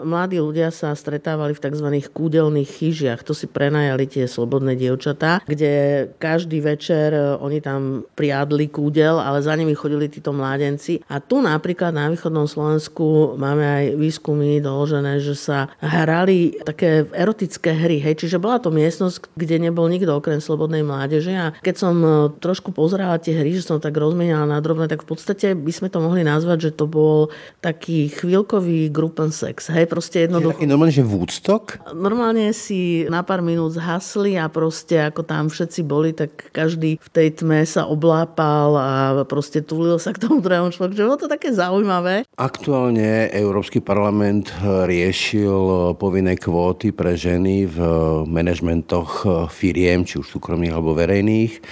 mladí 0.00 0.40
ľudia 0.40 0.68
sa 0.72 0.92
stretávali 0.92 1.56
v 1.56 1.62
tzv. 1.62 1.88
kúdelných 2.12 2.68
chyžiach. 2.68 3.20
To 3.24 3.32
si 3.32 3.48
prenajali 3.48 4.04
tie 4.08 4.24
slobodné 4.28 4.76
dievčatá, 4.76 5.40
kde 5.44 6.06
každý 6.20 6.60
večer 6.60 7.14
e, 7.14 7.36
oni 7.40 7.58
tam 7.62 8.04
priadli 8.16 8.68
kúdel, 8.68 9.16
ale 9.20 9.40
za 9.40 9.56
nimi 9.56 9.72
chodili 9.72 10.08
títo 10.10 10.32
mládenci. 10.32 11.00
A 11.08 11.20
tu 11.22 11.40
napríklad 11.40 11.92
na 11.92 12.10
východnom 12.10 12.44
Slovensku 12.48 13.36
máme 13.38 13.64
aj 13.64 13.84
výskumy 13.96 14.60
doložené, 14.60 15.20
že 15.20 15.36
sa 15.36 15.72
hrali 15.80 16.58
také 16.64 17.08
erotické 17.12 17.72
hry. 17.72 18.00
Hej. 18.02 18.26
Čiže 18.26 18.42
bola 18.42 18.60
to 18.60 18.72
miestnosť, 18.72 19.32
kde 19.36 19.68
nebol 19.68 19.88
nikto 19.88 20.12
okrem 20.12 20.40
slobodnej 20.40 20.84
mládeže. 20.84 21.32
A 21.36 21.46
keď 21.62 21.74
som 21.76 21.94
e, 22.02 22.08
trošku 22.40 22.72
pozerala 22.72 23.16
tie 23.20 23.36
hry, 23.36 23.56
že 23.56 23.66
som 23.66 23.82
tak 23.82 23.96
rozmenala 23.96 24.46
na 24.46 24.58
drobné, 24.60 24.88
tak 24.88 25.04
v 25.04 25.14
podstate 25.14 25.54
by 25.56 25.72
sme 25.72 25.88
to 25.88 25.98
mohli 26.02 26.22
nazvať, 26.26 26.70
že 26.70 26.76
to 26.76 26.84
bol 26.88 27.28
taký 27.60 28.08
chvíľkový 28.12 28.88
grupen 28.92 29.30
sex. 29.30 29.68
Hej, 29.72 29.85
proste 29.86 30.26
jednoducho. 30.26 30.58
Taký 30.58 30.68
normálne, 30.68 30.94
že 30.94 31.06
Woodstock? 31.06 31.80
Normálne 31.94 32.50
si 32.52 33.06
na 33.06 33.22
pár 33.22 33.40
minút 33.40 33.78
zhasli 33.78 34.36
a 34.36 34.50
proste 34.50 34.98
ako 34.98 35.22
tam 35.22 35.46
všetci 35.46 35.80
boli, 35.86 36.10
tak 36.12 36.50
každý 36.50 36.98
v 36.98 37.08
tej 37.14 37.28
tme 37.40 37.62
sa 37.64 37.86
oblápal 37.86 38.70
a 38.76 38.90
proste 39.24 39.62
tulil 39.62 39.96
sa 40.02 40.10
k 40.10 40.26
tomu 40.26 40.42
druhému 40.42 40.74
človeku. 40.74 40.98
Že 40.98 41.06
bolo 41.06 41.22
to 41.22 41.30
také 41.30 41.54
zaujímavé. 41.54 42.26
Aktuálne 42.34 43.30
Európsky 43.30 43.78
parlament 43.78 44.50
riešil 44.62 45.94
povinné 45.96 46.34
kvóty 46.34 46.90
pre 46.90 47.14
ženy 47.14 47.70
v 47.70 47.78
manažmentoch 48.26 49.22
firiem, 49.54 50.02
či 50.02 50.18
už 50.18 50.26
súkromných 50.26 50.74
alebo 50.74 50.92
verejných. 50.92 51.62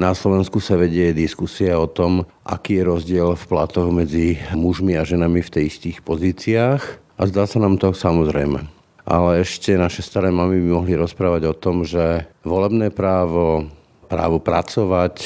Na 0.00 0.16
Slovensku 0.16 0.64
sa 0.64 0.80
vedie 0.80 1.12
diskusia 1.12 1.76
o 1.76 1.84
tom, 1.84 2.24
aký 2.40 2.80
je 2.80 2.88
rozdiel 2.88 3.36
v 3.36 3.44
platoch 3.44 3.92
medzi 3.92 4.40
mužmi 4.56 4.96
a 4.96 5.04
ženami 5.04 5.44
v 5.44 5.52
tej 5.52 5.64
istých 5.68 6.00
pozíciách. 6.00 6.99
A 7.20 7.28
zdá 7.28 7.44
sa 7.44 7.60
nám 7.60 7.76
to 7.76 7.92
samozrejme. 7.92 8.64
Ale 9.04 9.44
ešte 9.44 9.76
naše 9.76 10.00
staré 10.00 10.32
mamy 10.32 10.56
by 10.56 10.68
mohli 10.72 10.96
rozprávať 10.96 11.52
o 11.52 11.54
tom, 11.54 11.84
že 11.84 12.24
volebné 12.40 12.88
právo, 12.88 13.68
právo 14.08 14.40
pracovať 14.40 15.20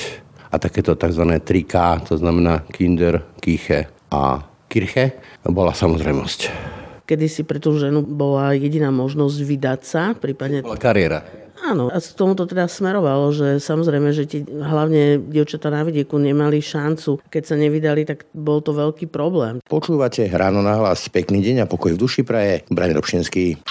a 0.51 0.59
takéto 0.59 0.99
tzv. 0.99 1.23
3K, 1.39 2.03
to 2.11 2.19
znamená 2.19 2.67
Kinder, 2.75 3.23
Kiche 3.39 3.87
a 4.11 4.43
Kirche, 4.67 5.23
bola 5.47 5.71
samozrejmosť. 5.71 6.75
Kedy 7.05 7.27
si 7.29 7.43
pre 7.45 7.61
tú 7.61 7.77
ženu 7.77 8.01
bola 8.01 8.57
jediná 8.57 8.89
možnosť 8.89 9.39
vydať 9.45 9.81
sa, 9.85 10.17
prípadne... 10.17 10.65
Bola 10.65 10.81
kariéra. 10.81 11.45
Áno, 11.65 11.89
a 11.89 11.97
z 11.97 12.13
tomu 12.13 12.37
to 12.37 12.45
teda 12.45 12.69
smerovalo, 12.69 13.33
že 13.33 13.57
samozrejme, 13.57 14.13
že 14.13 14.29
ti 14.29 14.45
hlavne 14.45 15.17
dievčatá 15.17 15.73
na 15.73 15.81
vidieku 15.81 16.21
nemali 16.21 16.61
šancu. 16.61 17.25
Keď 17.25 17.43
sa 17.45 17.57
nevydali, 17.57 18.05
tak 18.05 18.29
bol 18.37 18.61
to 18.61 18.77
veľký 18.77 19.09
problém. 19.09 19.65
Počúvate 19.65 20.29
ráno 20.29 20.61
na 20.61 20.77
hlas. 20.77 21.09
Pekný 21.09 21.41
deň 21.41 21.65
a 21.65 21.71
pokoj 21.71 21.97
v 21.97 22.01
duši 22.05 22.21
praje. 22.21 22.69
Brani 22.69 22.93
Robšinský. 22.93 23.65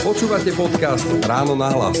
Počúvate 0.00 0.56
podcast 0.56 1.04
Ráno 1.28 1.52
na 1.52 1.68
hlas. 1.76 2.00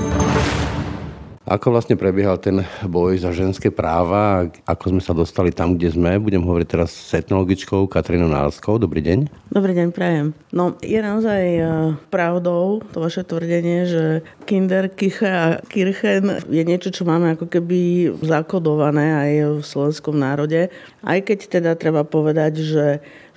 Ako 1.51 1.75
vlastne 1.75 1.99
prebiehal 1.99 2.39
ten 2.39 2.63
boj 2.87 3.19
za 3.19 3.35
ženské 3.35 3.67
práva, 3.67 4.47
ako 4.63 4.95
sme 4.95 5.01
sa 5.03 5.11
dostali 5.11 5.51
tam, 5.51 5.75
kde 5.75 5.91
sme. 5.91 6.15
Budem 6.15 6.39
hovoriť 6.47 6.63
teraz 6.63 6.95
s 6.95 7.11
etnologičkou 7.11 7.91
Katrínou 7.91 8.31
Nálskou. 8.31 8.79
Dobrý 8.79 9.03
deň. 9.03 9.51
Dobrý 9.51 9.75
deň, 9.75 9.91
prajem. 9.91 10.31
No, 10.55 10.79
je 10.79 10.95
naozaj 11.03 11.43
e, 11.43 11.63
pravdou 12.07 12.79
to 12.95 13.03
vaše 13.03 13.27
tvrdenie, 13.27 13.83
že 13.83 14.23
Kinder, 14.47 14.87
Kiche 14.95 15.27
a 15.27 15.59
Kirchen 15.67 16.39
je 16.47 16.63
niečo, 16.63 16.87
čo 16.87 17.03
máme 17.03 17.35
ako 17.35 17.51
keby 17.51 18.15
zakodované 18.23 19.11
aj 19.11 19.31
v 19.59 19.63
slovenskom 19.67 20.15
národe. 20.15 20.71
Aj 21.03 21.19
keď 21.19 21.59
teda 21.59 21.75
treba 21.75 22.07
povedať, 22.07 22.63
že 22.63 22.85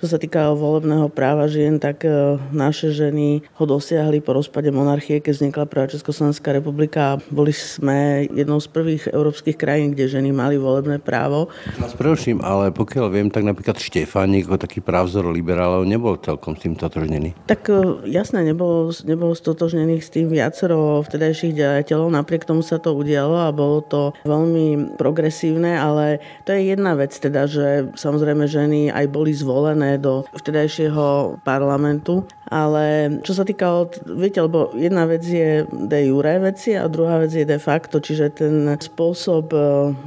čo 0.05 0.13
sa 0.13 0.21
týka 0.21 0.53
volebného 0.53 1.09
práva 1.09 1.49
žien, 1.49 1.81
tak 1.81 2.05
e, 2.05 2.37
naše 2.53 2.93
ženy 2.93 3.41
ho 3.57 3.65
dosiahli 3.65 4.21
po 4.21 4.37
rozpade 4.37 4.69
monarchie, 4.69 5.17
keď 5.17 5.33
vznikla 5.33 5.65
prvá 5.65 5.89
Československá 5.89 6.53
republika. 6.53 7.17
Boli 7.33 7.49
sme 7.49 8.29
jednou 8.29 8.61
z 8.61 8.69
prvých 8.69 9.09
európskych 9.09 9.57
krajín, 9.57 9.97
kde 9.97 10.21
ženy 10.21 10.29
mali 10.29 10.61
volebné 10.61 11.01
právo. 11.01 11.49
Vás 11.81 11.97
preruším, 11.97 12.37
ale 12.45 12.69
pokiaľ 12.69 13.05
viem, 13.09 13.33
tak 13.33 13.49
napríklad 13.49 13.81
Štefánik 13.81 14.45
ako 14.45 14.61
taký 14.61 14.77
právzor 14.77 15.25
liberálov 15.33 15.89
nebol 15.89 16.21
celkom 16.21 16.53
s 16.53 16.61
tým 16.61 16.77
totožnený. 16.77 17.33
Tak 17.49 17.65
e, 17.73 18.05
jasné, 18.05 18.45
nebolo, 18.45 18.93
nebolo 19.09 19.33
stotožnených 19.33 20.05
s 20.05 20.13
tým 20.13 20.29
viacero 20.29 21.01
vtedajších 21.01 21.57
dejateľov, 21.57 22.13
napriek 22.13 22.45
tomu 22.45 22.61
sa 22.61 22.77
to 22.77 22.93
udialo 22.93 23.41
a 23.41 23.49
bolo 23.49 23.81
to 23.81 24.13
veľmi 24.21 25.01
progresívne, 25.01 25.73
ale 25.73 26.21
to 26.45 26.53
je 26.53 26.77
jedna 26.77 26.93
vec 26.93 27.09
teda, 27.09 27.49
že 27.49 27.89
samozrejme 27.97 28.45
ženy 28.45 28.93
aj 28.93 29.05
boli 29.09 29.33
zvolené 29.33 29.94
do 29.97 30.23
vtedajšieho 30.35 31.39
parlamentu. 31.41 32.25
Ale 32.45 33.17
čo 33.25 33.33
sa 33.33 33.41
týka, 33.41 33.89
viete, 34.05 34.37
lebo 34.37 34.69
jedna 34.77 35.09
vec 35.09 35.25
je 35.25 35.65
de 35.65 35.99
jure 36.05 36.37
veci 36.37 36.77
a 36.77 36.85
druhá 36.85 37.17
vec 37.17 37.33
je 37.33 37.41
de 37.41 37.57
facto, 37.57 37.97
čiže 37.97 38.37
ten 38.37 38.69
spôsob 38.77 39.49
e, 39.49 39.59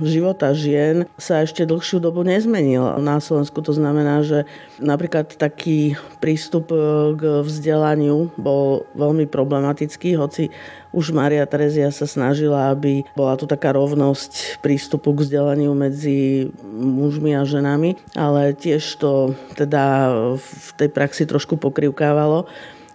života 0.06 0.54
žien 0.54 1.02
sa 1.18 1.42
ešte 1.42 1.66
dlhšiu 1.66 1.98
dobu 1.98 2.22
nezmenil 2.22 3.02
na 3.02 3.18
Slovensku. 3.18 3.58
To 3.66 3.74
znamená, 3.74 4.22
že 4.22 4.46
napríklad 4.78 5.34
taký 5.34 5.98
prístup 6.22 6.70
e, 6.70 6.78
k 7.18 7.42
vzdelaniu 7.42 8.30
bol 8.38 8.86
veľmi 8.94 9.26
problematický, 9.26 10.14
hoci 10.14 10.54
už 10.92 11.12
Maria 11.12 11.44
Terezia 11.44 11.92
sa 11.92 12.08
snažila, 12.08 12.72
aby 12.72 13.04
bola 13.12 13.36
tu 13.36 13.44
taká 13.44 13.76
rovnosť 13.76 14.62
prístupu 14.64 15.12
k 15.12 15.22
vzdelaniu 15.24 15.76
medzi 15.76 16.48
mužmi 16.64 17.36
a 17.36 17.44
ženami, 17.44 18.00
ale 18.16 18.56
tiež 18.56 18.82
to 18.96 19.36
teda 19.52 20.10
v 20.40 20.68
tej 20.80 20.88
praxi 20.88 21.28
trošku 21.28 21.60
pokrivkávalo. 21.60 22.48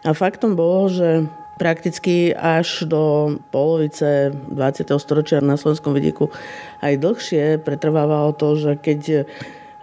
A 0.03 0.09
faktom 0.11 0.57
bolo, 0.57 0.89
že 0.89 1.29
prakticky 1.61 2.33
až 2.33 2.89
do 2.89 3.37
polovice 3.53 4.33
20. 4.33 4.89
storočia 4.97 5.39
na 5.39 5.53
slovenskom 5.53 5.93
vidieku 5.93 6.33
aj 6.81 6.97
dlhšie 6.97 7.61
pretrvávalo 7.61 8.33
to, 8.33 8.57
že 8.57 8.71
keď 8.81 9.29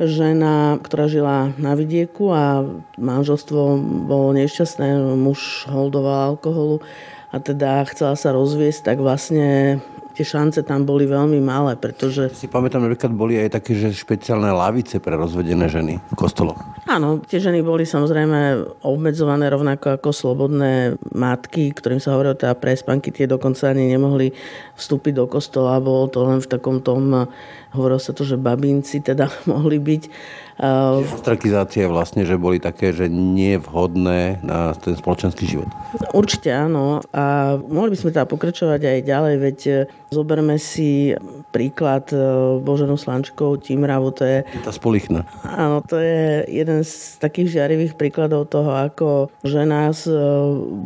žena, 0.01 0.81
ktorá 0.81 1.07
žila 1.07 1.53
na 1.61 1.77
vidieku 1.77 2.33
a 2.33 2.65
manželstvo 2.97 3.77
bolo 4.09 4.33
nešťastné, 4.33 4.97
muž 5.15 5.69
holdoval 5.69 6.35
alkoholu 6.35 6.81
a 7.31 7.37
teda 7.39 7.87
chcela 7.87 8.19
sa 8.19 8.35
rozviesť, 8.35 8.91
tak 8.91 8.99
vlastne 8.99 9.79
tie 10.21 10.27
šance 10.27 10.61
tam 10.67 10.83
boli 10.85 11.07
veľmi 11.07 11.39
malé, 11.39 11.79
pretože... 11.79 12.29
Si 12.35 12.51
pamätám, 12.51 12.83
napríklad 12.83 13.15
boli 13.15 13.39
aj 13.39 13.57
také, 13.57 13.79
že 13.79 13.95
špeciálne 13.95 14.51
lavice 14.51 14.99
pre 14.99 15.15
rozvedené 15.15 15.71
ženy 15.71 15.97
v 15.97 16.15
kostoloch. 16.19 16.59
Áno, 16.91 17.23
tie 17.23 17.39
ženy 17.39 17.63
boli 17.63 17.87
samozrejme 17.87 18.61
obmedzované 18.83 19.47
rovnako 19.47 19.97
ako 19.97 20.11
slobodné 20.11 20.99
matky, 21.15 21.71
ktorým 21.71 22.03
sa 22.03 22.19
hovorilo 22.19 22.35
teda 22.35 22.59
prespanky, 22.59 23.15
tie 23.15 23.31
dokonca 23.31 23.71
ani 23.71 23.87
nemohli 23.95 24.35
vstúpiť 24.75 25.15
do 25.15 25.25
kostola, 25.31 25.79
bolo 25.79 26.11
to 26.11 26.27
len 26.27 26.43
v 26.43 26.51
takom 26.51 26.83
tom, 26.83 27.31
hovorilo 27.75 28.01
sa 28.03 28.13
to, 28.13 28.23
že 28.27 28.41
babinci 28.41 29.03
teda 29.03 29.31
mohli 29.53 29.79
byť 29.79 30.03
Ostrakizácie 30.61 31.89
vlastne, 31.89 32.29
že 32.29 32.37
boli 32.37 32.61
také, 32.61 32.93
že 32.93 33.09
nie 33.09 33.57
vhodné 33.57 34.45
na 34.45 34.77
ten 34.77 34.93
spoločenský 34.93 35.49
život. 35.49 35.69
Určite 36.13 36.53
áno. 36.53 37.01
A 37.17 37.57
mohli 37.57 37.97
by 37.97 37.97
sme 37.97 38.13
teda 38.13 38.29
pokračovať 38.29 38.81
aj 38.85 38.99
ďalej, 39.09 39.35
veď 39.41 39.59
e, 39.65 39.73
zoberme 40.13 40.61
si 40.61 41.17
príklad 41.49 42.13
e, 42.13 42.21
Boženou 42.61 43.01
Slančkou 43.01 43.57
Timravu, 43.57 44.13
to 44.13 44.29
je... 44.29 44.45
Tá 44.61 44.69
spolichna. 44.69 45.25
Áno, 45.49 45.81
to 45.81 45.97
je 45.97 46.45
jeden 46.53 46.85
z 46.85 47.17
takých 47.17 47.57
žiarivých 47.57 47.97
príkladov 47.97 48.53
toho, 48.53 48.77
ako 48.77 49.33
žena 49.41 49.89
s 49.89 50.05
e, 50.05 50.21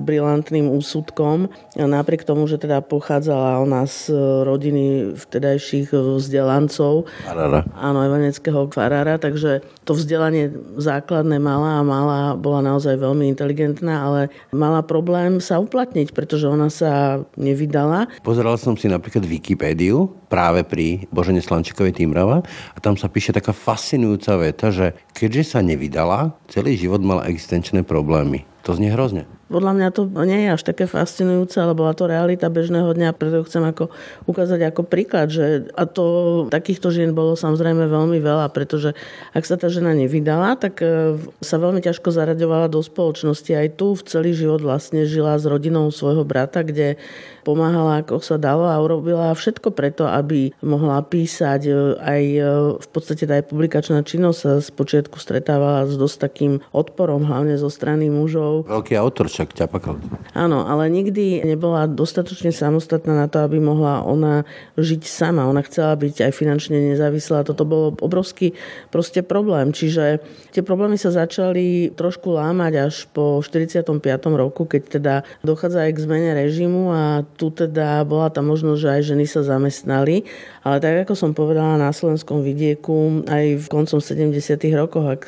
brilantným 0.06 0.70
úsudkom, 0.70 1.50
napriek 1.75 2.22
tomu, 2.22 2.46
že 2.46 2.62
teda 2.62 2.78
pochádzala 2.78 3.58
ona 3.58 3.90
z 3.90 4.14
rodiny 4.46 5.19
vtedajších 5.19 5.90
vzdelancov, 5.90 6.74
ochrancov. 6.75 7.06
Farára. 7.23 7.61
Áno, 7.79 7.99
evanického 8.03 8.67
farára, 8.71 9.15
takže 9.17 9.62
to 9.87 9.94
vzdelanie 9.94 10.50
základné 10.81 11.38
mala 11.38 11.81
a 11.81 11.82
mala, 11.87 12.21
bola 12.35 12.61
naozaj 12.65 12.99
veľmi 12.99 13.31
inteligentná, 13.31 13.94
ale 14.05 14.21
mala 14.50 14.82
problém 14.82 15.38
sa 15.38 15.61
uplatniť, 15.62 16.11
pretože 16.11 16.49
ona 16.50 16.69
sa 16.69 17.23
nevydala. 17.38 18.11
Pozeral 18.26 18.59
som 18.59 18.75
si 18.75 18.91
napríklad 18.91 19.23
Wikipédiu 19.25 20.11
práve 20.26 20.67
pri 20.67 21.06
Božene 21.15 21.41
Slančikovej 21.41 21.94
Týmrava 21.94 22.43
a 22.75 22.79
tam 22.82 22.99
sa 22.99 23.06
píše 23.06 23.31
taká 23.31 23.55
fascinujúca 23.55 24.35
veta, 24.41 24.75
že 24.75 24.99
keďže 25.15 25.56
sa 25.56 25.61
nevydala, 25.62 26.35
celý 26.50 26.75
život 26.75 27.00
mala 27.05 27.29
existenčné 27.31 27.87
problémy. 27.87 28.53
To 28.64 28.72
znie 28.72 28.88
hrozne. 28.93 29.28
Podľa 29.52 29.72
mňa 29.76 29.88
to 29.93 30.08
nie 30.25 30.49
je 30.49 30.56
až 30.56 30.62
také 30.64 30.88
fascinujúce, 30.88 31.61
ale 31.61 31.76
bola 31.76 31.93
to 31.93 32.08
realita 32.08 32.49
bežného 32.49 32.96
dňa, 32.96 33.12
preto 33.12 33.44
chcem 33.44 33.61
ako 33.61 33.93
ukázať 34.25 34.72
ako 34.72 34.82
príklad, 34.88 35.28
že 35.28 35.69
a 35.76 35.84
to 35.84 36.05
takýchto 36.49 36.88
žien 36.88 37.12
bolo 37.12 37.37
samozrejme 37.37 37.84
veľmi 37.84 38.25
veľa, 38.25 38.49
pretože 38.56 38.96
ak 39.37 39.44
sa 39.44 39.61
tá 39.61 39.69
žena 39.69 39.93
nevydala, 39.93 40.56
tak 40.56 40.81
e, 40.81 41.20
sa 41.44 41.61
veľmi 41.61 41.84
ťažko 41.84 42.08
zaraďovala 42.08 42.72
do 42.72 42.81
spoločnosti. 42.81 43.52
Aj 43.52 43.69
tu 43.69 43.93
v 43.93 44.02
celý 44.08 44.32
život 44.32 44.64
vlastne 44.64 45.05
žila 45.05 45.37
s 45.37 45.44
rodinou 45.44 45.93
svojho 45.93 46.25
brata, 46.25 46.64
kde 46.64 46.96
pomáhala 47.44 48.00
ako 48.00 48.25
sa 48.25 48.40
dalo 48.40 48.64
a 48.64 48.81
urobila 48.81 49.28
všetko 49.37 49.76
preto, 49.76 50.08
aby 50.08 50.56
mohla 50.64 51.05
písať. 51.05 51.61
E, 51.69 51.72
aj 52.00 52.22
e, 52.25 52.40
v 52.81 52.88
podstate 52.88 53.28
tá 53.28 53.37
publikačná 53.44 54.00
činnosť 54.00 54.38
sa 54.40 54.52
spočiatku 54.64 55.20
stretávala 55.20 55.84
s 55.84 56.00
dosť 56.00 56.16
takým 56.16 56.52
odporom, 56.72 57.28
hlavne 57.28 57.61
zo 57.61 57.69
strany 57.69 58.08
mužov. 58.08 58.53
Veľký 58.62 58.94
autor 58.94 59.26
však 59.26 59.58
ťapakal. 59.58 59.98
Áno, 60.38 60.62
ale 60.62 60.86
nikdy 60.86 61.42
nebola 61.42 61.90
dostatočne 61.90 62.54
samostatná 62.54 63.18
na 63.18 63.26
to, 63.26 63.42
aby 63.42 63.58
mohla 63.58 64.06
ona 64.06 64.46
žiť 64.78 65.02
sama. 65.02 65.50
Ona 65.50 65.66
chcela 65.66 65.98
byť 65.98 66.30
aj 66.30 66.32
finančne 66.36 66.78
nezávislá. 66.94 67.42
Toto 67.42 67.66
bolo 67.66 67.98
obrovský 67.98 68.54
proste 68.94 69.24
problém. 69.24 69.72
Čiže 69.74 70.22
tie 70.54 70.62
problémy 70.62 71.00
sa 71.00 71.10
začali 71.10 71.96
trošku 71.96 72.36
lámať 72.36 72.72
až 72.92 72.94
po 73.10 73.40
45. 73.40 73.88
roku, 74.36 74.68
keď 74.68 74.82
teda 75.00 75.14
dochádza 75.40 75.88
aj 75.88 75.92
k 75.96 76.02
zmene 76.04 76.30
režimu 76.36 76.92
a 76.92 77.02
tu 77.40 77.48
teda 77.48 78.04
bola 78.04 78.28
tá 78.28 78.44
možnosť, 78.44 78.78
že 78.78 78.92
aj 78.92 79.02
ženy 79.08 79.24
sa 79.24 79.40
zamestnali, 79.40 80.28
ale 80.60 80.76
tak 80.84 81.08
ako 81.08 81.16
som 81.16 81.30
povedala 81.32 81.80
na 81.80 81.88
slovenskom 81.88 82.44
vidieku, 82.44 83.24
aj 83.24 83.64
v 83.64 83.66
koncom 83.72 83.96
70. 83.96 84.36
rokoch, 84.76 85.06
ak 85.08 85.22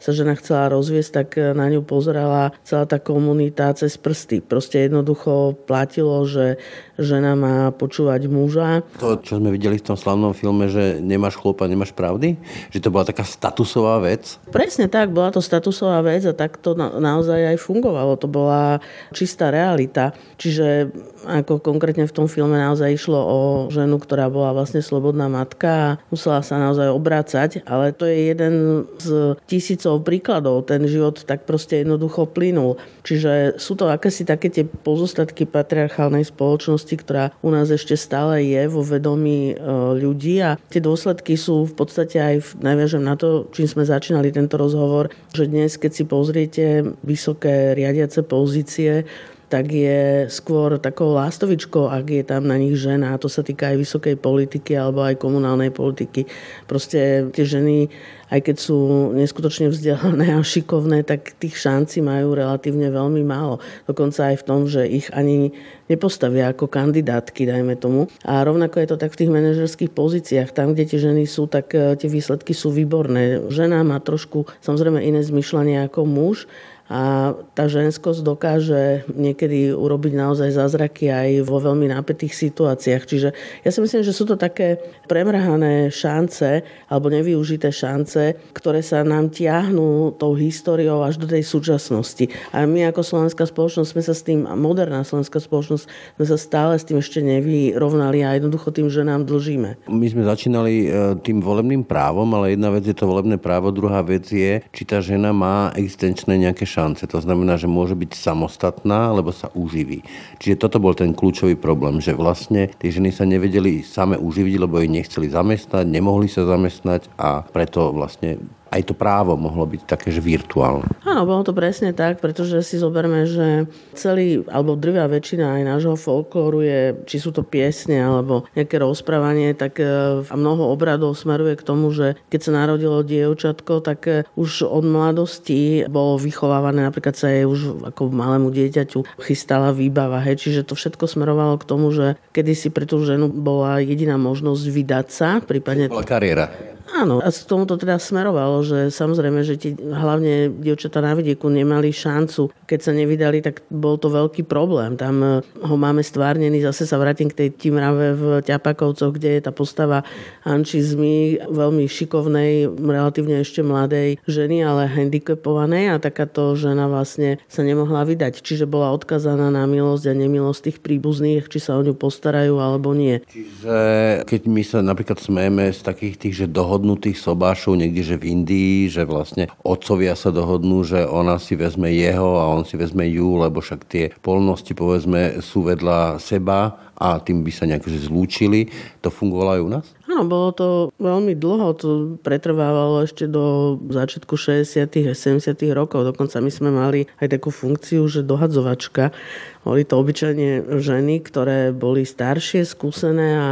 sa 0.00 0.10
žena 0.16 0.32
chcela 0.40 0.72
rozviesť, 0.72 1.10
tak 1.12 1.28
na 1.36 1.68
ňu 1.68 1.84
pozerala 1.84 2.55
celá 2.62 2.88
tá 2.88 2.96
komunita 3.02 3.72
cez 3.74 3.98
prsty. 3.98 4.40
Proste 4.40 4.86
jednoducho 4.86 5.58
platilo, 5.66 6.24
že 6.24 6.56
žena 6.96 7.36
má 7.36 7.72
počúvať 7.72 8.28
muža. 8.30 8.80
To, 9.00 9.20
čo 9.20 9.36
sme 9.36 9.52
videli 9.52 9.76
v 9.76 9.86
tom 9.92 9.98
slavnom 9.98 10.32
filme, 10.32 10.70
že 10.70 11.00
nemáš 11.00 11.36
chlopa, 11.36 11.68
nemáš 11.68 11.92
pravdy? 11.92 12.40
Že 12.72 12.78
to 12.80 12.92
bola 12.92 13.04
taká 13.04 13.24
statusová 13.24 14.00
vec? 14.00 14.40
Presne 14.48 14.88
tak, 14.88 15.12
bola 15.12 15.28
to 15.32 15.44
statusová 15.44 16.00
vec 16.00 16.24
a 16.24 16.32
tak 16.32 16.56
to 16.60 16.72
na, 16.72 16.96
naozaj 16.96 17.56
aj 17.56 17.58
fungovalo. 17.60 18.16
To 18.16 18.28
bola 18.28 18.80
čistá 19.12 19.52
realita. 19.52 20.16
Čiže 20.40 20.92
ako 21.26 21.58
konkrétne 21.58 22.06
v 22.06 22.16
tom 22.16 22.30
filme 22.30 22.54
naozaj 22.56 22.94
išlo 22.94 23.18
o 23.18 23.38
ženu, 23.68 23.98
ktorá 23.98 24.30
bola 24.30 24.54
vlastne 24.54 24.80
slobodná 24.80 25.26
matka 25.26 25.70
a 25.70 25.96
musela 26.08 26.40
sa 26.40 26.56
naozaj 26.62 26.88
obrácať, 26.94 27.50
ale 27.66 27.90
to 27.90 28.06
je 28.06 28.32
jeden 28.32 28.54
z 29.02 29.34
tisícov 29.50 30.06
príkladov. 30.06 30.70
Ten 30.70 30.86
život 30.86 31.26
tak 31.26 31.44
proste 31.44 31.82
jednoducho 31.82 32.30
plynul. 32.30 32.78
Čiže 33.02 33.58
sú 33.58 33.74
to 33.74 33.90
akési 33.90 34.22
také 34.22 34.50
tie 34.50 34.64
pozostatky 34.66 35.46
patriarchálnej 35.46 36.26
spoločnosti, 36.26 36.94
ktorá 36.98 37.34
u 37.42 37.50
nás 37.50 37.70
ešte 37.70 37.98
stále 37.98 38.42
je 38.46 38.62
vo 38.70 38.82
vedomí 38.82 39.52
e, 39.52 39.54
ľudí 39.98 40.42
a 40.42 40.58
tie 40.70 40.82
dôsledky 40.82 41.34
sú 41.34 41.66
v 41.66 41.74
podstate 41.74 42.18
aj, 42.18 42.58
najviažem 42.62 43.02
na 43.02 43.14
to, 43.18 43.50
čím 43.50 43.66
sme 43.66 43.86
začínali 43.86 44.30
tento 44.30 44.58
rozhovor, 44.58 45.10
že 45.34 45.50
dnes, 45.50 45.78
keď 45.78 45.90
si 45.92 46.04
pozriete 46.06 46.64
vysoké 47.02 47.74
riadiace 47.74 48.22
pozície, 48.26 49.06
tak 49.46 49.70
je 49.70 50.26
skôr 50.26 50.74
takou 50.82 51.14
lástovičkou, 51.14 51.86
ak 51.86 52.06
je 52.10 52.24
tam 52.26 52.50
na 52.50 52.58
nich 52.58 52.74
žena. 52.74 53.14
A 53.14 53.20
to 53.22 53.30
sa 53.30 53.46
týka 53.46 53.70
aj 53.70 53.78
vysokej 53.78 54.18
politiky 54.18 54.74
alebo 54.74 55.06
aj 55.06 55.22
komunálnej 55.22 55.70
politiky. 55.70 56.26
Proste 56.66 57.30
tie 57.30 57.44
ženy, 57.46 57.86
aj 58.34 58.42
keď 58.42 58.56
sú 58.58 58.78
neskutočne 59.14 59.70
vzdelané 59.70 60.34
a 60.34 60.42
šikovné, 60.42 61.06
tak 61.06 61.38
tých 61.38 61.62
šancí 61.62 62.02
majú 62.02 62.34
relatívne 62.34 62.90
veľmi 62.90 63.22
málo. 63.22 63.62
Dokonca 63.86 64.34
aj 64.34 64.42
v 64.42 64.46
tom, 64.50 64.60
že 64.66 64.82
ich 64.82 65.06
ani 65.14 65.54
nepostavia 65.86 66.50
ako 66.50 66.66
kandidátky, 66.66 67.46
dajme 67.46 67.78
tomu. 67.78 68.10
A 68.26 68.42
rovnako 68.42 68.82
je 68.82 68.88
to 68.90 68.96
tak 68.98 69.14
v 69.14 69.20
tých 69.22 69.30
manažerských 69.30 69.94
pozíciách. 69.94 70.50
Tam, 70.50 70.74
kde 70.74 70.90
tie 70.90 70.98
ženy 70.98 71.22
sú, 71.30 71.46
tak 71.46 71.70
eh, 71.70 71.94
tie 71.94 72.10
výsledky 72.10 72.50
sú 72.50 72.74
výborné. 72.74 73.46
Žena 73.46 73.86
má 73.86 74.02
trošku 74.02 74.50
samozrejme 74.58 74.98
iné 74.98 75.22
zmyšľanie 75.22 75.86
ako 75.86 76.02
muž, 76.02 76.50
a 76.86 77.34
tá 77.54 77.66
ženskosť 77.66 78.22
dokáže 78.22 79.02
niekedy 79.10 79.74
urobiť 79.74 80.12
naozaj 80.14 80.54
zázraky 80.54 81.10
aj 81.10 81.30
vo 81.42 81.58
veľmi 81.58 81.90
nápetých 81.90 82.30
situáciách. 82.30 83.02
Čiže 83.02 83.28
ja 83.66 83.70
si 83.74 83.78
myslím, 83.82 84.06
že 84.06 84.14
sú 84.14 84.22
to 84.22 84.38
také 84.38 84.78
premrhané 85.10 85.90
šance 85.90 86.62
alebo 86.86 87.10
nevyužité 87.10 87.74
šance, 87.74 88.38
ktoré 88.54 88.86
sa 88.86 89.02
nám 89.02 89.34
tiahnú 89.34 90.14
tou 90.14 90.38
históriou 90.38 91.02
až 91.02 91.18
do 91.18 91.26
tej 91.26 91.42
súčasnosti. 91.42 92.30
A 92.54 92.62
my 92.62 92.86
ako 92.94 93.02
slovenská 93.02 93.50
spoločnosť 93.50 93.90
sme 93.90 94.02
sa 94.06 94.14
s 94.14 94.22
tým, 94.22 94.46
moderná 94.46 95.02
slovenská 95.02 95.42
spoločnosť, 95.42 95.84
sme 96.22 96.26
sa 96.26 96.36
stále 96.38 96.78
s 96.78 96.86
tým 96.86 97.02
ešte 97.02 97.18
nevyrovnali 97.18 98.22
a 98.22 98.38
jednoducho 98.38 98.70
tým, 98.70 98.86
že 98.86 99.02
nám 99.02 99.26
dlžíme. 99.26 99.90
My 99.90 100.06
sme 100.06 100.22
začínali 100.22 100.86
e, 100.86 100.88
tým 101.18 101.42
volebným 101.42 101.82
právom, 101.82 102.30
ale 102.38 102.54
jedna 102.54 102.70
vec 102.70 102.86
je 102.86 102.94
to 102.94 103.10
volebné 103.10 103.42
právo, 103.42 103.74
druhá 103.74 104.06
vec 104.06 104.30
je, 104.30 104.62
či 104.70 104.82
tá 104.86 105.02
žena 105.02 105.34
má 105.34 105.74
existenčné 105.74 106.38
nejaké 106.38 106.62
šance. 106.76 107.08
To 107.08 107.18
znamená, 107.24 107.56
že 107.56 107.64
môže 107.64 107.96
byť 107.96 108.12
samostatná, 108.12 109.08
alebo 109.16 109.32
sa 109.32 109.48
uživí. 109.56 110.04
Čiže 110.36 110.60
toto 110.60 110.76
bol 110.76 110.92
ten 110.92 111.16
kľúčový 111.16 111.56
problém, 111.56 112.04
že 112.04 112.12
vlastne 112.12 112.68
tie 112.76 112.92
ženy 112.92 113.16
sa 113.16 113.24
nevedeli 113.24 113.80
same 113.80 114.20
uživiť, 114.20 114.54
lebo 114.60 114.84
ich 114.84 114.92
nechceli 114.92 115.32
zamestnať, 115.32 115.88
nemohli 115.88 116.28
sa 116.28 116.44
zamestnať 116.44 117.08
a 117.16 117.40
preto 117.48 117.96
vlastne 117.96 118.36
aj 118.66 118.82
to 118.82 118.94
právo 118.98 119.38
mohlo 119.38 119.62
byť 119.64 119.82
také, 119.86 120.10
že 120.10 120.18
virtuálne. 120.18 120.90
Áno, 121.06 121.22
bolo 121.22 121.46
to 121.46 121.54
presne 121.54 121.94
tak, 121.94 122.18
pretože 122.18 122.58
si 122.66 122.76
zoberme, 122.76 123.22
že 123.24 123.70
celý, 123.94 124.42
alebo 124.50 124.74
drvia 124.74 125.06
väčšina 125.06 125.60
aj 125.60 125.62
nášho 125.62 125.94
folklóru 125.94 126.66
je, 126.66 126.80
či 127.06 127.16
sú 127.22 127.30
to 127.30 127.46
piesne, 127.46 128.02
alebo 128.02 128.44
nejaké 128.58 128.82
rozprávanie, 128.82 129.54
tak 129.54 129.78
e, 129.78 129.86
a 130.26 130.34
mnoho 130.34 130.74
obradov 130.74 131.14
smeruje 131.14 131.54
k 131.54 131.66
tomu, 131.66 131.94
že 131.94 132.18
keď 132.26 132.40
sa 132.42 132.52
narodilo 132.52 133.06
dievčatko, 133.06 133.80
tak 133.86 134.00
e, 134.10 134.14
už 134.34 134.66
od 134.66 134.82
mladosti 134.82 135.86
bolo 135.86 136.18
vychovávané, 136.18 136.82
napríklad 136.84 137.14
sa 137.14 137.30
jej 137.30 137.46
už 137.46 137.86
ako 137.94 138.10
malému 138.10 138.50
dieťaťu 138.50 139.22
chystala 139.22 139.70
výbava, 139.70 140.18
hej, 140.26 140.42
čiže 140.42 140.66
to 140.66 140.74
všetko 140.74 141.06
smerovalo 141.06 141.54
k 141.56 141.68
tomu, 141.68 141.94
že 141.94 142.18
kedysi 142.34 142.74
pre 142.74 142.84
tú 142.84 142.98
ženu 143.06 143.30
bola 143.30 143.78
jediná 143.78 144.18
možnosť 144.18 144.64
vydať 144.66 145.06
sa, 145.08 145.38
prípadne... 145.38 145.86
Bola 145.86 146.02
kariéra. 146.02 146.75
Áno, 146.94 147.18
a 147.18 147.34
k 147.34 147.48
tomu 147.50 147.66
to 147.66 147.74
teda 147.74 147.98
smerovalo, 147.98 148.62
že 148.62 148.94
samozrejme, 148.94 149.42
že 149.42 149.58
ti 149.58 149.74
hlavne 149.74 150.54
dievčatá 150.54 151.02
na 151.02 151.18
vidieku 151.18 151.50
nemali 151.50 151.90
šancu. 151.90 152.54
Keď 152.66 152.78
sa 152.78 152.92
nevydali, 152.94 153.42
tak 153.42 153.66
bol 153.66 153.98
to 153.98 154.06
veľký 154.06 154.46
problém. 154.46 154.94
Tam 154.94 155.18
eh, 155.22 155.42
ho 155.42 155.74
máme 155.74 156.06
stvárnený, 156.06 156.62
zase 156.62 156.86
sa 156.86 156.98
vrátim 157.02 157.26
k 157.26 157.46
tej 157.46 157.48
Timrave 157.58 158.14
v 158.14 158.24
Ťapakovcoch, 158.46 159.18
kde 159.18 159.38
je 159.38 159.40
tá 159.42 159.50
postava 159.50 160.06
Anči 160.46 160.78
Zmy, 160.78 161.50
veľmi 161.50 161.90
šikovnej, 161.90 162.70
relatívne 162.78 163.42
ešte 163.42 163.66
mladej 163.66 164.22
ženy, 164.30 164.62
ale 164.62 164.86
handicapovanej 164.86 165.90
a 165.90 166.02
takáto 166.02 166.54
žena 166.54 166.86
vlastne 166.86 167.42
sa 167.50 167.66
nemohla 167.66 168.06
vydať. 168.06 168.40
Čiže 168.40 168.70
bola 168.70 168.94
odkazaná 168.94 169.50
na 169.50 169.66
milosť 169.66 170.10
a 170.10 170.14
nemilosť 170.14 170.60
tých 170.70 170.78
príbuzných, 170.80 171.50
či 171.50 171.58
sa 171.58 171.74
o 171.74 171.82
ňu 171.82 171.98
postarajú 171.98 172.62
alebo 172.62 172.94
nie. 172.94 173.18
Čiže 173.26 173.76
keď 174.22 174.42
my 174.46 174.62
sa 174.62 174.78
napríklad 174.80 175.18
smejeme 175.18 175.74
z 175.74 175.80
takých 175.82 176.14
tých, 176.16 176.34
že 176.44 176.46
dohod 176.46 176.75
dohodnutých 176.76 177.16
sobášov 177.16 177.80
niekde, 177.80 178.04
že 178.04 178.20
v 178.20 178.36
Indii, 178.36 178.92
že 178.92 179.08
vlastne 179.08 179.48
otcovia 179.64 180.12
sa 180.12 180.28
dohodnú, 180.28 180.84
že 180.84 181.08
ona 181.08 181.40
si 181.40 181.56
vezme 181.56 181.88
jeho 181.88 182.36
a 182.36 182.52
on 182.52 182.68
si 182.68 182.76
vezme 182.76 183.08
ju, 183.08 183.40
lebo 183.40 183.64
však 183.64 183.88
tie 183.88 184.12
polnosti 184.20 184.76
povedzme 184.76 185.40
sú 185.40 185.64
vedľa 185.64 186.20
seba 186.20 186.76
a 186.92 187.16
tým 187.16 187.40
by 187.40 187.52
sa 187.52 187.64
nejak 187.64 187.88
zlúčili. 187.88 188.68
To 189.00 189.08
fungovalo 189.08 189.50
aj 189.56 189.60
u 189.64 189.70
nás? 189.72 189.86
Áno, 190.04 190.28
bolo 190.28 190.52
to 190.52 190.68
veľmi 191.00 191.32
dlho, 191.32 191.72
to 191.80 191.88
pretrvávalo 192.20 193.08
ešte 193.08 193.24
do 193.24 193.76
začiatku 193.88 194.36
60. 194.36 194.84
a 194.84 195.12
70. 195.16 195.56
rokov. 195.72 196.04
Dokonca 196.04 196.44
my 196.44 196.52
sme 196.52 196.68
mali 196.68 197.08
aj 197.24 197.40
takú 197.40 197.48
funkciu, 197.48 198.04
že 198.04 198.20
dohadzovačka. 198.20 199.16
Boli 199.64 199.88
to 199.88 199.96
obyčajne 199.96 200.76
ženy, 200.76 201.24
ktoré 201.24 201.72
boli 201.72 202.04
staršie, 202.04 202.68
skúsené 202.68 203.28
a 203.32 203.48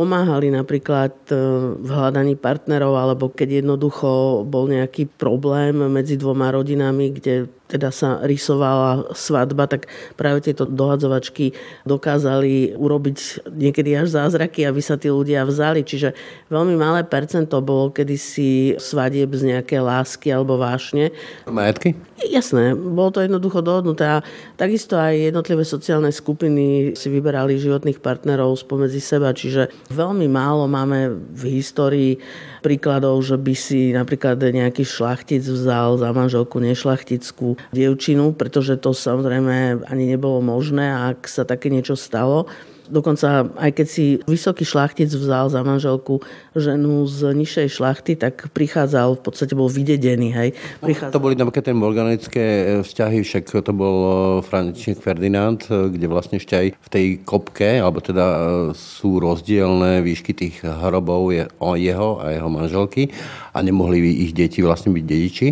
pomáhali 0.00 0.48
napríklad 0.48 1.12
e, 1.28 1.36
v 1.76 1.88
hľadaní 1.92 2.40
partnerov 2.40 2.96
alebo 2.96 3.28
keď 3.28 3.60
jednoducho 3.60 4.42
bol 4.48 4.64
nejaký 4.72 5.04
problém 5.20 5.76
medzi 5.76 6.16
dvoma 6.16 6.48
rodinami, 6.48 7.12
kde 7.12 7.59
teda 7.70 7.94
sa 7.94 8.18
rysovala 8.26 9.14
svadba, 9.14 9.70
tak 9.70 9.86
práve 10.18 10.42
tieto 10.42 10.66
dohadzovačky 10.66 11.54
dokázali 11.86 12.74
urobiť 12.74 13.46
niekedy 13.54 13.94
až 13.94 14.18
zázraky, 14.18 14.66
aby 14.66 14.82
sa 14.82 14.98
tí 14.98 15.06
ľudia 15.06 15.46
vzali. 15.46 15.86
Čiže 15.86 16.12
veľmi 16.50 16.74
malé 16.74 17.06
percento 17.06 17.62
bolo 17.62 17.94
kedysi 17.94 18.74
svadieb 18.82 19.30
z 19.38 19.54
nejaké 19.54 19.78
lásky 19.78 20.34
alebo 20.34 20.58
vášne. 20.58 21.14
Majetky? 21.46 21.94
Jasné, 22.20 22.76
bolo 22.76 23.16
to 23.16 23.24
jednoducho 23.24 23.64
dohodnuté 23.64 24.04
a 24.04 24.20
takisto 24.60 24.92
aj 25.00 25.32
jednotlivé 25.32 25.64
sociálne 25.64 26.12
skupiny 26.12 26.92
si 26.92 27.08
vyberali 27.08 27.56
životných 27.56 27.96
partnerov 27.96 28.60
spomedzi 28.60 29.00
seba, 29.00 29.32
čiže 29.32 29.72
veľmi 29.88 30.28
málo 30.28 30.68
máme 30.68 31.16
v 31.32 31.42
histórii 31.56 32.20
príkladov, 32.60 33.20
že 33.24 33.40
by 33.40 33.54
si 33.56 33.90
napríklad 33.92 34.38
nejaký 34.40 34.84
šlachtic 34.84 35.42
vzal 35.42 35.98
za 35.98 36.12
manželku 36.12 36.60
nešlachtickú 36.60 37.56
dievčinu, 37.72 38.36
pretože 38.36 38.78
to 38.78 38.92
samozrejme 38.94 39.84
ani 39.88 40.04
nebolo 40.06 40.44
možné, 40.44 40.92
ak 41.16 41.26
sa 41.26 41.48
také 41.48 41.72
niečo 41.72 41.96
stalo. 41.96 42.46
Dokonca 42.90 43.46
aj 43.54 43.70
keď 43.70 43.86
si 43.86 44.18
vysoký 44.26 44.66
šlachtic 44.66 45.06
vzal 45.14 45.46
za 45.46 45.62
manželku 45.62 46.18
ženu 46.58 47.06
z 47.06 47.30
nižšej 47.38 47.68
šlachty, 47.70 48.18
tak 48.18 48.50
prichádzal, 48.50 49.16
v 49.16 49.22
podstate 49.22 49.54
bol 49.54 49.70
vydedený. 49.70 50.34
Hej. 50.34 50.48
Prichádzal... 50.82 51.14
To 51.14 51.22
boli 51.22 51.38
napríklad 51.38 51.62
tie 51.62 51.74
organické 51.74 52.44
e, 52.44 52.64
vzťahy, 52.82 53.22
však 53.22 53.62
to 53.62 53.72
bol 53.72 53.96
e, 54.02 54.10
František 54.42 54.98
Ferdinand, 54.98 55.62
e, 55.70 55.94
kde 55.94 56.06
vlastne 56.10 56.42
ešte 56.42 56.58
aj 56.58 56.66
v 56.74 56.88
tej 56.90 57.06
kopke, 57.22 57.78
alebo 57.78 58.02
teda 58.02 58.26
sú 58.74 59.22
rozdielne 59.22 60.02
výšky 60.02 60.34
tých 60.34 60.66
hrobov 60.66 61.30
jeho 61.78 62.10
a 62.18 62.34
jeho 62.34 62.48
manželky 62.50 63.14
a 63.54 63.62
nemohli 63.62 64.26
ich 64.26 64.34
deti 64.34 64.58
vlastne 64.60 64.90
byť 64.90 65.04
dediči. 65.06 65.48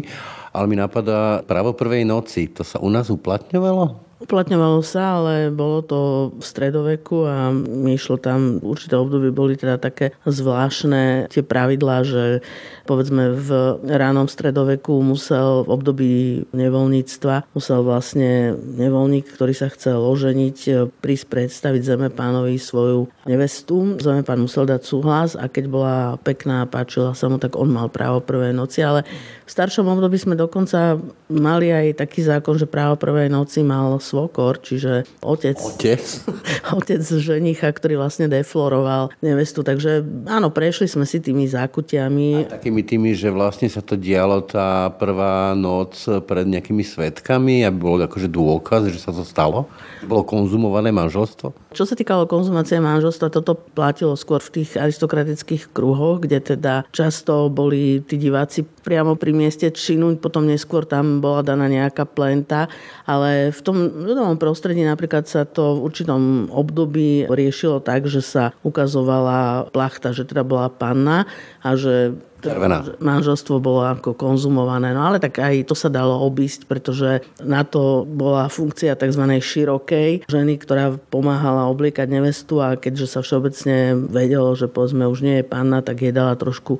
Ale 0.50 0.66
mi 0.66 0.74
napadá 0.74 1.44
právo 1.44 1.76
prvej 1.76 2.02
noci. 2.02 2.50
To 2.56 2.66
sa 2.66 2.82
u 2.82 2.88
nás 2.90 3.12
uplatňovalo? 3.12 4.07
Uplatňovalo 4.18 4.82
sa, 4.82 5.22
ale 5.22 5.54
bolo 5.54 5.78
to 5.78 6.00
v 6.34 6.42
stredoveku 6.42 7.22
a 7.22 7.54
išlo 7.86 8.18
tam, 8.18 8.58
určité 8.58 8.98
obdobie 8.98 9.30
boli 9.30 9.54
teda 9.54 9.78
také 9.78 10.10
zvláštne 10.26 11.30
tie 11.30 11.46
pravidlá, 11.46 12.02
že 12.02 12.42
povedzme 12.88 13.36
v 13.36 13.50
ránom 13.84 14.24
stredoveku 14.24 15.04
musel 15.04 15.68
v 15.68 15.72
období 15.76 16.12
nevoľníctva, 16.56 17.52
musel 17.52 17.84
vlastne 17.84 18.56
nevoľník, 18.56 19.28
ktorý 19.28 19.52
sa 19.52 19.68
chcel 19.68 20.00
oženiť, 20.00 20.88
prísť 21.04 21.26
predstaviť 21.28 21.82
zeme 21.84 22.08
pánovi 22.08 22.56
svoju 22.56 23.12
nevestu. 23.28 24.00
Zeme 24.00 24.24
pán 24.24 24.40
musel 24.40 24.64
dať 24.64 24.80
súhlas 24.88 25.36
a 25.36 25.52
keď 25.52 25.64
bola 25.68 25.96
pekná 26.24 26.64
a 26.64 26.70
páčila 26.70 27.12
sa 27.12 27.28
mu, 27.28 27.36
tak 27.36 27.60
on 27.60 27.68
mal 27.68 27.92
právo 27.92 28.24
prvej 28.24 28.56
noci, 28.56 28.80
ale 28.80 29.04
v 29.44 29.50
staršom 29.50 29.84
období 29.84 30.16
sme 30.16 30.32
dokonca 30.32 30.96
mali 31.28 31.68
aj 31.68 32.00
taký 32.00 32.24
zákon, 32.24 32.56
že 32.56 32.64
právo 32.64 32.96
prvej 32.96 33.28
noci 33.28 33.60
mal 33.60 34.00
svokor, 34.00 34.60
čiže 34.64 35.04
otec, 35.20 35.60
otec? 35.60 36.00
otec 36.78 37.02
ženicha, 37.04 37.68
ktorý 37.68 38.00
vlastne 38.00 38.32
defloroval 38.32 39.12
nevestu. 39.20 39.60
Takže 39.60 40.00
áno, 40.28 40.48
prešli 40.48 40.88
sme 40.88 41.04
si 41.04 41.20
tými 41.20 41.44
zákutiami. 41.44 42.48
A 42.48 42.56
takými 42.60 42.77
tými, 42.84 43.14
že 43.14 43.32
vlastne 43.32 43.70
sa 43.70 43.80
to 43.80 43.98
dialo 43.98 44.42
tá 44.44 44.92
prvá 44.94 45.54
noc 45.54 46.04
pred 46.26 46.44
nejakými 46.46 46.82
svetkami, 46.82 47.62
aby 47.64 47.78
bol 47.78 47.98
akože 47.98 48.28
dôkaz, 48.30 48.90
že 48.90 49.00
sa 49.00 49.10
to 49.14 49.22
stalo? 49.22 49.70
Bolo 50.04 50.22
konzumované 50.26 50.94
manželstvo? 50.94 51.74
Čo 51.74 51.84
sa 51.84 51.94
týkalo 51.94 52.24
konzumácie 52.24 52.80
manželstva, 52.80 53.34
toto 53.34 53.54
platilo 53.54 54.14
skôr 54.14 54.40
v 54.40 54.62
tých 54.62 54.78
aristokratických 54.78 55.70
kruhoch, 55.74 56.22
kde 56.24 56.56
teda 56.56 56.88
často 56.94 57.52
boli 57.52 58.00
tí 58.04 58.16
diváci 58.16 58.64
priamo 58.88 59.20
pri 59.20 59.36
mieste 59.36 59.68
činu, 59.68 60.16
potom 60.16 60.48
neskôr 60.48 60.88
tam 60.88 61.20
bola 61.20 61.44
daná 61.44 61.68
nejaká 61.68 62.08
plenta, 62.08 62.72
ale 63.04 63.52
v 63.52 63.60
tom 63.60 63.76
ľudovom 63.76 64.40
prostredí 64.40 64.80
napríklad 64.80 65.28
sa 65.28 65.44
to 65.44 65.76
v 65.76 65.84
určitom 65.92 66.48
období 66.48 67.28
riešilo 67.28 67.84
tak, 67.84 68.08
že 68.08 68.24
sa 68.24 68.56
ukazovala 68.64 69.68
plachta, 69.68 70.16
že 70.16 70.24
teda 70.24 70.40
bola 70.40 70.72
panna 70.72 71.28
a 71.60 71.76
že 71.76 72.16
Červená. 72.38 72.86
Manželstvo 73.02 73.58
bolo 73.58 73.82
ako 73.82 74.14
konzumované, 74.14 74.94
no 74.94 75.02
ale 75.02 75.18
tak 75.18 75.42
aj 75.42 75.66
to 75.66 75.74
sa 75.74 75.90
dalo 75.90 76.22
obísť, 76.22 76.70
pretože 76.70 77.26
na 77.42 77.66
to 77.66 78.06
bola 78.06 78.46
funkcia 78.46 78.94
tzv. 78.94 79.42
širokej 79.42 80.30
ženy, 80.30 80.54
ktorá 80.62 80.94
pomáhala 81.10 81.66
obliekať 81.66 82.06
nevestu 82.06 82.62
a 82.62 82.78
keďže 82.78 83.10
sa 83.10 83.20
všeobecne 83.26 84.06
vedelo, 84.06 84.54
že 84.54 84.70
povedzme 84.70 85.10
už 85.10 85.26
nie 85.26 85.42
je 85.42 85.50
panna, 85.50 85.82
tak 85.82 85.98
jej 85.98 86.14
dala 86.14 86.38
trošku 86.38 86.78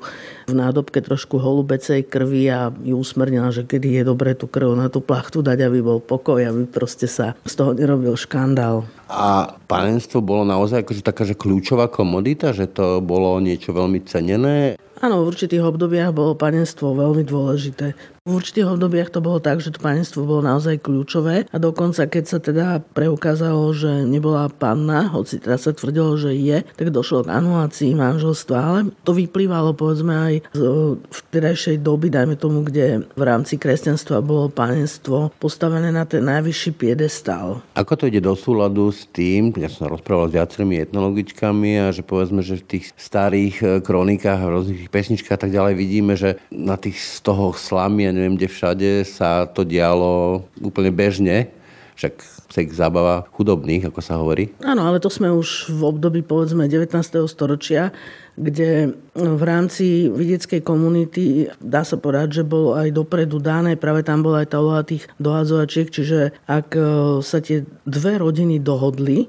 v 0.49 0.57
nádobke 0.57 0.97
trošku 1.05 1.37
holubecej 1.37 2.09
krvi 2.09 2.49
a 2.49 2.73
ju 2.73 2.97
usmernila, 2.97 3.53
že 3.53 3.69
kedy 3.69 4.01
je 4.01 4.03
dobre 4.03 4.33
tú 4.33 4.49
krv 4.49 4.73
na 4.73 4.89
tú 4.89 4.99
plachtu 5.05 5.45
dať, 5.45 5.69
aby 5.69 5.85
bol 5.85 6.01
pokoj, 6.01 6.41
aby 6.41 6.65
proste 6.65 7.05
sa 7.05 7.37
z 7.45 7.53
toho 7.53 7.77
nerobil 7.77 8.17
škandál. 8.17 8.89
A 9.05 9.53
panenstvo 9.69 10.25
bolo 10.25 10.41
naozaj 10.41 10.81
akože 10.81 11.05
taká, 11.05 11.25
že 11.25 11.37
kľúčová 11.37 11.89
komodita, 11.89 12.49
že 12.49 12.65
to 12.65 13.01
bolo 13.01 13.37
niečo 13.37 13.73
veľmi 13.73 14.01
cenené? 14.09 14.77
Áno, 14.99 15.23
v 15.23 15.31
určitých 15.31 15.63
obdobiach 15.63 16.11
bolo 16.11 16.35
panenstvo 16.35 16.91
veľmi 16.91 17.23
dôležité. 17.23 17.95
V 18.27 18.35
určitých 18.35 18.67
obdobiach 18.67 19.09
to 19.13 19.23
bolo 19.23 19.39
tak, 19.39 19.63
že 19.63 19.71
to 19.71 19.79
panenstvo 19.79 20.27
bolo 20.27 20.43
naozaj 20.43 20.83
kľúčové 20.83 21.47
a 21.47 21.57
dokonca 21.57 22.03
keď 22.03 22.23
sa 22.27 22.39
teda 22.43 22.83
preukázalo, 22.91 23.71
že 23.71 24.03
nebola 24.03 24.51
panna, 24.51 25.07
hoci 25.07 25.39
teda 25.39 25.55
sa 25.55 25.71
tvrdilo, 25.71 26.19
že 26.19 26.35
je, 26.35 26.67
tak 26.75 26.91
došlo 26.91 27.23
k 27.23 27.31
anulácii 27.31 27.95
manželstva, 27.95 28.57
ale 28.59 28.79
to 29.07 29.15
vyplývalo 29.15 29.71
povedzme 29.71 30.11
aj 30.11 30.33
z 30.51 30.61
vtedajšej 30.99 31.79
doby, 31.79 32.11
dajme 32.11 32.35
tomu, 32.35 32.67
kde 32.67 33.07
v 33.15 33.23
rámci 33.23 33.55
kresťanstva 33.55 34.19
bolo 34.19 34.51
panenstvo 34.51 35.31
postavené 35.39 35.93
na 35.95 36.03
ten 36.03 36.25
najvyšší 36.27 36.75
piedestál. 36.75 37.63
Ako 37.79 37.95
to 37.95 38.11
ide 38.11 38.19
do 38.19 38.35
súladu 38.35 38.91
s 38.91 39.07
tým, 39.07 39.55
ja 39.55 39.71
som 39.71 39.87
rozprával 39.87 40.27
s 40.27 40.35
viacerými 40.35 40.75
etnologičkami 40.83 41.87
a 41.87 41.95
že 41.95 42.03
povedzme, 42.03 42.43
že 42.43 42.59
v 42.59 42.67
tých 42.77 42.85
starých 42.99 43.55
eh, 43.63 43.69
kronikách 43.79 44.39
a 44.43 44.51
rôznych 44.51 44.91
pesničkách 44.91 45.37
a 45.39 45.41
tak 45.47 45.55
ďalej 45.55 45.73
vidíme, 45.79 46.13
že 46.19 46.35
na 46.51 46.75
tých 46.75 46.99
stohoch 46.99 47.55
slamy 47.55 48.08
a 48.09 48.15
neviem 48.15 48.35
kde 48.35 48.49
všade 48.49 48.89
sa 49.05 49.45
to 49.45 49.61
dialo 49.61 50.43
úplne 50.59 50.89
bežne. 50.89 51.53
Však 51.95 52.39
sex 52.49 52.79
zábava 52.79 53.29
chudobných, 53.35 53.91
ako 53.91 53.99
sa 54.01 54.17
hovorí. 54.17 54.49
Áno, 54.65 54.87
ale 54.89 54.97
to 54.97 55.11
sme 55.11 55.29
už 55.29 55.69
v 55.69 55.81
období 55.85 56.25
povedzme 56.25 56.65
19. 56.65 56.95
storočia, 57.29 57.93
kde 58.39 58.95
v 59.13 59.43
rámci 59.43 60.09
vidieckej 60.09 60.63
komunity 60.63 61.51
dá 61.59 61.83
sa 61.83 61.99
povedať, 61.99 62.41
že 62.41 62.43
bolo 62.47 62.73
aj 62.73 62.95
dopredu 62.95 63.37
dané, 63.37 63.75
práve 63.75 64.01
tam 64.01 64.23
bola 64.23 64.41
aj 64.41 64.49
tá 64.49 64.57
úloha 64.63 64.81
tých 64.81 65.05
dohadzovačiek, 65.19 65.91
čiže 65.91 66.33
ak 66.47 66.67
e, 66.73 66.81
sa 67.19 67.43
tie 67.43 67.67
dve 67.83 68.15
rodiny 68.15 68.63
dohodli, 68.63 69.27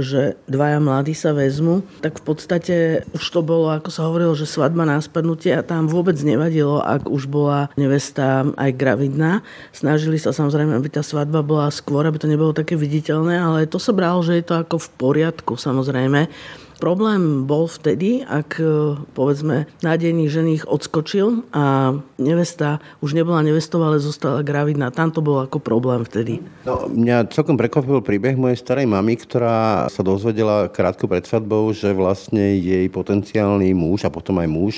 že 0.00 0.38
dvaja 0.46 0.78
mladí 0.78 1.12
sa 1.14 1.34
vezmu, 1.34 1.82
tak 2.00 2.18
v 2.20 2.24
podstate 2.24 2.76
už 3.14 3.24
to 3.24 3.40
bolo, 3.42 3.70
ako 3.74 3.90
sa 3.90 4.06
hovorilo, 4.06 4.34
že 4.38 4.48
svadba 4.48 4.86
na 4.86 5.02
spadnutie 5.02 5.54
a 5.54 5.66
tam 5.66 5.90
vôbec 5.90 6.16
nevadilo, 6.22 6.80
ak 6.80 7.10
už 7.10 7.26
bola 7.26 7.70
nevesta 7.74 8.48
aj 8.54 8.70
gravidná. 8.74 9.42
Snažili 9.74 10.16
sa 10.16 10.30
samozrejme, 10.30 10.74
aby 10.74 10.88
tá 10.88 11.02
svadba 11.02 11.42
bola 11.42 11.68
skôr, 11.74 12.06
aby 12.06 12.18
to 12.18 12.30
nebolo 12.30 12.54
také 12.54 12.78
viditeľné, 12.78 13.38
ale 13.38 13.70
to 13.70 13.82
sa 13.82 13.90
bralo, 13.90 14.22
že 14.22 14.38
je 14.38 14.44
to 14.46 14.54
ako 14.58 14.76
v 14.78 14.88
poriadku 14.96 15.52
samozrejme. 15.58 16.30
Problém 16.78 17.42
bol 17.42 17.66
vtedy, 17.66 18.22
ak 18.22 18.62
e, 18.62 18.94
povedzme 19.18 19.66
nádejný 19.82 20.30
ženich 20.30 20.62
odskočil 20.62 21.42
a 21.50 21.98
nevesta 22.22 22.78
už 23.02 23.18
nebola 23.18 23.42
nevestou, 23.42 23.82
ale 23.82 23.98
zostala 23.98 24.46
gravidná. 24.46 24.94
Tam 24.94 25.10
to 25.10 25.18
bol 25.18 25.42
ako 25.42 25.58
problém 25.58 26.06
vtedy. 26.06 26.38
No, 26.62 26.86
mňa 26.86 27.34
celkom 27.34 27.58
prekvapil 27.58 27.98
príbeh 27.98 28.38
mojej 28.38 28.62
starej 28.62 28.86
mamy, 28.86 29.18
ktorá 29.18 29.90
sa 29.90 30.06
dozvedela 30.06 30.70
krátko 30.70 31.10
pred 31.10 31.26
svadbou, 31.26 31.74
že 31.74 31.90
vlastne 31.90 32.54
jej 32.54 32.86
potenciálny 32.86 33.74
muž 33.74 34.06
a 34.06 34.14
potom 34.14 34.38
aj 34.38 34.46
muž 34.46 34.74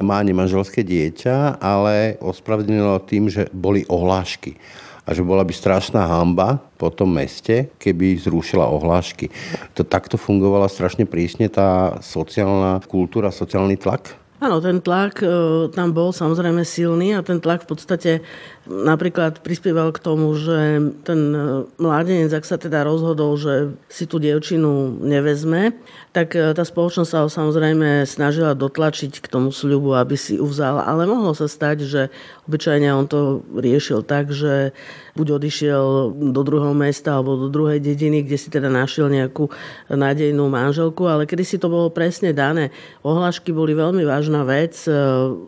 má 0.00 0.24
nemanželské 0.24 0.80
dieťa, 0.80 1.60
ale 1.60 2.16
ospravedlnilo 2.24 3.04
tým, 3.04 3.28
že 3.28 3.52
boli 3.52 3.84
ohlášky 3.86 4.56
a 5.04 5.10
že 5.12 5.20
bola 5.20 5.44
by 5.44 5.52
strašná 5.52 6.08
hamba 6.08 6.64
po 6.80 6.88
tom 6.88 7.12
meste, 7.12 7.68
keby 7.76 8.16
zrušila 8.16 8.64
ohlášky. 8.64 9.28
To 9.76 9.84
takto 9.84 10.16
fungovala 10.16 10.68
strašne 10.72 11.04
prísne 11.04 11.52
tá 11.52 12.00
sociálna 12.00 12.80
kultúra, 12.88 13.28
sociálny 13.28 13.76
tlak? 13.76 14.16
Áno, 14.44 14.60
ten 14.60 14.82
tlak 14.84 15.24
e, 15.24 15.28
tam 15.72 15.96
bol 15.96 16.12
samozrejme 16.12 16.68
silný 16.68 17.16
a 17.16 17.24
ten 17.24 17.40
tlak 17.40 17.64
v 17.64 17.68
podstate 17.70 18.10
napríklad 18.64 19.44
prispieval 19.44 19.92
k 19.92 20.00
tomu, 20.00 20.32
že 20.36 20.80
ten 21.04 21.20
e, 21.36 21.68
mladenec, 21.76 22.32
ak 22.32 22.48
sa 22.48 22.56
teda 22.56 22.80
rozhodol, 22.80 23.36
že 23.36 23.76
si 23.92 24.08
tú 24.08 24.16
dievčinu 24.16 25.00
nevezme, 25.04 25.76
tak 26.16 26.32
e, 26.32 26.56
tá 26.56 26.64
spoločnosť 26.64 27.10
sa 27.10 27.22
ho 27.24 27.28
samozrejme 27.28 28.08
snažila 28.08 28.56
dotlačiť 28.56 29.20
k 29.20 29.26
tomu 29.28 29.52
sľubu, 29.52 29.98
aby 30.00 30.16
si 30.16 30.40
ju. 30.40 30.48
Ale 30.64 31.04
mohlo 31.04 31.34
sa 31.36 31.50
stať, 31.50 31.76
že 31.84 32.02
obyčajne 32.46 32.88
on 32.94 33.04
to 33.10 33.42
riešil 33.52 34.06
tak, 34.06 34.30
že 34.30 34.72
buď 35.18 35.42
odišiel 35.42 36.14
do 36.32 36.40
druhého 36.46 36.72
mesta 36.72 37.18
alebo 37.18 37.36
do 37.36 37.48
druhej 37.50 37.82
dediny, 37.82 38.22
kde 38.22 38.38
si 38.38 38.48
teda 38.48 38.70
našiel 38.70 39.10
nejakú 39.10 39.50
nádejnú 39.90 40.46
manželku, 40.46 41.06
ale 41.10 41.26
kedy 41.26 41.42
si 41.42 41.56
to 41.58 41.66
bolo 41.66 41.90
presne 41.90 42.30
dané. 42.30 42.70
Ohlášky 43.02 43.50
boli 43.50 43.74
veľmi 43.74 44.06
vážna 44.06 44.46
vec. 44.46 44.78
E, 44.86 44.94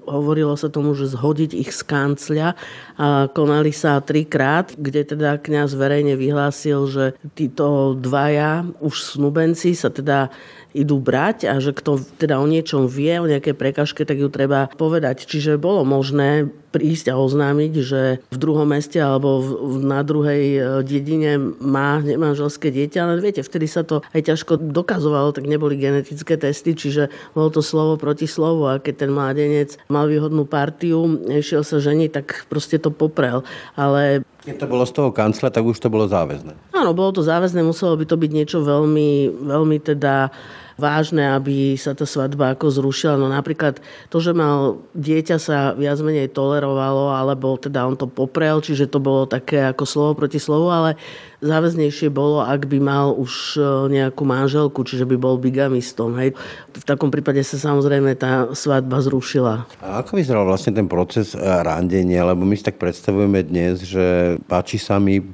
hovorilo 0.04 0.58
sa 0.58 0.68
tomu, 0.68 0.92
že 0.92 1.08
zhodiť 1.08 1.54
ich 1.54 1.70
z 1.70 1.80
kancľa 1.86 2.58
a 2.98 3.05
konali 3.32 3.72
sa 3.72 3.98
trikrát, 4.00 4.74
kde 4.76 5.16
teda 5.16 5.38
kňaz 5.40 5.74
verejne 5.74 6.14
vyhlásil, 6.14 6.86
že 6.88 7.04
títo 7.34 7.96
dvaja 7.98 8.66
už 8.82 9.16
snubenci 9.16 9.72
sa 9.74 9.88
teda 9.90 10.30
idú 10.76 11.00
brať 11.00 11.48
a 11.48 11.56
že 11.56 11.72
kto 11.72 12.04
teda 12.20 12.36
o 12.36 12.46
niečom 12.46 12.84
vie, 12.84 13.16
o 13.16 13.30
nejakej 13.30 13.56
prekažke, 13.56 14.04
tak 14.04 14.20
ju 14.20 14.28
treba 14.28 14.68
povedať. 14.76 15.24
Čiže 15.24 15.56
bolo 15.56 15.88
možné 15.88 16.52
prísť 16.76 17.08
a 17.08 17.16
oznámiť, 17.16 17.72
že 17.80 18.20
v 18.28 18.36
druhom 18.36 18.68
meste 18.68 19.00
alebo 19.00 19.40
v, 19.40 19.80
na 19.80 20.04
druhej 20.04 20.44
e, 20.44 20.60
dedine 20.84 21.56
má 21.56 22.04
nemanželské 22.04 22.68
dieťa, 22.68 22.98
ale 23.00 23.24
viete, 23.24 23.40
vtedy 23.40 23.64
sa 23.64 23.80
to 23.80 24.04
aj 24.12 24.20
ťažko 24.28 24.60
dokazovalo, 24.60 25.32
tak 25.32 25.48
neboli 25.48 25.80
genetické 25.80 26.36
testy, 26.36 26.76
čiže 26.76 27.08
bolo 27.32 27.48
to 27.48 27.64
slovo 27.64 27.96
proti 27.96 28.28
slovu 28.28 28.68
a 28.68 28.76
keď 28.76 29.08
ten 29.08 29.10
mládenec 29.16 29.80
mal 29.88 30.04
výhodnú 30.04 30.44
partiu, 30.44 31.16
išiel 31.32 31.64
sa 31.64 31.80
ženiť, 31.80 32.10
tak 32.12 32.26
proste 32.52 32.76
to 32.76 32.92
poprel. 32.92 33.40
Ale 33.72 34.20
keď 34.44 34.62
to 34.62 34.70
bolo 34.70 34.84
z 34.86 34.94
toho 34.94 35.10
kancla, 35.10 35.50
tak 35.50 35.66
už 35.66 35.80
to 35.80 35.90
bolo 35.90 36.06
záväzné. 36.06 36.54
Áno, 36.70 36.94
bolo 36.94 37.10
to 37.10 37.22
záväzné, 37.24 37.66
muselo 37.66 37.98
by 37.98 38.06
to 38.06 38.14
byť 38.14 38.30
niečo 38.30 38.58
veľmi, 38.62 39.42
veľmi 39.42 39.76
teda 39.82 40.30
vážne, 40.76 41.24
aby 41.32 41.74
sa 41.80 41.96
tá 41.96 42.04
svadba 42.04 42.52
ako 42.52 42.68
zrušila. 42.68 43.16
No 43.16 43.32
napríklad 43.32 43.80
to, 44.12 44.20
že 44.20 44.36
mal 44.36 44.84
dieťa 44.92 45.36
sa 45.40 45.72
viac 45.72 45.96
menej 46.04 46.32
tolerovalo, 46.32 47.16
alebo 47.16 47.56
teda 47.56 47.88
on 47.88 47.96
to 47.96 48.04
poprel, 48.04 48.60
čiže 48.60 48.92
to 48.92 49.00
bolo 49.00 49.24
také 49.24 49.64
ako 49.64 49.84
slovo 49.88 50.12
proti 50.20 50.36
slovu, 50.36 50.68
ale 50.68 51.00
záväznejšie 51.40 52.12
bolo, 52.12 52.44
ak 52.44 52.68
by 52.68 52.78
mal 52.80 53.16
už 53.16 53.56
e, 53.56 53.60
nejakú 53.92 54.22
manželku, 54.28 54.84
čiže 54.84 55.08
by 55.08 55.16
bol 55.16 55.40
bigamistom. 55.40 56.16
Hej. 56.20 56.36
V 56.76 56.84
takom 56.84 57.08
prípade 57.08 57.40
sa 57.40 57.56
samozrejme 57.56 58.12
tá 58.16 58.52
svadba 58.52 59.00
zrušila. 59.00 59.68
A 59.80 60.04
ako 60.04 60.20
vyzeral 60.20 60.44
vlastne 60.44 60.76
ten 60.76 60.88
proces 60.88 61.32
e, 61.32 61.40
randenia? 61.40 62.24
Lebo 62.24 62.44
my 62.44 62.56
si 62.56 62.64
tak 62.64 62.76
predstavujeme 62.76 63.44
dnes, 63.44 63.84
že 63.84 64.36
páči 64.44 64.76
sa 64.76 65.00
mi 65.00 65.24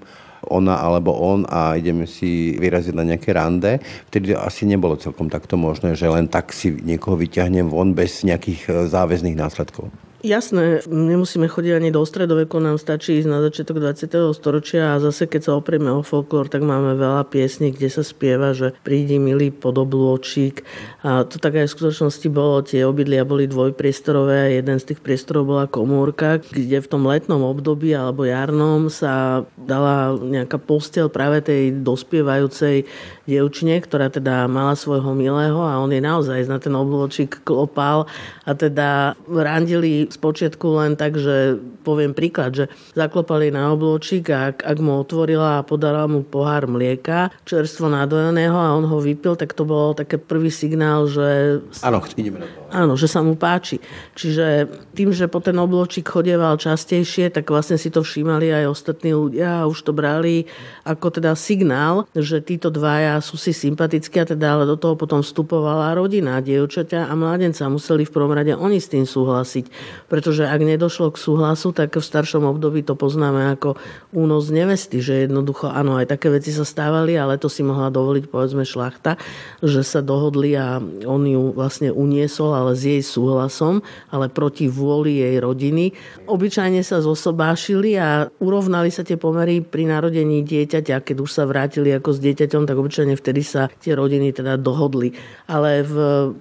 ona 0.51 0.83
alebo 0.83 1.15
on 1.15 1.47
a 1.47 1.79
ideme 1.79 2.09
si 2.09 2.59
vyraziť 2.59 2.95
na 2.97 3.05
nejaké 3.07 3.31
rande. 3.31 3.79
Vtedy 4.11 4.35
asi 4.35 4.67
nebolo 4.67 4.99
celkom 4.99 5.31
takto 5.31 5.55
možné, 5.55 5.95
že 5.95 6.11
len 6.11 6.27
tak 6.27 6.51
si 6.51 6.75
niekoho 6.75 7.15
vyťahnem 7.15 7.71
von 7.71 7.95
bez 7.95 8.27
nejakých 8.27 8.61
e, 8.67 8.71
záväzných 8.91 9.39
následkov. 9.39 9.87
Jasné, 10.23 10.87
nemusíme 10.87 11.51
chodiť 11.51 11.83
ani 11.83 11.91
do 11.91 12.07
stredoveku, 12.07 12.63
nám 12.63 12.79
stačí 12.79 13.19
ísť 13.19 13.27
na 13.27 13.43
začiatok 13.43 13.83
20. 13.83 14.31
storočia 14.31 14.95
a 14.95 15.03
zase 15.03 15.27
keď 15.27 15.51
sa 15.51 15.53
oprieme 15.59 15.91
o 15.91 16.07
folklór, 16.07 16.47
tak 16.47 16.63
máme 16.63 16.95
veľa 16.95 17.27
piesní, 17.27 17.75
kde 17.75 17.91
sa 17.91 18.07
spieva, 18.07 18.55
že 18.55 18.71
prídi 18.87 19.19
milý 19.19 19.51
podoblôčik 19.51 20.63
a 21.03 21.27
to 21.27 21.43
tak 21.43 21.59
aj 21.59 21.67
v 21.67 21.75
skutočnosti 21.75 22.29
bolo, 22.31 22.63
tie 22.63 22.87
obydlia 22.87 23.27
boli 23.27 23.51
dvojpriestorové 23.51 24.39
a 24.47 24.55
jeden 24.63 24.79
z 24.79 24.95
tých 24.95 25.03
priestorov 25.03 25.43
bola 25.43 25.67
komórka, 25.67 26.39
kde 26.39 26.79
v 26.79 26.87
tom 26.87 27.03
letnom 27.03 27.43
období 27.43 27.91
alebo 27.91 28.23
jarnom 28.23 28.95
sa 28.95 29.43
dala 29.59 30.15
nejaká 30.15 30.55
postel 30.63 31.11
práve 31.11 31.43
tej 31.43 31.83
dospievajúcej 31.83 32.87
dievčine, 33.27 33.75
ktorá 33.83 34.07
teda 34.07 34.47
mala 34.47 34.79
svojho 34.79 35.19
milého 35.19 35.59
a 35.67 35.83
on 35.83 35.91
je 35.91 35.99
naozaj 35.99 36.47
na 36.47 36.63
ten 36.63 36.79
oblôčik 36.79 37.43
klopal 37.43 38.07
a 38.47 38.55
teda 38.55 39.19
randili 39.27 40.12
spočiatku 40.13 40.67
len 40.77 40.93
tak, 40.95 41.17
že 41.17 41.57
poviem 41.83 42.13
príklad, 42.13 42.53
že 42.53 42.65
zaklopali 42.93 43.49
na 43.49 43.73
oblúčik 43.73 44.29
a 44.29 44.53
ak, 44.53 44.63
ak 44.63 44.79
mu 44.79 45.01
otvorila 45.01 45.61
a 45.61 45.67
podala 45.67 46.05
mu 46.05 46.21
pohár 46.21 46.69
mlieka, 46.69 47.33
čerstvo 47.49 47.89
nadojeného 47.89 48.55
a 48.55 48.77
on 48.77 48.85
ho 48.85 48.99
vypil, 49.01 49.35
tak 49.35 49.57
to 49.57 49.65
bolo 49.65 49.97
také 49.97 50.21
prvý 50.21 50.53
signál, 50.53 51.09
že... 51.09 51.59
Áno, 51.81 52.05
ideme 52.15 52.45
na 52.45 52.47
to. 52.47 52.63
Áno, 52.73 52.97
že 52.97 53.05
sa 53.05 53.21
mu 53.21 53.37
páči. 53.37 53.81
Čiže 54.17 54.69
tým, 54.97 55.13
že 55.13 55.29
po 55.29 55.45
ten 55.45 55.57
oblúčik 55.57 56.09
chodieval 56.09 56.57
častejšie, 56.57 57.29
tak 57.29 57.49
vlastne 57.49 57.77
si 57.77 57.93
to 57.93 58.01
všímali 58.01 58.49
aj 58.49 58.65
ostatní 58.73 59.13
ľudia 59.13 59.65
a 59.65 59.69
už 59.69 59.89
to 59.89 59.93
brali 59.93 60.49
ako 60.89 61.21
teda 61.21 61.37
signál, 61.37 62.09
že 62.17 62.41
títo 62.41 62.73
dvaja 62.73 63.21
sú 63.21 63.37
si 63.37 63.53
sympatickí 63.53 64.17
a 64.21 64.29
teda 64.29 64.57
ale 64.57 64.65
do 64.65 64.81
toho 64.81 64.97
potom 64.97 65.21
vstupovala 65.21 65.93
rodina, 65.97 66.41
dievčaťa 66.41 67.09
a 67.09 67.13
mladenca. 67.13 67.69
Museli 67.69 68.09
v 68.09 68.15
prvom 68.15 68.33
rade 68.33 68.57
oni 68.57 68.81
s 68.81 68.89
tým 68.89 69.05
súhlasiť 69.05 69.65
pretože 70.07 70.49
ak 70.49 70.61
nedošlo 70.63 71.13
k 71.13 71.21
súhlasu, 71.21 71.75
tak 71.75 71.95
v 71.95 72.05
staršom 72.05 72.49
období 72.49 72.81
to 72.87 72.95
poznáme 72.95 73.53
ako 73.53 73.77
únos 74.15 74.49
nevesty, 74.49 75.05
že 75.05 75.27
jednoducho, 75.27 75.69
áno, 75.69 75.99
aj 75.99 76.11
také 76.11 76.33
veci 76.33 76.55
sa 76.55 76.65
stávali, 76.65 77.19
ale 77.19 77.37
to 77.37 77.51
si 77.51 77.61
mohla 77.67 77.93
dovoliť 77.93 78.25
povedzme 78.31 78.65
šlachta, 78.65 79.21
že 79.61 79.85
sa 79.85 80.01
dohodli 80.01 80.57
a 80.57 80.81
on 81.07 81.23
ju 81.29 81.53
vlastne 81.53 81.93
uniesol, 81.93 82.57
ale 82.57 82.73
s 82.75 82.83
jej 82.83 83.03
súhlasom, 83.05 83.85
ale 84.09 84.33
proti 84.33 84.67
vôli 84.67 85.21
jej 85.21 85.37
rodiny. 85.39 85.93
Obyčajne 86.27 86.81
sa 86.81 87.05
zosobášili 87.05 88.01
a 88.01 88.27
urovnali 88.41 88.89
sa 88.89 89.05
tie 89.05 89.21
pomery 89.21 89.61
pri 89.61 89.85
narodení 89.85 90.41
dieťaťa, 90.43 91.05
keď 91.05 91.17
už 91.21 91.31
sa 91.31 91.45
vrátili 91.45 91.93
ako 91.93 92.17
s 92.17 92.19
dieťaťom, 92.25 92.65
tak 92.65 92.77
obyčajne 92.79 93.15
vtedy 93.19 93.43
sa 93.45 93.69
tie 93.83 93.93
rodiny 93.93 94.33
teda 94.33 94.57
dohodli. 94.57 95.13
Ale 95.47 95.85
v 95.85 95.97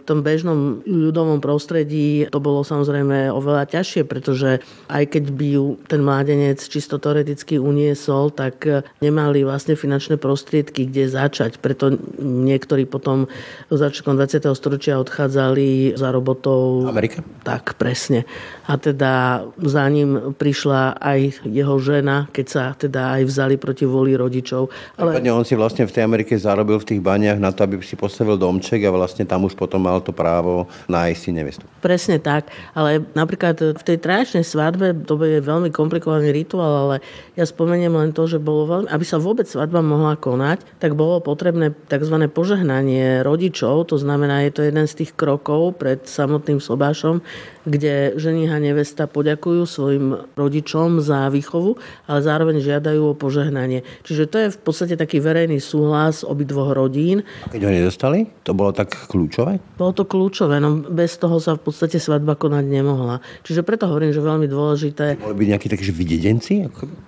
tom 0.08 0.24
bežnom 0.24 0.86
ľudovom 0.88 1.44
prostredí 1.44 2.30
to 2.32 2.40
bolo 2.40 2.64
samozrejme 2.64 3.28
oveľa 3.34 3.51
ťažšie, 3.56 4.04
pretože 4.04 4.60
aj 4.92 5.04
keď 5.16 5.24
by 5.32 5.48
ju 5.56 5.66
ten 5.88 6.02
mládenec 6.04 6.60
čisto 6.60 7.00
teoreticky 7.00 7.58
uniesol, 7.58 8.32
tak 8.32 8.64
nemali 9.00 9.44
vlastne 9.48 9.80
finančné 9.80 10.20
prostriedky, 10.20 10.88
kde 10.88 11.08
začať. 11.08 11.58
Preto 11.64 11.96
niektorí 12.20 12.86
potom 12.86 13.32
začiatkom 13.72 14.20
20. 14.20 14.44
storočia 14.54 15.00
odchádzali 15.00 15.96
za 15.96 16.12
robotou. 16.12 16.86
Amerika? 16.92 17.24
Tak, 17.42 17.80
presne. 17.80 18.28
A 18.68 18.76
teda 18.78 19.44
za 19.58 19.86
ním 19.88 20.36
prišla 20.36 21.00
aj 21.00 21.48
jeho 21.48 21.76
žena, 21.80 22.28
keď 22.30 22.46
sa 22.46 22.64
teda 22.76 23.18
aj 23.20 23.22
vzali 23.26 23.56
proti 23.58 23.88
voli 23.88 24.14
rodičov. 24.14 24.70
Ale... 25.00 25.24
on 25.32 25.48
si 25.48 25.56
vlastne 25.56 25.88
v 25.88 25.94
tej 25.96 26.04
Amerike 26.04 26.36
zarobil 26.36 26.78
v 26.78 26.96
tých 26.96 27.02
baniach 27.02 27.40
na 27.40 27.56
to, 27.56 27.64
aby 27.64 27.80
si 27.82 27.96
postavil 27.96 28.36
domček 28.36 28.84
a 28.84 28.92
vlastne 28.92 29.24
tam 29.24 29.48
už 29.48 29.56
potom 29.56 29.80
mal 29.82 30.04
to 30.04 30.12
právo 30.12 30.68
nájsť 30.92 31.20
si 31.20 31.32
nevestu. 31.32 31.64
Presne 31.80 32.20
tak, 32.20 32.52
ale 32.76 33.02
napríklad 33.16 33.31
napríklad 33.32 33.80
v 33.80 33.84
tej 33.88 33.98
tradičnej 34.04 34.44
svadbe, 34.44 34.92
to 35.08 35.16
je 35.24 35.40
veľmi 35.40 35.72
komplikovaný 35.72 36.36
rituál, 36.36 36.92
ale 36.92 36.96
ja 37.40 37.48
spomeniem 37.48 37.96
len 37.96 38.12
to, 38.12 38.28
že 38.28 38.44
bolo 38.44 38.68
veľmi, 38.68 38.92
aby 38.92 39.06
sa 39.08 39.24
vôbec 39.24 39.48
svadba 39.48 39.80
mohla 39.80 40.20
konať, 40.20 40.68
tak 40.84 41.00
bolo 41.00 41.24
potrebné 41.24 41.72
tzv. 41.88 42.28
požehnanie 42.28 43.24
rodičov, 43.24 43.88
to 43.88 43.96
znamená, 43.96 44.44
je 44.44 44.52
to 44.52 44.62
jeden 44.68 44.84
z 44.84 45.08
tých 45.08 45.16
krokov 45.16 45.80
pred 45.80 46.04
samotným 46.04 46.60
sobášom, 46.60 47.24
kde 47.66 48.18
ženiha 48.18 48.52
a 48.52 48.60
nevesta 48.60 49.08
poďakujú 49.08 49.62
svojim 49.64 50.06
rodičom 50.36 51.00
za 51.00 51.32
výchovu, 51.32 51.80
ale 52.06 52.20
zároveň 52.20 52.60
žiadajú 52.60 53.14
o 53.14 53.18
požehnanie. 53.18 53.86
Čiže 54.04 54.24
to 54.28 54.38
je 54.38 54.48
v 54.52 54.60
podstate 54.60 54.96
taký 55.00 55.24
verejný 55.24 55.64
súhlas 55.64 56.28
obidvoch 56.28 56.76
rodín. 56.76 57.24
Keď 57.48 57.62
ho 57.64 57.72
nedostali, 57.72 58.28
to 58.44 58.52
bolo 58.52 58.76
tak 58.76 58.92
kľúčové? 59.08 59.62
Bolo 59.80 59.94
to 59.96 60.04
kľúčové, 60.04 60.60
no 60.60 60.84
bez 60.84 61.16
toho 61.16 61.40
sa 61.40 61.56
v 61.56 61.62
podstate 61.64 62.02
svadba 62.02 62.36
konať 62.36 62.66
nemohla. 62.68 63.24
Čiže 63.48 63.64
preto 63.64 63.88
hovorím, 63.88 64.12
že 64.12 64.20
veľmi 64.20 64.48
dôležité. 64.52 65.22
Mohli 65.22 65.38
byť 65.38 65.50
nejakí 65.56 65.68
takí 65.72 65.84
vydedenci? 65.92 66.54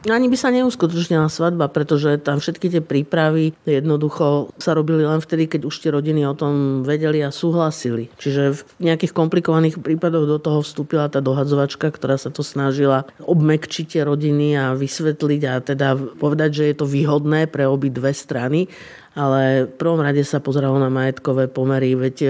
No, 0.06 0.12
ani 0.14 0.28
by 0.30 0.38
sa 0.38 0.54
neuskutočnila 0.54 1.28
svadba, 1.28 1.68
pretože 1.68 2.22
tam 2.22 2.38
všetky 2.40 2.70
tie 2.70 2.82
prípravy 2.84 3.56
jednoducho 3.66 4.54
sa 4.62 4.78
robili 4.78 5.04
len 5.04 5.20
vtedy, 5.20 5.50
keď 5.50 5.62
už 5.68 5.76
tie 5.82 5.92
rodiny 5.92 6.28
o 6.28 6.38
tom 6.38 6.86
vedeli 6.86 7.24
a 7.24 7.34
súhlasili. 7.34 8.12
Čiže 8.20 8.44
v 8.54 8.62
nejakých 8.84 9.16
komplikovaných 9.16 9.80
prípadoch 9.80 10.26
do 10.28 10.38
toho 10.44 10.60
vstúpila 10.60 11.08
tá 11.08 11.24
dohadzovačka, 11.24 11.88
ktorá 11.88 12.20
sa 12.20 12.28
to 12.28 12.44
snažila 12.44 13.08
obmekčiť 13.24 13.96
tie 13.96 14.02
rodiny 14.04 14.60
a 14.60 14.76
vysvetliť 14.76 15.42
a 15.48 15.54
teda 15.64 15.96
povedať, 16.20 16.50
že 16.60 16.64
je 16.68 16.76
to 16.76 16.86
výhodné 16.86 17.48
pre 17.48 17.64
obi 17.64 17.88
dve 17.88 18.12
strany 18.12 18.68
ale 19.14 19.70
v 19.70 19.74
prvom 19.78 20.02
rade 20.02 20.26
sa 20.26 20.42
pozeralo 20.42 20.82
na 20.82 20.90
majetkové 20.90 21.46
pomery, 21.46 21.94
veď 21.94 22.18
e, 22.26 22.30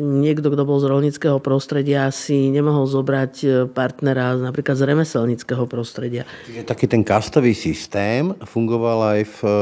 niekto, 0.00 0.48
kto 0.48 0.64
bol 0.64 0.80
z 0.80 0.88
rolnického 0.88 1.38
prostredia, 1.44 2.08
si 2.08 2.48
nemohol 2.48 2.88
zobrať 2.88 3.34
e, 3.44 3.48
partnera 3.68 4.40
napríklad 4.40 4.80
z 4.80 4.88
remeselnického 4.88 5.68
prostredia. 5.68 6.24
Čiže 6.48 6.64
taký 6.64 6.88
ten 6.88 7.04
kastový 7.04 7.52
systém 7.52 8.32
fungoval 8.48 9.20
aj 9.20 9.20
v 9.28 9.38
e, 9.44 9.52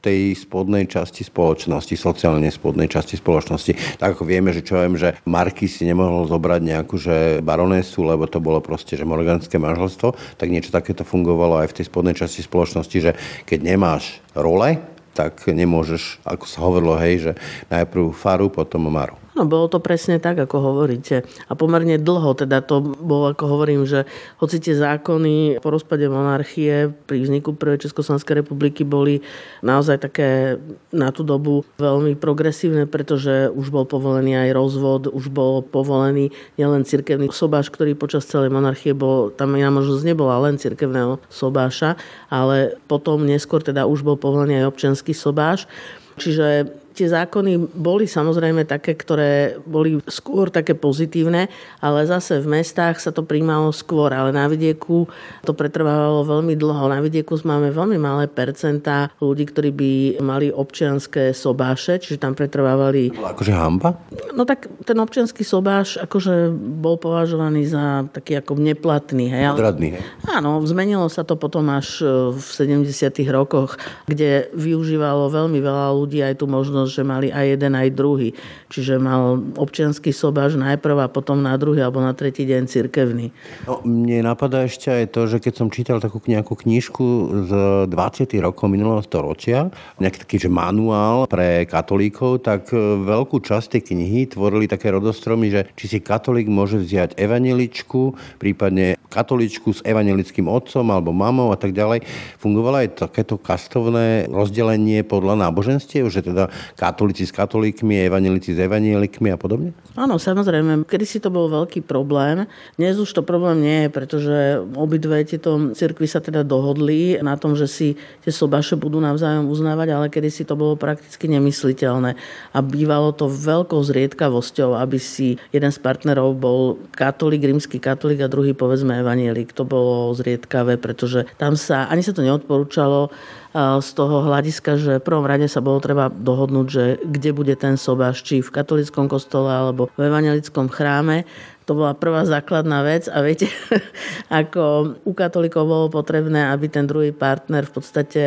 tej 0.00 0.20
spodnej 0.40 0.88
časti 0.88 1.28
spoločnosti, 1.28 1.92
sociálne 1.92 2.48
spodnej 2.48 2.88
časti 2.88 3.20
spoločnosti. 3.20 4.00
Tak 4.00 4.16
ako 4.16 4.24
vieme, 4.24 4.48
že 4.56 4.64
čo 4.64 4.80
viem, 4.80 4.96
že 4.96 5.20
Marky 5.28 5.68
si 5.68 5.84
nemohol 5.84 6.24
zobrať 6.24 6.60
nejakú 6.64 6.96
že 6.96 7.44
baronesu, 7.44 8.00
lebo 8.00 8.24
to 8.24 8.40
bolo 8.40 8.64
proste 8.64 8.96
že 8.96 9.04
morganské 9.04 9.60
manželstvo, 9.60 10.40
tak 10.40 10.48
niečo 10.48 10.72
takéto 10.72 11.04
fungovalo 11.04 11.60
aj 11.60 11.68
v 11.68 11.76
tej 11.76 11.84
spodnej 11.92 12.16
časti 12.16 12.40
spoločnosti, 12.40 12.96
že 12.96 13.12
keď 13.44 13.58
nemáš 13.60 14.24
role, 14.32 14.93
tak 15.14 15.46
nemôžeš, 15.46 16.20
ako 16.26 16.44
sa 16.44 16.58
hovorilo, 16.66 16.98
hej, 16.98 17.30
že 17.30 17.32
najprv 17.70 18.10
faru, 18.12 18.50
potom 18.50 18.90
maru. 18.90 19.23
No, 19.34 19.50
bolo 19.50 19.66
to 19.66 19.82
presne 19.82 20.22
tak, 20.22 20.38
ako 20.38 20.62
hovoríte. 20.62 21.26
A 21.50 21.58
pomerne 21.58 21.98
dlho, 21.98 22.38
teda 22.38 22.62
to 22.62 22.78
bolo, 22.80 23.34
ako 23.34 23.50
hovorím, 23.50 23.82
že 23.82 24.06
hoci 24.38 24.62
tie 24.62 24.78
zákony 24.78 25.58
po 25.58 25.74
rozpade 25.74 26.06
monarchie 26.06 26.94
pri 27.10 27.18
vzniku 27.26 27.50
prvej 27.58 27.82
Československej 27.82 28.46
republiky 28.46 28.86
boli 28.86 29.26
naozaj 29.66 30.06
také 30.06 30.62
na 30.94 31.10
tú 31.10 31.26
dobu 31.26 31.66
veľmi 31.82 32.14
progresívne, 32.14 32.86
pretože 32.86 33.50
už 33.50 33.74
bol 33.74 33.82
povolený 33.82 34.38
aj 34.38 34.50
rozvod, 34.54 35.02
už 35.10 35.34
bol 35.34 35.66
povolený 35.66 36.30
nielen 36.54 36.86
cirkevný 36.86 37.26
sobáš, 37.34 37.74
ktorý 37.74 37.98
počas 37.98 38.30
celej 38.30 38.54
monarchie 38.54 38.94
bol, 38.94 39.34
tam 39.34 39.58
iná 39.58 39.74
možnosť 39.74 40.06
nebola 40.06 40.38
len 40.46 40.62
cirkevného 40.62 41.18
sobáša, 41.26 41.98
ale 42.30 42.78
potom 42.86 43.26
neskôr 43.26 43.66
teda 43.66 43.90
už 43.90 44.06
bol 44.06 44.14
povolený 44.14 44.62
aj 44.62 44.70
občianský 44.70 45.10
sobáš. 45.10 45.66
Čiže 46.14 46.70
Tie 46.94 47.10
zákony 47.10 47.74
boli 47.74 48.06
samozrejme 48.06 48.62
také, 48.70 48.94
ktoré 48.94 49.58
boli 49.66 49.98
skôr 50.06 50.46
také 50.46 50.78
pozitívne, 50.78 51.50
ale 51.82 52.06
zase 52.06 52.38
v 52.38 52.62
mestách 52.62 53.02
sa 53.02 53.10
to 53.10 53.26
príjmalo 53.26 53.74
skôr, 53.74 54.14
ale 54.14 54.30
na 54.30 54.46
vidieku 54.46 55.10
to 55.42 55.52
pretrvávalo 55.58 56.22
veľmi 56.22 56.54
dlho. 56.54 56.86
Na 56.86 57.02
vidieku 57.02 57.34
máme 57.42 57.74
veľmi 57.74 57.98
malé 57.98 58.30
percentá 58.30 59.10
ľudí, 59.18 59.50
ktorí 59.50 59.70
by 59.74 59.92
mali 60.22 60.54
občianské 60.54 61.34
sobáše, 61.34 61.98
čiže 61.98 62.22
tam 62.22 62.38
pretrvávali... 62.38 63.10
Akože 63.10 63.50
hamba? 63.50 63.98
No 64.30 64.46
tak 64.46 64.70
ten 64.86 64.94
občianský 64.94 65.42
sobáš 65.42 65.98
akože 65.98 66.54
bol 66.54 66.94
považovaný 66.94 67.66
za 67.66 68.06
taký 68.14 68.38
ako 68.38 68.54
neplatný. 68.54 69.34
Hej? 69.34 69.58
Odradný, 69.58 69.98
hej? 69.98 70.02
Áno, 70.30 70.62
zmenilo 70.62 71.10
sa 71.10 71.26
to 71.26 71.34
potom 71.34 71.74
až 71.74 72.06
v 72.30 72.38
70 72.38 72.86
rokoch, 73.34 73.74
kde 74.06 74.46
využívalo 74.54 75.26
veľmi 75.26 75.58
veľa 75.58 75.90
ľudí 75.98 76.22
aj 76.22 76.38
tú 76.38 76.46
možnosť 76.46 76.83
možnosť, 76.84 77.00
že 77.00 77.04
mali 77.08 77.28
aj 77.32 77.46
jeden, 77.56 77.72
aj 77.72 77.88
druhý. 77.96 78.30
Čiže 78.68 79.00
mal 79.00 79.40
občianský 79.56 80.12
sobáš 80.12 80.60
najprv 80.60 81.00
a 81.00 81.08
potom 81.08 81.40
na 81.40 81.56
druhý 81.56 81.80
alebo 81.80 82.04
na 82.04 82.12
tretí 82.12 82.44
deň 82.44 82.68
cirkevný. 82.68 83.32
No, 83.64 83.80
mne 83.88 84.28
napadá 84.28 84.68
ešte 84.68 84.92
aj 84.92 85.16
to, 85.16 85.24
že 85.24 85.40
keď 85.40 85.52
som 85.56 85.72
čítal 85.72 85.98
takú 86.04 86.20
nejakú 86.20 86.52
knižku 86.52 87.06
z 87.48 87.52
20. 87.88 88.36
rokov 88.44 88.68
minulého 88.68 89.00
storočia, 89.00 89.72
nejaký 89.96 90.18
taký 90.20 90.36
že 90.44 90.52
manuál 90.52 91.24
pre 91.24 91.64
katolíkov, 91.64 92.44
tak 92.44 92.68
e, 92.68 92.76
veľkú 93.00 93.40
časť 93.40 93.80
tej 93.80 93.96
knihy 93.96 94.36
tvorili 94.36 94.68
také 94.68 94.92
rodostromy, 94.92 95.48
že 95.48 95.64
či 95.72 95.88
si 95.88 95.98
katolík 96.04 96.50
môže 96.50 96.76
vziať 96.76 97.16
evaneličku, 97.16 98.12
prípadne 98.36 99.00
katoličku 99.14 99.70
s 99.70 99.80
evangelickým 99.86 100.50
otcom 100.50 100.90
alebo 100.90 101.14
mamou 101.14 101.54
a 101.54 101.58
tak 101.58 101.70
ďalej. 101.70 102.02
Fungovalo 102.42 102.82
aj 102.82 103.06
takéto 103.06 103.38
kastovné 103.38 104.26
rozdelenie 104.26 105.06
podľa 105.06 105.46
náboženstiev, 105.46 106.10
že 106.10 106.26
teda 106.26 106.50
katolíci 106.74 107.24
s 107.24 107.32
katolíkmi, 107.32 108.06
evanelici 108.06 108.54
s 108.54 108.58
evanielikmi 108.58 109.30
a 109.30 109.38
podobne? 109.38 109.70
Áno, 109.94 110.18
samozrejme. 110.18 110.82
Kedy 110.90 111.06
si 111.06 111.18
to 111.22 111.30
bol 111.30 111.46
veľký 111.46 111.86
problém. 111.86 112.50
Dnes 112.74 112.98
už 112.98 113.14
to 113.14 113.22
problém 113.22 113.62
nie 113.62 113.78
je, 113.86 113.88
pretože 113.94 114.36
obidve 114.74 115.22
tieto 115.22 115.70
cirkvy 115.70 116.10
sa 116.10 116.18
teda 116.18 116.42
dohodli 116.42 117.22
na 117.22 117.38
tom, 117.38 117.54
že 117.54 117.70
si 117.70 117.88
tie 118.26 118.34
sobaše 118.34 118.74
budú 118.74 118.98
navzájom 118.98 119.46
uznávať, 119.46 119.88
ale 119.94 120.06
kedy 120.10 120.28
si 120.34 120.42
to 120.42 120.58
bolo 120.58 120.74
prakticky 120.74 121.30
nemysliteľné. 121.30 122.18
A 122.50 122.58
bývalo 122.58 123.14
to 123.14 123.30
veľkou 123.30 123.78
zriedkavosťou, 123.78 124.74
aby 124.74 124.98
si 124.98 125.38
jeden 125.54 125.70
z 125.70 125.78
partnerov 125.78 126.34
bol 126.34 126.82
katolík, 126.90 127.46
rímsky 127.46 127.78
katolík 127.78 128.26
a 128.26 128.32
druhý 128.32 128.50
povedzme 128.50 128.98
evanielik. 128.98 129.54
To 129.54 129.62
bolo 129.62 130.10
zriedkavé, 130.18 130.82
pretože 130.82 131.22
tam 131.38 131.54
sa, 131.54 131.86
ani 131.86 132.02
sa 132.02 132.10
to 132.10 132.26
neodporúčalo, 132.26 133.14
z 133.54 133.90
toho 133.94 134.26
hľadiska, 134.26 134.82
že 134.82 134.92
v 134.98 135.06
prvom 135.06 135.22
rade 135.22 135.46
sa 135.46 135.62
bolo 135.62 135.78
treba 135.78 136.10
dohodnúť, 136.10 136.66
že 136.66 136.84
kde 137.06 137.30
bude 137.30 137.54
ten 137.54 137.78
sobáš, 137.78 138.26
či 138.26 138.42
v 138.42 138.50
katolickom 138.50 139.06
kostole 139.06 139.46
alebo 139.46 139.86
v 139.94 140.10
evangelickom 140.10 140.66
chráme 140.66 141.22
to 141.64 141.72
bola 141.72 141.96
prvá 141.96 142.28
základná 142.28 142.84
vec 142.84 143.08
a 143.08 143.24
viete, 143.24 143.48
ako 144.28 144.94
u 145.00 145.12
katolíkov 145.16 145.64
bolo 145.64 145.86
potrebné, 145.88 146.52
aby 146.52 146.68
ten 146.68 146.84
druhý 146.84 147.10
partner 147.10 147.64
v 147.64 147.72
podstate 147.72 148.24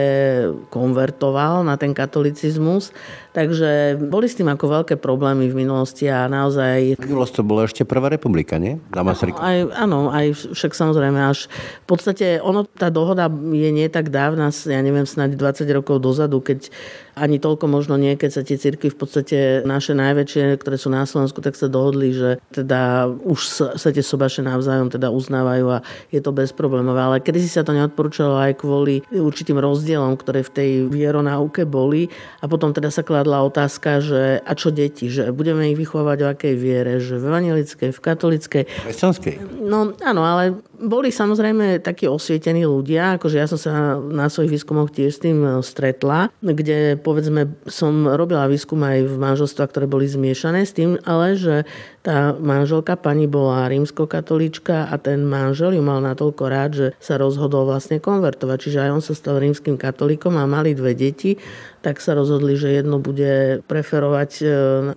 konvertoval 0.74 1.62
na 1.62 1.78
ten 1.78 1.94
katolicizmus. 1.94 2.90
Takže 3.38 4.02
boli 4.02 4.26
s 4.26 4.34
tým 4.34 4.50
ako 4.50 4.82
veľké 4.82 4.98
problémy 4.98 5.46
v 5.46 5.62
minulosti 5.62 6.10
a 6.10 6.26
naozaj... 6.26 6.98
Minulosť 6.98 7.34
to 7.38 7.44
bola 7.46 7.70
ešte 7.70 7.86
prvá 7.86 8.10
republika, 8.10 8.58
nie? 8.58 8.82
Za 8.90 9.06
Aj, 9.38 9.58
áno, 9.78 10.10
aj 10.10 10.58
však 10.58 10.74
samozrejme 10.74 11.22
až 11.22 11.46
v 11.86 11.86
podstate 11.86 12.42
ono, 12.42 12.66
tá 12.66 12.90
dohoda 12.90 13.30
je 13.30 13.70
nie 13.70 13.86
tak 13.94 14.10
dávna, 14.10 14.50
ja 14.50 14.82
neviem, 14.82 15.06
snáď 15.06 15.38
20 15.38 15.70
rokov 15.70 16.02
dozadu, 16.02 16.42
keď 16.42 16.74
ani 17.18 17.42
toľko 17.42 17.66
možno 17.66 17.98
nie, 17.98 18.14
keď 18.14 18.30
sa 18.30 18.42
tie 18.46 18.62
cirky 18.62 18.94
v 18.94 18.98
podstate 18.98 19.38
naše 19.66 19.98
najväčšie, 19.98 20.62
ktoré 20.62 20.78
sú 20.78 20.94
na 20.94 21.04
Slovensku, 21.04 21.42
tak 21.42 21.58
sa 21.58 21.66
dohodli, 21.66 22.14
že 22.14 22.38
teda 22.54 23.10
už 23.10 23.40
sa 23.74 23.90
tie 23.90 24.06
sobaše 24.06 24.46
navzájom 24.46 24.94
teda 24.94 25.10
uznávajú 25.10 25.82
a 25.82 25.84
je 26.14 26.22
to 26.22 26.30
bezproblémové. 26.30 27.02
Ale 27.02 27.18
kedy 27.26 27.42
si 27.42 27.50
sa 27.50 27.66
to 27.66 27.74
neodporúčalo 27.74 28.38
aj 28.38 28.62
kvôli 28.62 29.02
určitým 29.10 29.58
rozdielom, 29.58 30.14
ktoré 30.14 30.46
v 30.46 30.54
tej 30.54 30.72
vieronáuke 30.94 31.66
boli. 31.66 32.06
A 32.40 32.46
potom 32.46 32.70
teda 32.70 32.94
sa 32.94 33.02
kladla 33.28 33.44
otázka, 33.44 34.00
že 34.00 34.40
a 34.40 34.52
čo 34.56 34.72
deti, 34.72 35.12
že 35.12 35.36
budeme 35.36 35.68
ich 35.68 35.76
vychovať 35.76 36.18
v 36.24 36.28
akej 36.32 36.56
viere, 36.56 37.04
že 37.04 37.20
v 37.20 37.28
evangelickej, 37.28 37.92
v 37.92 38.00
katolickej. 38.00 38.64
Kresťanskej. 38.88 39.36
No 39.68 39.92
áno, 40.00 40.24
ale 40.24 40.56
boli 40.78 41.10
samozrejme 41.10 41.82
takí 41.82 42.06
osvietení 42.06 42.64
ľudia, 42.64 43.18
akože 43.18 43.38
ja 43.38 43.50
som 43.50 43.58
sa 43.58 43.98
na 43.98 44.30
svojich 44.30 44.62
výskumoch 44.62 44.94
tiež 44.94 45.12
s 45.12 45.24
tým 45.24 45.38
e, 45.42 45.50
stretla, 45.66 46.30
kde 46.42 47.02
povedzme 47.02 47.58
som 47.66 48.06
robila 48.06 48.46
výskum 48.46 48.78
aj 48.86 49.10
v 49.10 49.16
manželstvách, 49.18 49.70
ktoré 49.74 49.86
boli 49.90 50.06
zmiešané 50.06 50.64
s 50.64 50.78
tým, 50.78 51.02
ale 51.04 51.34
že 51.34 51.66
tá 52.06 52.32
manželka 52.38 52.96
pani 52.96 53.28
bola 53.28 53.68
rímskokatolíčka 53.68 54.88
a 54.88 54.96
ten 54.96 55.28
manžel 55.28 55.76
ju 55.76 55.84
mal 55.84 56.00
natoľko 56.00 56.44
rád, 56.48 56.72
že 56.72 56.88
sa 57.04 57.20
rozhodol 57.20 57.68
vlastne 57.68 58.00
konvertovať. 58.00 58.58
Čiže 58.64 58.80
aj 58.88 58.92
on 58.96 59.04
sa 59.04 59.12
stal 59.12 59.44
rímským 59.44 59.76
katolíkom 59.76 60.40
a 60.40 60.48
mali 60.48 60.72
dve 60.72 60.96
deti, 60.96 61.36
tak 61.84 62.00
sa 62.00 62.16
rozhodli, 62.16 62.60
že 62.60 62.80
jedno 62.80 63.00
bude 63.00 63.64
preferovať 63.68 64.32
e, 64.40 64.46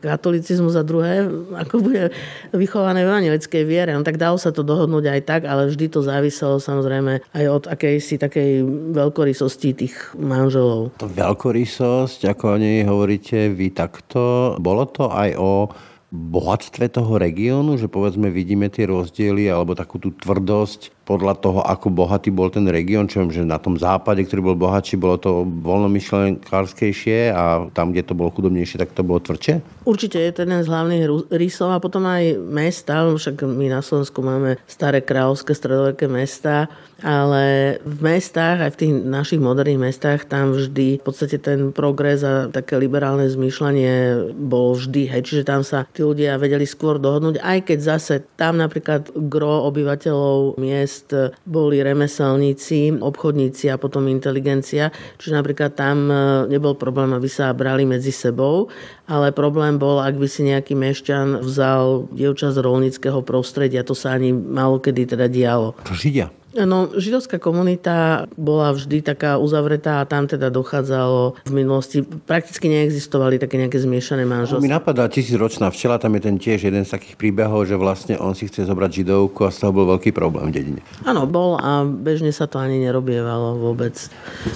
katolicizmus 0.03 0.75
a 0.75 0.87
druhé 0.87 1.27
ako 1.55 1.83
bude 1.83 2.14
vychované 2.55 3.03
v 3.03 3.11
evangelickej 3.11 3.62
viere. 3.62 3.90
No 3.95 4.07
tak 4.07 4.19
dalo 4.19 4.38
sa 4.38 4.55
to 4.55 4.66
dohodnúť 4.66 5.11
aj 5.11 5.21
tak, 5.27 5.43
ale 5.47 5.70
vždy 5.71 5.87
to 5.89 6.03
záviselo 6.03 6.59
samozrejme 6.59 7.23
aj 7.33 7.45
od 7.47 7.65
akejsi 7.71 8.19
takej 8.19 8.67
veľkorysosti 8.93 9.71
tých 9.73 9.95
manželov. 10.19 10.93
To 10.99 11.07
veľkorysosť, 11.07 12.27
ako 12.29 12.45
o 12.55 12.59
nej 12.59 12.83
hovoríte 12.85 13.55
vy 13.55 13.71
takto, 13.71 14.55
bolo 14.59 14.85
to 14.91 15.09
aj 15.09 15.39
o 15.39 15.71
bohatstve 16.11 16.91
toho 16.91 17.23
regiónu, 17.23 17.79
že 17.79 17.87
povedzme 17.87 18.35
vidíme 18.35 18.67
tie 18.67 18.91
rozdiely 18.91 19.47
alebo 19.47 19.79
takú 19.79 20.03
tú 20.03 20.11
tvrdosť 20.11 21.00
podľa 21.11 21.35
toho, 21.42 21.61
ako 21.66 21.90
bohatý 21.90 22.31
bol 22.31 22.55
ten 22.55 22.62
región, 22.70 23.11
čo 23.11 23.27
že 23.27 23.42
na 23.42 23.59
tom 23.59 23.75
západe, 23.75 24.23
ktorý 24.23 24.55
bol 24.55 24.70
bohatší, 24.70 24.94
bolo 24.94 25.18
to 25.18 25.42
voľnomyšlenkárskejšie 25.42 27.35
a 27.35 27.66
tam, 27.75 27.90
kde 27.90 28.07
to 28.07 28.14
bolo 28.14 28.31
chudobnejšie, 28.31 28.79
tak 28.79 28.94
to 28.94 29.03
bolo 29.03 29.18
tvrdšie? 29.18 29.59
Určite 29.83 30.23
je 30.23 30.31
to 30.31 30.46
jeden 30.46 30.62
z 30.62 30.70
hlavných 30.70 31.35
rysov 31.35 31.75
a 31.75 31.83
potom 31.83 32.07
aj 32.07 32.38
mesta, 32.38 33.11
však 33.11 33.42
my 33.42 33.66
na 33.75 33.83
Slovensku 33.83 34.23
máme 34.23 34.62
staré 34.70 35.03
kráľovské 35.03 35.51
stredoveké 35.51 36.07
mesta, 36.07 36.70
ale 37.03 37.77
v 37.83 37.99
mestách, 38.05 38.61
aj 38.61 38.70
v 38.77 38.79
tých 38.79 38.92
našich 39.03 39.40
moderných 39.40 39.81
mestách, 39.90 40.29
tam 40.29 40.53
vždy 40.53 41.01
v 41.01 41.05
podstate 41.05 41.40
ten 41.40 41.73
progres 41.73 42.20
a 42.23 42.53
také 42.53 42.77
liberálne 42.77 43.25
zmýšľanie 43.27 44.31
bol 44.37 44.77
vždy. 44.77 45.09
Hej. 45.09 45.33
Čiže 45.33 45.49
tam 45.49 45.64
sa 45.64 45.88
tí 45.88 46.05
ľudia 46.05 46.37
vedeli 46.37 46.68
skôr 46.68 47.01
dohodnúť, 47.01 47.40
aj 47.40 47.59
keď 47.73 47.79
zase 47.81 48.14
tam 48.37 48.61
napríklad 48.61 49.11
gro 49.33 49.64
obyvateľov 49.73 50.61
miest 50.61 51.00
miest 51.01 51.33
boli 51.49 51.81
remeselníci, 51.81 53.01
obchodníci 53.01 53.73
a 53.73 53.81
potom 53.81 54.05
inteligencia. 54.13 54.93
Čiže 55.17 55.33
napríklad 55.41 55.73
tam 55.73 56.13
e, 56.13 56.17
nebol 56.53 56.77
problém, 56.77 57.17
aby 57.17 57.29
sa 57.29 57.57
brali 57.57 57.89
medzi 57.89 58.13
sebou, 58.13 58.69
ale 59.09 59.33
problém 59.33 59.81
bol, 59.81 60.05
ak 60.05 60.21
by 60.21 60.29
si 60.29 60.45
nejaký 60.45 60.77
mešťan 60.77 61.41
vzal 61.41 62.13
dievča 62.13 62.53
z 62.53 62.61
rolnického 62.61 63.25
prostredia, 63.25 63.81
to 63.81 63.97
sa 63.97 64.15
ani 64.15 64.37
malo 64.37 64.77
kedy 64.77 65.17
teda 65.17 65.27
dialo. 65.27 65.73
Židia. 65.89 66.39
No, 66.51 66.91
židovská 66.91 67.39
komunita 67.39 68.27
bola 68.35 68.75
vždy 68.75 69.07
taká 69.07 69.39
uzavretá 69.39 70.03
a 70.03 70.09
tam 70.09 70.27
teda 70.27 70.51
dochádzalo 70.51 71.47
v 71.47 71.53
minulosti, 71.55 72.03
prakticky 72.03 72.67
neexistovali 72.67 73.39
také 73.39 73.55
nejaké 73.55 73.79
zmiešané 73.79 74.27
manželstva. 74.27 74.67
Mi 74.67 74.67
napadá 74.67 75.07
tisícročná 75.07 75.71
včela, 75.71 76.03
tam 76.03 76.19
je 76.19 76.27
ten 76.27 76.43
tiež 76.43 76.67
jeden 76.67 76.83
z 76.83 76.91
takých 76.91 77.15
príbehov, 77.15 77.71
že 77.71 77.79
vlastne 77.79 78.19
on 78.19 78.35
si 78.35 78.51
chce 78.51 78.67
zobrať 78.67 79.07
židovku 79.07 79.47
a 79.47 79.55
z 79.55 79.63
toho 79.63 79.71
bol 79.71 79.87
veľký 79.95 80.11
problém 80.11 80.51
v 80.51 80.55
dedine. 80.59 80.81
Áno, 81.07 81.23
bol 81.31 81.55
a 81.55 81.87
bežne 81.87 82.35
sa 82.35 82.51
to 82.51 82.59
ani 82.59 82.83
nerobievalo 82.83 83.55
vôbec. 83.55 83.95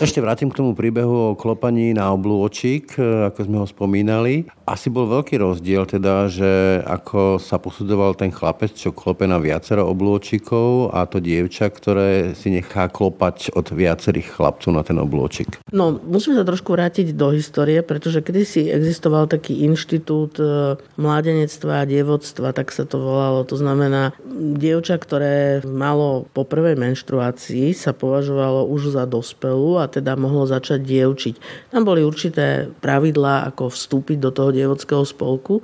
Ešte 0.02 0.18
vrátim 0.18 0.50
k 0.50 0.58
tomu 0.58 0.74
príbehu 0.74 1.30
o 1.30 1.36
klopaní 1.38 1.94
na 1.94 2.10
oblúočík, 2.10 2.98
ako 3.30 3.38
sme 3.46 3.62
ho 3.62 3.66
spomínali. 3.70 4.50
Asi 4.66 4.90
bol 4.90 5.06
veľký 5.06 5.38
rozdiel 5.38 5.86
teda, 5.86 6.26
že 6.26 6.82
ako 6.82 7.38
sa 7.38 7.62
posudzoval 7.62 8.18
ten 8.18 8.34
chlapec, 8.34 8.74
čo 8.74 8.90
klope 8.90 9.30
na 9.30 9.38
viacero 9.38 9.86
oblúočikov 9.86 10.90
a 10.90 11.06
to 11.06 11.22
dievča, 11.22 11.70
ktoré 11.84 12.32
si 12.32 12.48
nechá 12.48 12.88
klopať 12.88 13.52
od 13.52 13.68
viacerých 13.68 14.40
chlapcov 14.40 14.72
na 14.72 14.80
ten 14.80 14.96
oblôčik. 14.96 15.60
No, 15.68 15.92
musíme 16.00 16.32
sa 16.32 16.48
trošku 16.48 16.72
vrátiť 16.72 17.12
do 17.12 17.36
histórie, 17.36 17.84
pretože 17.84 18.24
kedysi 18.24 18.72
existoval 18.72 19.28
taký 19.28 19.68
inštitút 19.68 20.40
e, 20.40 20.80
mládenectva 20.96 21.84
a 21.84 21.88
dievodstva, 21.88 22.56
tak 22.56 22.72
sa 22.72 22.88
to 22.88 22.96
volalo. 22.96 23.44
To 23.44 23.60
znamená, 23.60 24.16
dievča, 24.56 24.96
ktoré 24.96 25.60
malo 25.60 26.24
po 26.32 26.48
prvej 26.48 26.80
menštruácii, 26.80 27.76
sa 27.76 27.92
považovalo 27.92 28.64
už 28.64 28.96
za 28.96 29.04
dospelú 29.04 29.76
a 29.76 29.84
teda 29.84 30.16
mohlo 30.16 30.48
začať 30.48 30.80
dievčiť. 30.80 31.34
Tam 31.68 31.84
boli 31.84 32.00
určité 32.00 32.72
pravidlá, 32.80 33.44
ako 33.52 33.68
vstúpiť 33.68 34.24
do 34.24 34.32
toho 34.32 34.56
dievodského 34.56 35.04
spolku. 35.04 35.60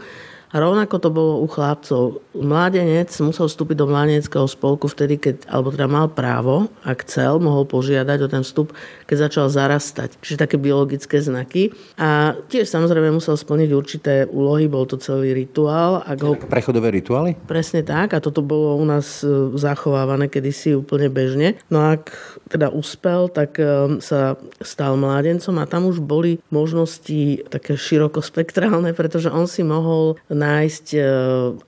A 0.51 0.59
rovnako 0.59 0.99
to 0.99 1.09
bolo 1.15 1.35
u 1.43 1.47
chlapcov. 1.47 2.27
Mládenec 2.35 3.07
musel 3.23 3.47
vstúpiť 3.47 3.77
do 3.79 3.87
mládeneckého 3.87 4.51
spolku 4.51 4.91
vtedy, 4.91 5.15
keď, 5.15 5.47
alebo 5.47 5.71
teda 5.71 5.87
mal 5.87 6.11
právo, 6.11 6.67
ak 6.83 7.07
chcel, 7.07 7.39
mohol 7.39 7.63
požiadať 7.71 8.19
o 8.27 8.29
ten 8.29 8.43
vstup, 8.43 8.75
keď 9.07 9.31
začal 9.31 9.47
zarastať. 9.47 10.19
Čiže 10.19 10.43
také 10.43 10.59
biologické 10.59 11.23
znaky. 11.23 11.71
A 11.95 12.35
tiež 12.51 12.67
samozrejme 12.67 13.15
musel 13.15 13.39
splniť 13.39 13.71
určité 13.71 14.15
úlohy, 14.27 14.67
bol 14.67 14.91
to 14.91 14.99
celý 14.99 15.31
rituál. 15.31 16.03
Ak 16.03 16.19
ho... 16.27 16.35
Prechodové 16.35 16.91
rituály? 16.99 17.39
Presne 17.47 17.87
tak 17.87 18.19
a 18.19 18.19
toto 18.19 18.43
bolo 18.43 18.75
u 18.75 18.83
nás 18.83 19.23
e, 19.23 19.55
zachovávané 19.55 20.27
kedysi 20.27 20.75
úplne 20.75 21.07
bežne. 21.07 21.63
No 21.71 21.95
ak 21.95 22.11
teda 22.51 22.67
uspel, 22.75 23.31
tak 23.31 23.63
e, 23.63 24.03
sa 24.03 24.35
stal 24.59 24.99
mládencom 24.99 25.55
a 25.63 25.71
tam 25.71 25.87
už 25.87 26.03
boli 26.03 26.43
možnosti 26.51 27.47
také 27.47 27.79
širokospektrálne, 27.79 28.91
pretože 28.91 29.31
on 29.31 29.47
si 29.47 29.63
mohol 29.63 30.19
nájsť, 30.27 30.87
e, 30.99 31.01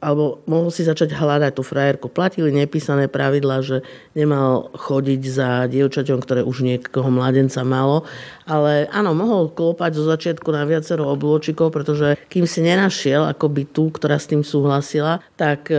alebo 0.03 0.43
mohol 0.51 0.75
si 0.75 0.83
začať 0.83 1.15
hľadať 1.15 1.53
tú 1.55 1.63
frajerku. 1.63 2.11
Platili 2.11 2.51
nepísané 2.51 3.07
pravidla, 3.07 3.63
že 3.63 3.87
nemal 4.19 4.75
chodiť 4.75 5.23
za 5.23 5.71
dievčaťom, 5.71 6.19
ktoré 6.19 6.43
už 6.43 6.67
niekoho 6.67 7.09
mladenca 7.15 7.63
malo, 7.63 8.03
ale 8.43 8.91
áno, 8.91 9.15
mohol 9.15 9.55
klopať 9.55 9.95
zo 9.95 10.05
začiatku 10.11 10.51
na 10.51 10.67
viacero 10.67 11.07
oblôčikov, 11.15 11.71
pretože 11.71 12.19
kým 12.27 12.43
si 12.43 12.59
nenašiel 12.59 13.23
akoby 13.31 13.71
tú, 13.71 13.95
ktorá 13.95 14.19
s 14.19 14.27
tým 14.27 14.43
súhlasila, 14.43 15.23
tak 15.39 15.71
e, 15.71 15.79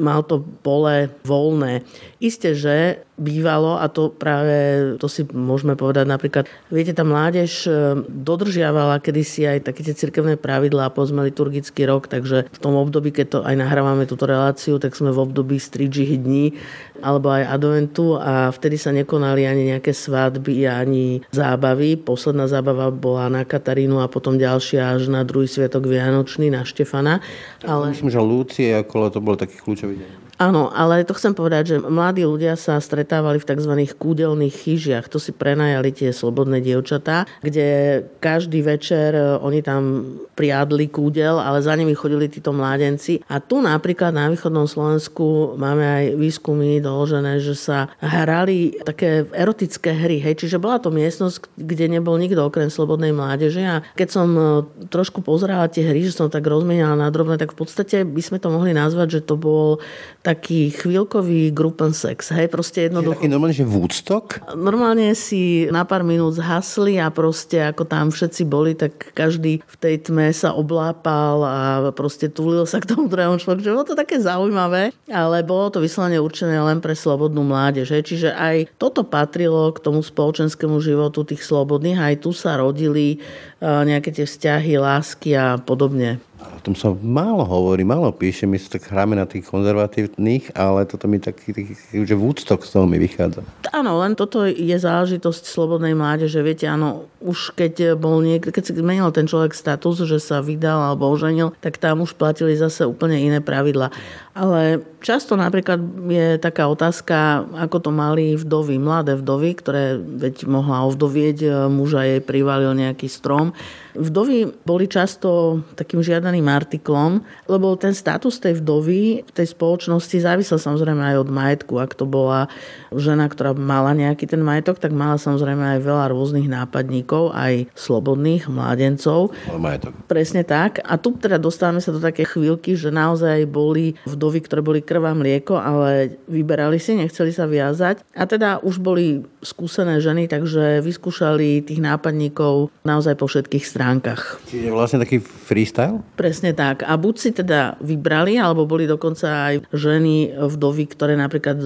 mal 0.00 0.24
to 0.24 0.40
pole 0.64 1.12
voľné. 1.28 1.84
Isté, 2.16 2.56
že 2.56 3.04
bývalo, 3.18 3.82
a 3.82 3.90
to 3.90 4.08
práve, 4.14 4.56
to 5.02 5.10
si 5.10 5.26
môžeme 5.28 5.74
povedať 5.74 6.06
napríklad, 6.06 6.46
viete, 6.70 6.94
tá 6.94 7.02
mládež 7.02 7.66
e, 7.66 7.70
dodržiavala 8.06 9.02
kedysi 9.02 9.44
aj 9.44 9.68
také 9.68 9.82
tie 9.82 9.92
cirkevné 9.92 10.38
pravidlá, 10.38 10.94
povedzme 10.94 11.26
liturgický 11.26 11.84
rok, 11.84 12.06
takže 12.06 12.46
v 12.48 12.58
tom 12.62 12.78
období, 12.78 13.10
keď 13.10 13.26
to 13.26 13.38
aj 13.42 13.54
nahrávame 13.58 14.06
túto 14.06 14.24
reláciu, 14.24 14.78
tak 14.78 14.94
sme 14.94 15.10
v 15.10 15.18
období 15.18 15.58
stridžích 15.58 16.22
dní 16.22 16.54
alebo 17.02 17.30
aj 17.30 17.46
adventu 17.46 18.18
a 18.18 18.50
vtedy 18.50 18.74
sa 18.78 18.90
nekonali 18.90 19.46
ani 19.46 19.74
nejaké 19.74 19.94
svadby, 19.94 20.66
ani 20.66 21.22
zábavy. 21.30 21.94
Posledná 21.98 22.50
zábava 22.50 22.90
bola 22.90 23.30
na 23.30 23.42
Katarínu 23.46 24.02
a 24.02 24.10
potom 24.10 24.34
ďalšia 24.34 24.98
až 24.98 25.10
na 25.10 25.22
druhý 25.22 25.46
sviatok 25.46 25.86
Vianočný, 25.86 26.50
na 26.50 26.66
Štefana. 26.66 27.22
Ale... 27.62 27.94
Myslím, 27.94 28.10
že 28.10 28.18
Lúcie 28.18 28.70
okolo 28.82 29.14
to 29.14 29.22
bol 29.22 29.38
taký 29.38 29.62
kľúčový 29.62 29.98
deň. 30.02 30.27
Áno, 30.38 30.70
ale 30.70 31.02
to 31.02 31.18
chcem 31.18 31.34
povedať, 31.34 31.62
že 31.74 31.76
mladí 31.82 32.22
ľudia 32.22 32.54
sa 32.54 32.78
stretávali 32.78 33.42
v 33.42 33.48
tzv. 33.50 33.74
kúdelných 33.98 34.54
chyžiach. 34.54 35.10
To 35.10 35.18
si 35.18 35.34
prenajali 35.34 35.90
tie 35.90 36.14
slobodné 36.14 36.62
dievčatá, 36.62 37.26
kde 37.42 38.00
každý 38.22 38.62
večer 38.62 39.18
e, 39.18 39.34
oni 39.42 39.66
tam 39.66 40.06
priadli 40.38 40.86
kúdel, 40.86 41.42
ale 41.42 41.58
za 41.58 41.74
nimi 41.74 41.90
chodili 41.90 42.30
títo 42.30 42.54
mládenci. 42.54 43.18
A 43.26 43.42
tu 43.42 43.58
napríklad 43.58 44.14
na 44.14 44.30
východnom 44.30 44.70
Slovensku 44.70 45.58
máme 45.58 45.82
aj 45.82 46.04
výskumy 46.14 46.78
doložené, 46.78 47.42
že 47.42 47.58
sa 47.58 47.90
hrali 47.98 48.78
také 48.86 49.26
erotické 49.34 49.90
hry. 49.90 50.22
Hej. 50.22 50.46
Čiže 50.46 50.62
bola 50.62 50.78
to 50.78 50.94
miestnosť, 50.94 51.50
kde 51.58 51.98
nebol 51.98 52.14
nikto 52.14 52.46
okrem 52.46 52.70
slobodnej 52.70 53.10
mládeže. 53.10 53.66
A 53.66 53.82
keď 53.98 54.08
som 54.14 54.28
e, 54.38 54.42
trošku 54.86 55.18
pozerala 55.18 55.66
tie 55.66 55.82
hry, 55.82 56.06
že 56.06 56.14
som 56.14 56.30
tak 56.30 56.46
rozmenala 56.46 56.94
na 56.94 57.10
drobné, 57.10 57.42
tak 57.42 57.58
v 57.58 57.66
podstate 57.66 58.06
by 58.06 58.22
sme 58.22 58.38
to 58.38 58.54
mohli 58.54 58.70
nazvať, 58.70 59.18
že 59.18 59.26
to 59.26 59.34
bol 59.34 59.82
taký 60.28 60.68
chvíľkový 60.76 61.56
grupen 61.56 61.96
sex. 61.96 62.36
Hej, 62.36 62.52
proste 62.52 62.92
jednoducho. 62.92 63.24
Taký 63.24 63.32
normálne, 63.32 63.56
že 63.56 63.64
Woodstock? 63.64 64.44
Normálne 64.52 65.16
si 65.16 65.64
na 65.72 65.88
pár 65.88 66.04
minút 66.04 66.36
zhasli 66.36 67.00
a 67.00 67.08
proste 67.08 67.64
ako 67.64 67.88
tam 67.88 68.12
všetci 68.12 68.42
boli, 68.44 68.76
tak 68.76 69.16
každý 69.16 69.64
v 69.64 69.76
tej 69.80 70.04
tme 70.04 70.28
sa 70.36 70.52
oblápal 70.52 71.36
a 71.40 71.56
proste 71.96 72.28
túlil 72.28 72.68
sa 72.68 72.76
k 72.84 72.92
tomu 72.92 73.08
druhému 73.08 73.40
človeku. 73.40 73.64
Že 73.64 73.72
bolo 73.72 73.88
to 73.88 73.96
také 73.96 74.20
zaujímavé, 74.20 74.92
ale 75.08 75.40
bolo 75.40 75.72
to 75.72 75.80
vyslovene 75.80 76.20
určené 76.20 76.60
len 76.60 76.84
pre 76.84 76.92
slobodnú 76.92 77.40
mládež. 77.48 77.88
Hej. 77.88 78.12
Čiže 78.12 78.36
aj 78.36 78.76
toto 78.76 79.08
patrilo 79.08 79.72
k 79.72 79.80
tomu 79.80 80.04
spoločenskému 80.04 80.76
životu 80.84 81.24
tých 81.24 81.40
slobodných. 81.40 81.96
Aj 81.96 82.14
tu 82.20 82.36
sa 82.36 82.60
rodili 82.60 83.16
eh, 83.16 83.64
nejaké 83.64 84.12
tie 84.12 84.28
vzťahy, 84.28 84.76
lásky 84.76 85.32
a 85.32 85.56
podobne. 85.56 86.20
O 86.38 86.60
tom 86.62 86.74
sa 86.78 86.94
málo 86.94 87.42
hovorí, 87.42 87.82
málo 87.82 88.14
píše. 88.14 88.46
My 88.46 88.58
sa 88.58 88.78
tak 88.78 88.90
hráme 88.90 89.18
na 89.18 89.26
tých 89.26 89.46
konzervatívnych, 89.46 90.54
ale 90.54 90.86
toto 90.86 91.10
mi 91.10 91.18
taký, 91.18 91.50
taký 91.50 91.74
že 92.06 92.14
Woodstock 92.14 92.62
z 92.62 92.78
toho 92.78 92.86
mi 92.86 92.98
vychádza. 92.98 93.42
Áno, 93.74 93.98
len 94.02 94.14
toto 94.14 94.46
je 94.46 94.74
záležitosť 94.74 95.42
slobodnej 95.46 95.98
mládeže. 95.98 96.38
Viete, 96.42 96.70
áno, 96.70 97.10
už 97.18 97.58
keď 97.58 97.98
bol 97.98 98.22
niek- 98.22 98.54
keď 98.54 98.62
si 98.62 98.72
menil 98.78 99.10
ten 99.10 99.26
človek 99.26 99.54
status, 99.54 100.06
že 100.06 100.22
sa 100.22 100.38
vydal 100.38 100.94
alebo 100.94 101.10
oženil, 101.10 101.54
tak 101.58 101.78
tam 101.78 102.06
už 102.06 102.14
platili 102.14 102.54
zase 102.54 102.86
úplne 102.86 103.18
iné 103.18 103.42
pravidla. 103.42 103.90
Ale 104.38 104.86
často 105.02 105.34
napríklad 105.34 105.82
je 106.06 106.38
taká 106.38 106.70
otázka, 106.70 107.42
ako 107.58 107.76
to 107.82 107.90
mali 107.90 108.38
vdovy, 108.38 108.78
mladé 108.78 109.18
vdovy, 109.18 109.50
ktoré 109.58 109.98
veď 109.98 110.46
mohla 110.46 110.86
ovdovieť, 110.86 111.66
muža 111.66 112.06
jej 112.06 112.20
privalil 112.22 112.70
nejaký 112.78 113.10
strom. 113.10 113.50
Vdovy 113.94 114.50
boli 114.66 114.90
často 114.90 115.62
takým 115.78 116.02
žiadaným 116.02 116.44
artiklom, 116.50 117.22
lebo 117.46 117.78
ten 117.78 117.94
status 117.94 118.42
tej 118.42 118.58
vdovy 118.58 119.22
v 119.22 119.30
tej 119.30 119.46
spoločnosti 119.54 120.18
závisel 120.18 120.58
samozrejme 120.58 121.14
aj 121.14 121.16
od 121.22 121.28
majetku. 121.30 121.78
Ak 121.78 121.94
to 121.94 122.02
bola 122.02 122.50
žena, 122.90 123.30
ktorá 123.30 123.54
mala 123.54 123.94
nejaký 123.94 124.26
ten 124.26 124.42
majetok, 124.42 124.82
tak 124.82 124.90
mala 124.90 125.16
samozrejme 125.16 125.78
aj 125.78 125.80
veľa 125.86 126.04
rôznych 126.10 126.50
nápadníkov, 126.50 127.30
aj 127.30 127.70
slobodných 127.78 128.50
mládencov. 128.50 129.30
Majetok. 129.54 129.94
Presne 130.10 130.42
tak. 130.42 130.82
A 130.82 130.98
tu 130.98 131.14
teda 131.14 131.38
dostávame 131.38 131.78
sa 131.78 131.94
do 131.94 132.02
také 132.02 132.26
chvíľky, 132.26 132.74
že 132.74 132.90
naozaj 132.90 133.46
boli 133.46 133.94
vdovy 134.02 134.48
ktoré 134.48 134.64
boli 134.64 134.80
krvá 134.80 135.12
mlieko, 135.12 135.60
ale 135.60 136.16
vyberali 136.24 136.80
si, 136.80 136.96
nechceli 136.96 137.28
sa 137.28 137.44
viazať. 137.44 138.00
A 138.16 138.24
teda 138.24 138.64
už 138.64 138.80
boli 138.80 139.20
skúsené 139.44 140.00
ženy, 140.00 140.24
takže 140.24 140.80
vyskúšali 140.80 141.60
tých 141.60 141.84
nápadníkov 141.84 142.72
naozaj 142.88 143.14
po 143.20 143.28
všetkých 143.28 143.68
stránkach. 143.88 144.36
Čiže 144.52 144.68
vlastne 144.68 145.00
taký 145.00 145.16
freestyle? 145.24 146.04
Presne 146.20 146.52
tak. 146.52 146.84
A 146.84 147.00
buď 147.00 147.14
si 147.16 147.30
teda 147.32 147.80
vybrali, 147.80 148.36
alebo 148.36 148.68
boli 148.68 148.84
dokonca 148.84 149.48
aj 149.48 149.54
ženy 149.72 150.36
vdovy, 150.36 150.84
ktoré 150.92 151.16
napríklad, 151.16 151.56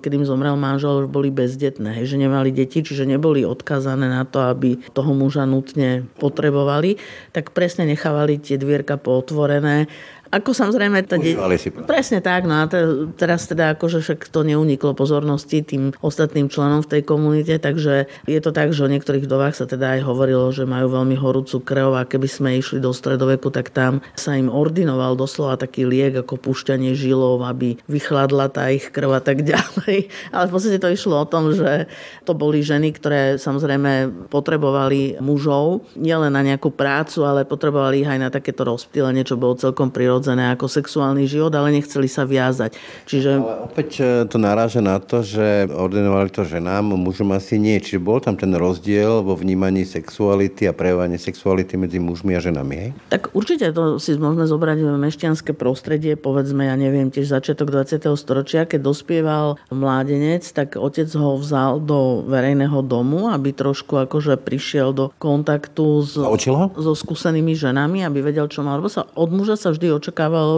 keď 0.00 0.10
im 0.16 0.24
zomrel 0.24 0.56
manžel, 0.56 1.04
boli 1.04 1.28
bezdetné, 1.28 2.00
hej, 2.00 2.16
že 2.16 2.16
nemali 2.16 2.48
deti, 2.48 2.80
čiže 2.80 3.04
neboli 3.04 3.44
odkazané 3.44 4.08
na 4.08 4.24
to, 4.24 4.40
aby 4.40 4.80
toho 4.96 5.12
muža 5.12 5.44
nutne 5.44 6.08
potrebovali, 6.16 6.96
tak 7.36 7.52
presne 7.52 7.84
nechávali 7.84 8.40
tie 8.40 8.56
dvierka 8.56 8.96
pootvorené 8.96 9.84
ako 10.30 10.50
samozrejme... 10.50 11.06
Tá 11.06 11.16
de- 11.20 11.38
si 11.56 11.70
Presne 11.70 12.18
tak, 12.18 12.44
no 12.44 12.58
a 12.58 12.66
te, 12.66 13.08
teraz 13.14 13.46
teda 13.46 13.78
akože 13.78 14.02
však 14.02 14.20
to 14.28 14.42
neuniklo 14.42 14.92
pozornosti 14.92 15.62
tým 15.62 15.94
ostatným 16.02 16.50
členom 16.50 16.82
v 16.82 16.90
tej 16.98 17.02
komunite, 17.06 17.54
takže 17.62 18.10
je 18.26 18.40
to 18.42 18.50
tak, 18.50 18.74
že 18.74 18.84
o 18.84 18.92
niektorých 18.92 19.30
dovách 19.30 19.54
sa 19.62 19.66
teda 19.70 19.98
aj 19.98 20.00
hovorilo, 20.02 20.50
že 20.50 20.66
majú 20.66 20.90
veľmi 20.90 21.14
horúcu 21.14 21.62
krv 21.62 21.90
a 21.94 22.08
keby 22.08 22.28
sme 22.28 22.50
išli 22.58 22.82
do 22.82 22.90
stredoveku, 22.90 23.54
tak 23.54 23.70
tam 23.70 24.02
sa 24.18 24.34
im 24.34 24.50
ordinoval 24.50 25.14
doslova 25.14 25.54
taký 25.56 25.86
liek 25.86 26.18
ako 26.18 26.42
pušťanie 26.42 26.92
žilov, 26.98 27.46
aby 27.46 27.78
vychladla 27.86 28.50
tá 28.50 28.66
ich 28.68 28.90
krv 28.90 29.16
a 29.16 29.22
tak 29.22 29.46
ďalej. 29.46 30.10
Ale 30.34 30.44
v 30.50 30.52
podstate 30.52 30.82
to 30.82 30.90
išlo 30.90 31.22
o 31.22 31.30
tom, 31.30 31.54
že 31.54 31.86
to 32.26 32.34
boli 32.34 32.60
ženy, 32.66 32.90
ktoré 32.90 33.38
samozrejme 33.38 34.26
potrebovali 34.28 35.22
mužov 35.22 35.86
nielen 35.94 36.34
na 36.34 36.42
nejakú 36.42 36.74
prácu, 36.74 37.22
ale 37.22 37.46
potrebovali 37.46 38.02
ich 38.02 38.10
aj 38.10 38.18
na 38.18 38.30
takéto 38.30 38.66
rozptýlenie, 38.66 39.22
čo 39.22 39.38
bolo 39.38 39.54
celkom 39.54 39.94
prirodzené 39.94 40.15
prirodzené 40.16 40.56
ako 40.56 40.64
sexuálny 40.64 41.28
život, 41.28 41.52
ale 41.52 41.76
nechceli 41.76 42.08
sa 42.08 42.24
viazať. 42.24 42.72
Čiže... 43.04 43.36
Ale 43.36 43.68
opäť 43.68 44.00
e, 44.00 44.24
to 44.24 44.40
naráža 44.40 44.80
na 44.80 44.96
to, 44.96 45.20
že 45.20 45.68
ordinovali 45.68 46.32
to 46.32 46.48
ženám, 46.48 46.96
mužom 46.96 47.36
asi 47.36 47.60
nie. 47.60 47.76
Čiže 47.76 48.00
bol 48.00 48.24
tam 48.24 48.32
ten 48.32 48.48
rozdiel 48.56 49.20
vo 49.20 49.36
vnímaní 49.36 49.84
sexuality 49.84 50.64
a 50.64 50.72
prejavovaní 50.72 51.20
sexuality 51.20 51.76
medzi 51.76 52.00
mužmi 52.00 52.32
a 52.32 52.40
ženami. 52.40 52.74
Hej? 52.80 52.90
Tak 53.12 53.36
určite 53.36 53.68
to 53.76 54.00
si 54.00 54.16
môžeme 54.16 54.48
zobrať 54.48 54.78
v 54.80 54.88
mešťanské 54.96 55.52
prostredie, 55.52 56.16
povedzme, 56.16 56.64
ja 56.64 56.80
neviem, 56.80 57.12
tiež 57.12 57.28
začiatok 57.28 57.68
20. 57.68 58.08
storočia, 58.16 58.64
keď 58.64 58.80
dospieval 58.88 59.60
mládenec, 59.68 60.48
tak 60.48 60.80
otec 60.80 61.12
ho 61.12 61.36
vzal 61.36 61.84
do 61.84 62.24
verejného 62.24 62.80
domu, 62.80 63.28
aby 63.28 63.52
trošku 63.52 64.08
akože 64.08 64.40
prišiel 64.40 64.96
do 64.96 65.12
kontaktu 65.20 66.08
s, 66.08 66.16
so 66.16 66.92
skúsenými 66.96 67.52
ženami, 67.52 68.00
aby 68.00 68.24
vedel, 68.24 68.48
čo 68.48 68.64
má. 68.64 68.80
Lebo 68.80 68.88
sa 68.88 69.04
od 69.12 69.28
muža 69.28 69.58
sa 69.66 69.74
vždy 69.74 69.90
očakávalo, 69.90 70.05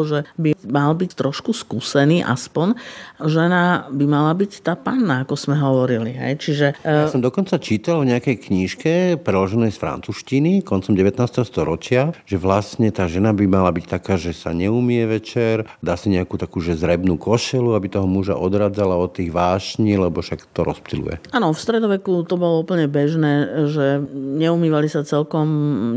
že 0.09 0.27
by 0.41 0.51
mal 0.69 0.93
byť 0.97 1.11
trošku 1.15 1.53
skúsený 1.53 2.25
aspoň. 2.25 2.75
Žena 3.23 3.89
by 3.93 4.05
mala 4.09 4.33
byť 4.35 4.63
tá 4.63 4.75
panna, 4.75 5.25
ako 5.25 5.35
sme 5.35 5.57
hovorili. 5.59 6.15
Hej. 6.15 6.33
Čiže, 6.43 6.67
ja 6.83 7.11
som 7.11 7.23
dokonca 7.25 7.59
čítal 7.61 8.03
v 8.03 8.15
nejakej 8.15 8.37
knižke, 8.49 8.93
preloženej 9.21 9.75
z 9.75 9.79
francúzštiny, 9.79 10.53
koncom 10.63 10.95
19. 10.95 11.19
storočia, 11.45 12.17
že 12.25 12.41
vlastne 12.41 12.89
tá 12.95 13.11
žena 13.11 13.35
by 13.35 13.45
mala 13.45 13.71
byť 13.75 13.85
taká, 13.87 14.15
že 14.17 14.33
sa 14.33 14.55
neumie 14.55 15.05
večer, 15.05 15.67
dá 15.83 15.95
si 15.99 16.11
nejakú 16.11 16.39
takú 16.41 16.63
že 16.63 16.79
zrebnú 16.79 17.19
košelu, 17.19 17.75
aby 17.75 17.87
toho 17.91 18.07
muža 18.09 18.39
odradzala 18.39 18.95
od 18.99 19.15
tých 19.15 19.31
vášni, 19.31 19.99
lebo 19.99 20.23
však 20.23 20.51
to 20.55 20.63
rozptiluje. 20.65 21.21
Áno, 21.35 21.51
v 21.53 21.59
stredoveku 21.59 22.25
to 22.27 22.35
bolo 22.39 22.63
úplne 22.63 22.87
bežné, 22.91 23.67
že 23.71 24.03
neumývali 24.15 24.87
sa 24.91 25.03
celkom 25.03 25.47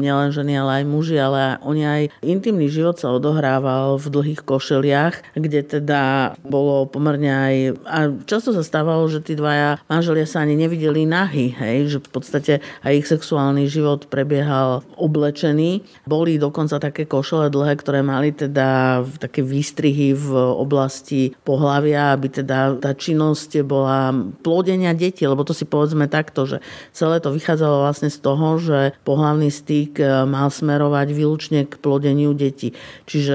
nielen 0.01 0.33
ženy, 0.33 0.57
ale 0.57 0.71
aj 0.81 0.85
muži, 0.85 1.17
ale 1.17 1.57
oni 1.61 1.83
aj 1.83 2.01
intimný 2.25 2.67
život 2.67 2.97
sa 2.97 3.13
odohrával 3.41 3.97
v 3.97 4.08
dlhých 4.13 4.41
košeliach, 4.45 5.34
kde 5.34 5.65
teda 5.65 6.34
bolo 6.45 6.86
pomerne 6.86 7.32
aj... 7.34 7.56
A 7.89 7.97
často 8.30 8.54
sa 8.54 8.62
stávalo, 8.62 9.10
že 9.10 9.25
tí 9.25 9.34
dvaja 9.34 9.82
manželia 9.89 10.30
sa 10.30 10.45
ani 10.45 10.54
nevideli 10.54 11.10
nahy, 11.10 11.49
hej, 11.58 11.97
že 11.97 11.97
v 12.06 12.10
podstate 12.13 12.54
aj 12.86 12.93
ich 12.93 13.10
sexuálny 13.10 13.65
život 13.65 14.06
prebiehal 14.13 14.86
oblečený. 14.93 15.82
Boli 16.06 16.38
dokonca 16.38 16.77
také 16.77 17.10
košele 17.10 17.49
dlhé, 17.49 17.82
ktoré 17.82 18.06
mali 18.06 18.30
teda 18.30 19.01
také 19.17 19.41
výstrihy 19.41 20.13
v 20.13 20.30
oblasti 20.38 21.34
pohlavia, 21.41 22.13
aby 22.13 22.30
teda 22.30 22.77
tá 22.77 22.93
činnosť 22.93 23.65
bola 23.65 24.13
plodenia 24.45 24.93
detí, 24.93 25.25
lebo 25.25 25.41
to 25.41 25.58
si 25.58 25.65
povedzme 25.65 26.06
takto, 26.06 26.45
že 26.45 26.58
celé 26.93 27.17
to 27.17 27.34
vychádzalo 27.34 27.89
vlastne 27.89 28.13
z 28.13 28.21
toho, 28.21 28.62
že 28.62 28.93
pohlavný 29.01 29.49
styk 29.49 29.97
e, 29.97 30.30
mal 30.30 30.54
smerovať 30.54 31.08
výlučne 31.10 31.65
k 31.65 31.73
plodeniu 31.82 32.38
detí. 32.38 32.77
Čiže... 33.10 33.31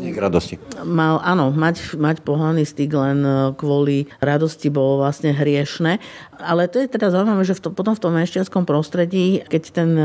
Nie 0.00 0.12
k 0.14 0.18
radosti. 0.18 0.54
Mal, 0.82 1.20
áno, 1.22 1.50
mať, 1.50 1.96
mať 1.98 2.22
pohlavný 2.22 2.62
styk 2.66 2.90
len 2.94 3.18
e, 3.22 3.32
kvôli 3.54 4.06
radosti 4.22 4.70
bolo 4.70 5.02
vlastne 5.02 5.34
hriešne. 5.34 5.98
Ale 6.40 6.70
to 6.72 6.80
je 6.80 6.88
teda 6.88 7.12
zaujímavé, 7.12 7.44
že 7.44 7.56
v 7.56 7.62
to, 7.64 7.68
potom 7.74 7.92
v 7.92 8.02
tom 8.02 8.12
mešťanskom 8.16 8.64
prostredí, 8.64 9.44
keď 9.46 9.62
ten 9.70 9.90
e, 9.94 10.04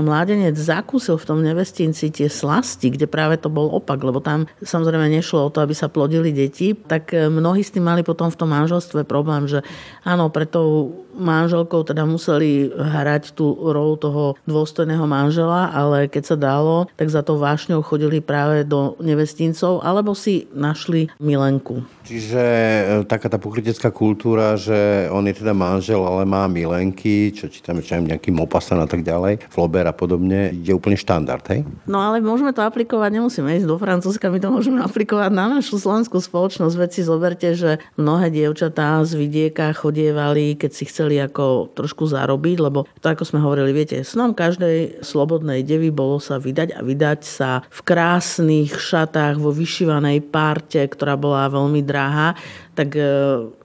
mládenec 0.00 0.54
zakúsil 0.54 1.16
v 1.16 1.28
tom 1.28 1.38
nevestinci 1.40 2.12
tie 2.12 2.28
slasti, 2.28 2.92
kde 2.92 3.08
práve 3.08 3.40
to 3.40 3.48
bol 3.48 3.72
opak, 3.72 4.00
lebo 4.02 4.20
tam 4.20 4.44
samozrejme 4.60 5.08
nešlo 5.08 5.48
o 5.48 5.52
to, 5.52 5.64
aby 5.64 5.72
sa 5.72 5.88
plodili 5.88 6.30
deti, 6.30 6.76
tak 6.76 7.12
mnohí 7.12 7.64
s 7.64 7.72
tým 7.72 7.86
mali 7.86 8.02
potom 8.04 8.28
v 8.28 8.38
tom 8.38 8.50
manželstve 8.52 9.06
problém, 9.08 9.48
že 9.48 9.64
áno, 10.04 10.28
preto 10.28 10.90
manželkou 11.20 11.84
teda 11.84 12.08
museli 12.08 12.72
hrať 12.72 13.36
tú 13.36 13.52
rolu 13.52 14.00
toho 14.00 14.24
dôstojného 14.48 15.04
manžela, 15.04 15.68
ale 15.70 16.08
keď 16.08 16.34
sa 16.34 16.36
dalo, 16.40 16.88
tak 16.96 17.12
za 17.12 17.20
to 17.20 17.36
vášňou 17.36 17.84
chodili 17.84 18.24
práve 18.24 18.64
do 18.64 18.96
nevestincov 18.98 19.84
alebo 19.84 20.16
si 20.16 20.48
našli 20.56 21.12
milenku. 21.20 21.84
Čiže 22.06 22.42
e, 22.42 22.82
taká 23.04 23.28
tá 23.28 23.36
pokrytecká 23.36 23.92
kultúra, 23.92 24.56
že 24.56 25.06
on 25.12 25.22
je 25.28 25.36
teda 25.36 25.52
manžel, 25.52 26.02
ale 26.02 26.24
má 26.26 26.48
milenky, 26.50 27.30
čo 27.30 27.46
čítame, 27.46 27.84
čo 27.84 28.00
nejaký 28.00 28.32
Mopasan 28.32 28.80
a 28.80 28.88
tak 28.88 29.04
ďalej, 29.04 29.46
Flober 29.52 29.84
a 29.86 29.94
podobne, 29.94 30.54
je 30.54 30.72
úplne 30.72 30.96
štandard, 30.96 31.44
hej? 31.52 31.66
No 31.84 32.00
ale 32.00 32.22
môžeme 32.24 32.54
to 32.54 32.64
aplikovať, 32.64 33.10
nemusíme 33.14 33.50
ísť 33.58 33.68
do 33.68 33.76
Francúzska, 33.76 34.32
my 34.32 34.38
to 34.38 34.48
môžeme 34.48 34.78
aplikovať 34.80 35.30
na 35.34 35.60
našu 35.60 35.76
slovenskú 35.76 36.22
spoločnosť. 36.22 36.74
Veď 36.78 36.90
si 36.94 37.02
zoberte, 37.02 37.48
že 37.52 37.82
mnohé 37.98 38.30
dievčatá 38.30 39.02
z 39.02 39.18
vidieka 39.18 39.74
chodievali, 39.74 40.54
keď 40.54 40.70
si 40.70 40.84
chceli 40.86 41.09
chceli 41.10 41.26
ako 41.26 41.74
trošku 41.74 42.06
zarobiť, 42.06 42.56
lebo 42.62 42.86
to 43.02 43.10
ako 43.10 43.26
sme 43.26 43.42
hovorili, 43.42 43.74
viete, 43.74 44.06
snom 44.06 44.30
každej 44.30 45.02
slobodnej 45.02 45.66
devy 45.66 45.90
bolo 45.90 46.22
sa 46.22 46.38
vydať 46.38 46.78
a 46.78 46.86
vydať 46.86 47.20
sa 47.26 47.66
v 47.66 47.80
krásnych 47.82 48.70
šatách 48.70 49.42
vo 49.42 49.50
vyšívanej 49.50 50.22
parte, 50.30 50.78
ktorá 50.78 51.18
bola 51.18 51.50
veľmi 51.50 51.82
drahá 51.82 52.38
tak 52.80 52.96
e, 52.96 53.04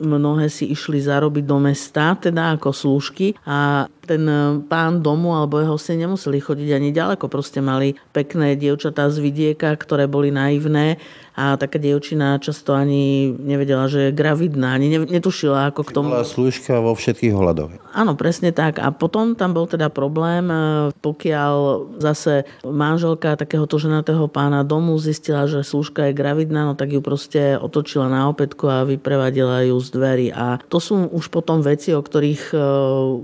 mnohé 0.04 0.52
si 0.52 0.68
išli 0.68 1.00
zarobiť 1.00 1.48
do 1.48 1.56
mesta, 1.64 2.20
teda 2.20 2.60
ako 2.60 2.76
slúžky 2.76 3.32
a 3.48 3.88
ten 4.04 4.28
e, 4.28 4.60
pán 4.68 5.00
domu 5.00 5.32
alebo 5.32 5.64
jeho 5.64 5.80
si 5.80 5.96
nemuseli 5.96 6.44
chodiť 6.44 6.70
ani 6.76 6.92
ďaleko, 6.92 7.32
proste 7.32 7.64
mali 7.64 7.96
pekné 8.12 8.60
dievčatá 8.60 9.08
z 9.08 9.24
vidieka, 9.24 9.72
ktoré 9.80 10.12
boli 10.12 10.36
naivné 10.36 11.00
a 11.36 11.60
taká 11.60 11.76
dievčina 11.76 12.40
často 12.40 12.72
ani 12.72 13.28
nevedela, 13.28 13.92
že 13.92 14.08
je 14.08 14.16
gravidná, 14.16 14.80
ani 14.80 15.04
netušila, 15.04 15.68
ako 15.68 15.84
k 15.84 15.92
tomu... 15.92 16.08
Bola 16.16 16.24
slúžka 16.24 16.80
vo 16.80 16.96
všetkých 16.96 17.36
hľadoch. 17.36 17.76
Áno, 17.92 18.16
presne 18.16 18.56
tak. 18.56 18.80
A 18.80 18.96
potom 18.96 19.36
tam 19.36 19.52
bol 19.52 19.68
teda 19.68 19.92
problém, 19.92 20.48
e, 20.48 20.96
pokiaľ 20.96 21.56
zase 22.00 22.48
manželka 22.64 23.36
takéhoto 23.36 23.76
ženatého 23.76 24.32
pána 24.32 24.64
domu 24.64 24.96
zistila, 24.96 25.44
že 25.44 25.68
slúžka 25.68 26.08
je 26.08 26.16
gravidná, 26.16 26.72
no 26.72 26.74
tak 26.80 26.96
ju 26.96 27.04
proste 27.04 27.60
otočila 27.60 28.08
na 28.08 28.32
opätku 28.32 28.72
a 28.72 28.88
vyprevadila 29.06 29.62
ju 29.70 29.78
z 29.78 29.90
dverí. 29.94 30.28
A 30.34 30.58
to 30.58 30.82
sú 30.82 31.06
už 31.14 31.30
potom 31.30 31.62
veci, 31.62 31.94
o 31.94 32.02
ktorých 32.02 32.44
e, 32.50 32.58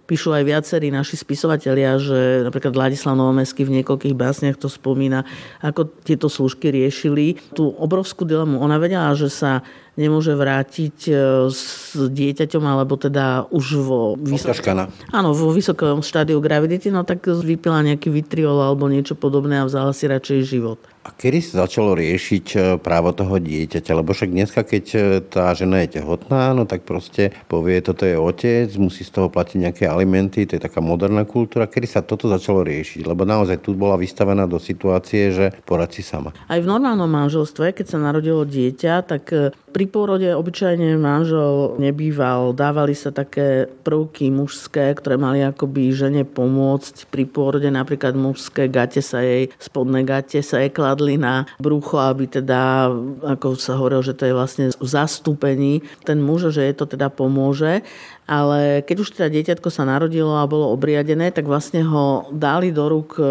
píšu 0.05 0.29
aj 0.29 0.45
viacerí 0.45 0.93
naši 0.93 1.17
spisovatelia, 1.17 1.97
že 1.97 2.45
napríklad 2.45 2.77
Vladislav 2.77 3.17
Novomesky 3.17 3.65
v 3.65 3.81
niekoľkých 3.81 4.13
básniach 4.13 4.61
to 4.61 4.69
spomína, 4.69 5.25
ako 5.65 5.89
tieto 6.05 6.29
služky 6.29 6.69
riešili. 6.69 7.41
Tú 7.57 7.73
obrovskú 7.81 8.29
dilemu. 8.29 8.61
Ona 8.61 8.77
vedela, 8.77 9.09
že 9.17 9.33
sa 9.33 9.65
nemôže 9.97 10.37
vrátiť 10.37 10.97
e, 11.09 11.13
s 11.49 11.97
dieťaťom, 11.97 12.61
alebo 12.61 12.93
teda 13.01 13.49
už 13.49 13.65
vo, 13.81 14.13
vysok... 14.21 14.61
áno, 15.09 15.33
vo 15.33 15.49
vysokom 15.49 16.05
štádiu 16.05 16.37
gravidity, 16.37 16.93
no 16.93 17.01
tak 17.01 17.25
vypila 17.25 17.81
nejaký 17.81 18.13
vitriol 18.13 18.61
alebo 18.61 18.85
niečo 18.85 19.17
podobné 19.17 19.57
a 19.57 19.65
vzala 19.65 19.97
si 19.97 20.05
radšej 20.05 20.39
život. 20.45 20.77
A 21.01 21.09
kedy 21.09 21.41
sa 21.41 21.65
začalo 21.65 21.97
riešiť 21.97 22.45
e, 22.53 22.57
právo 22.77 23.09
toho 23.09 23.41
dieťaťa? 23.41 23.97
Lebo 23.97 24.13
však 24.13 24.29
dneska, 24.29 24.61
keď 24.61 24.85
e, 24.93 24.99
tá 25.25 25.49
žena 25.57 25.81
je 25.81 25.97
tehotná, 25.97 26.53
no 26.53 26.69
tak 26.69 26.85
proste 26.85 27.33
povie, 27.49 27.81
toto 27.81 28.05
je 28.05 28.13
otec, 28.13 28.69
musí 28.77 29.01
z 29.01 29.17
toho 29.17 29.25
platiť 29.25 29.57
nejaké 29.65 29.83
alimenty, 29.89 30.45
to 30.45 30.61
je 30.61 30.61
taká 30.61 30.77
moderná 30.77 31.25
kultúra. 31.25 31.65
Kedy 31.65 31.87
sa 31.89 32.05
toto 32.05 32.29
začalo 32.29 32.61
riešiť? 32.61 33.01
Lebo 33.01 33.25
naozaj 33.25 33.65
tu 33.65 33.73
bola 33.73 33.97
vystavená 33.97 34.45
do 34.45 34.61
situácie, 34.61 35.33
že 35.33 35.49
porad 35.65 35.89
si 35.89 36.05
sama. 36.05 36.37
Aj 36.45 36.61
v 36.61 36.69
normálnom 36.69 37.09
manželstve, 37.09 37.73
keď 37.73 37.85
sa 37.89 37.97
narodilo 37.97 38.45
dieťa, 38.45 38.93
tak 39.01 39.23
e, 39.33 39.49
pri 39.73 39.85
pôrode 39.89 40.29
obyčajne 40.29 41.01
manžel 41.01 41.81
nebýval. 41.81 42.53
Dávali 42.53 42.93
sa 42.93 43.09
také 43.09 43.65
prvky 43.81 44.29
mužské, 44.29 44.93
ktoré 44.93 45.17
mali 45.17 45.41
akoby 45.41 45.95
žene 45.97 46.29
pomôcť. 46.29 47.09
Pri 47.09 47.25
pôrode 47.25 47.73
napríklad 47.73 48.13
mužské 48.13 48.69
gate 48.69 49.01
sa 49.01 49.25
jej, 49.25 49.49
spodné 49.57 50.05
gate 50.05 50.45
sa 50.45 50.61
jej 50.61 50.69
kladli 50.91 51.15
na 51.15 51.47
brucho, 51.55 52.03
aby 52.03 52.27
teda, 52.27 52.91
ako 53.23 53.55
sa 53.55 53.79
hovorilo, 53.79 54.03
že 54.03 54.11
to 54.11 54.27
je 54.27 54.35
vlastne 54.35 54.65
v 54.75 54.87
zastúpení. 54.91 55.79
Ten 56.03 56.19
muž, 56.19 56.51
že 56.51 56.67
je 56.67 56.75
to 56.75 56.83
teda 56.83 57.07
pomôže 57.07 57.79
ale 58.29 58.85
keď 58.85 58.97
už 59.01 59.09
teda 59.17 59.27
dieťatko 59.27 59.67
sa 59.67 59.83
narodilo 59.83 60.37
a 60.39 60.47
bolo 60.47 60.71
obriadené, 60.71 61.33
tak 61.33 61.49
vlastne 61.49 61.83
ho 61.83 62.29
dali 62.31 62.71
do 62.71 62.87
rúk 62.87 63.17
e, 63.17 63.23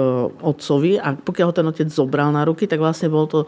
otcovi 0.45 1.01
a 1.01 1.17
pokiaľ 1.17 1.47
ho 1.49 1.55
ten 1.57 1.67
otec 1.67 1.89
zobral 1.89 2.29
na 2.35 2.45
ruky, 2.45 2.69
tak 2.69 2.83
vlastne 2.83 3.09
bolo 3.09 3.27
to, 3.27 3.41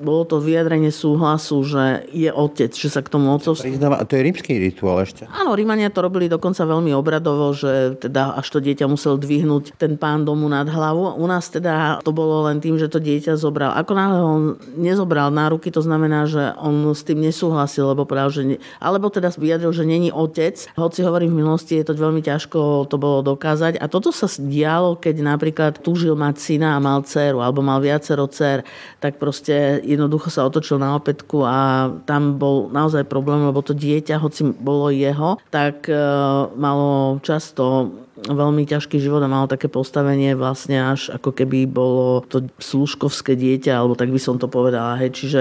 bolo 0.00 0.24
to 0.24 0.40
vyjadrenie 0.40 0.88
súhlasu, 0.88 1.60
že 1.66 2.06
je 2.14 2.30
otec, 2.32 2.72
že 2.72 2.88
sa 2.88 3.04
k 3.04 3.12
tomu 3.12 3.28
otcov... 3.34 3.58
To 3.60 4.14
je 4.14 4.22
rímsky 4.22 4.56
rituál 4.56 5.04
ešte. 5.04 5.28
Áno, 5.28 5.52
Rímania 5.52 5.92
to 5.92 6.00
robili 6.00 6.30
dokonca 6.30 6.64
veľmi 6.64 6.94
obradovo, 6.96 7.52
že 7.52 8.00
teda 8.00 8.38
až 8.38 8.56
to 8.56 8.58
dieťa 8.62 8.86
musel 8.88 9.20
dvihnúť 9.20 9.76
ten 9.76 10.00
pán 10.00 10.24
domu 10.24 10.48
nad 10.48 10.64
hlavu. 10.64 11.18
U 11.18 11.26
nás 11.28 11.50
teda 11.52 12.00
to 12.00 12.14
bolo 12.14 12.46
len 12.48 12.62
tým, 12.62 12.80
že 12.80 12.88
to 12.88 13.02
dieťa 13.02 13.36
zobral. 13.36 13.74
Ako 13.76 13.92
náhle 13.92 14.20
on 14.22 14.42
nezobral 14.78 15.28
na 15.28 15.50
ruky, 15.52 15.68
to 15.68 15.84
znamená, 15.84 16.24
že 16.24 16.56
on 16.56 16.88
s 16.94 17.04
tým 17.04 17.20
nesúhlasil, 17.20 17.92
lebo 17.92 18.08
práve, 18.08 18.40
že 18.40 18.42
ne... 18.44 18.56
alebo 18.80 19.12
teda 19.12 19.28
vyjadril, 19.34 19.72
že 19.74 19.84
není 19.84 20.08
otec, 20.08 20.56
hoci 20.76 21.00
hovorím, 21.00 21.32
v 21.32 21.40
minulosti 21.40 21.80
je 21.80 21.88
to 21.88 21.96
veľmi 21.96 22.20
ťažko 22.20 22.84
to 22.92 22.96
bolo 23.00 23.24
dokázať. 23.24 23.80
A 23.80 23.88
toto 23.88 24.12
sa 24.12 24.28
dialo, 24.28 25.00
keď 25.00 25.24
napríklad 25.24 25.72
túžil 25.80 26.12
mať 26.12 26.36
syna 26.36 26.76
a 26.76 26.84
mal 26.84 27.00
dceru, 27.00 27.40
alebo 27.40 27.64
mal 27.64 27.80
viacero 27.80 28.28
dcer, 28.28 28.62
tak 29.00 29.16
proste 29.16 29.80
jednoducho 29.82 30.28
sa 30.28 30.44
otočil 30.44 30.76
na 30.76 30.92
opätku 30.92 31.42
a 31.48 31.88
tam 32.04 32.36
bol 32.36 32.68
naozaj 32.68 33.08
problém, 33.08 33.48
lebo 33.48 33.64
to 33.64 33.72
dieťa, 33.72 34.20
hoci 34.20 34.52
bolo 34.52 34.92
jeho, 34.92 35.40
tak 35.48 35.88
e, 35.88 35.96
malo 36.54 37.16
často 37.24 37.90
veľmi 38.16 38.64
ťažký 38.64 38.96
život 38.96 39.20
a 39.20 39.32
malo 39.32 39.48
také 39.48 39.68
postavenie 39.68 40.32
vlastne 40.32 40.80
až 40.80 41.12
ako 41.12 41.36
keby 41.36 41.68
bolo 41.68 42.24
to 42.24 42.48
služkovské 42.60 43.36
dieťa, 43.36 43.76
alebo 43.76 43.96
tak 43.96 44.08
by 44.08 44.20
som 44.20 44.40
to 44.40 44.48
povedala. 44.48 44.96
Hej. 44.96 45.12
Čiže 45.20 45.40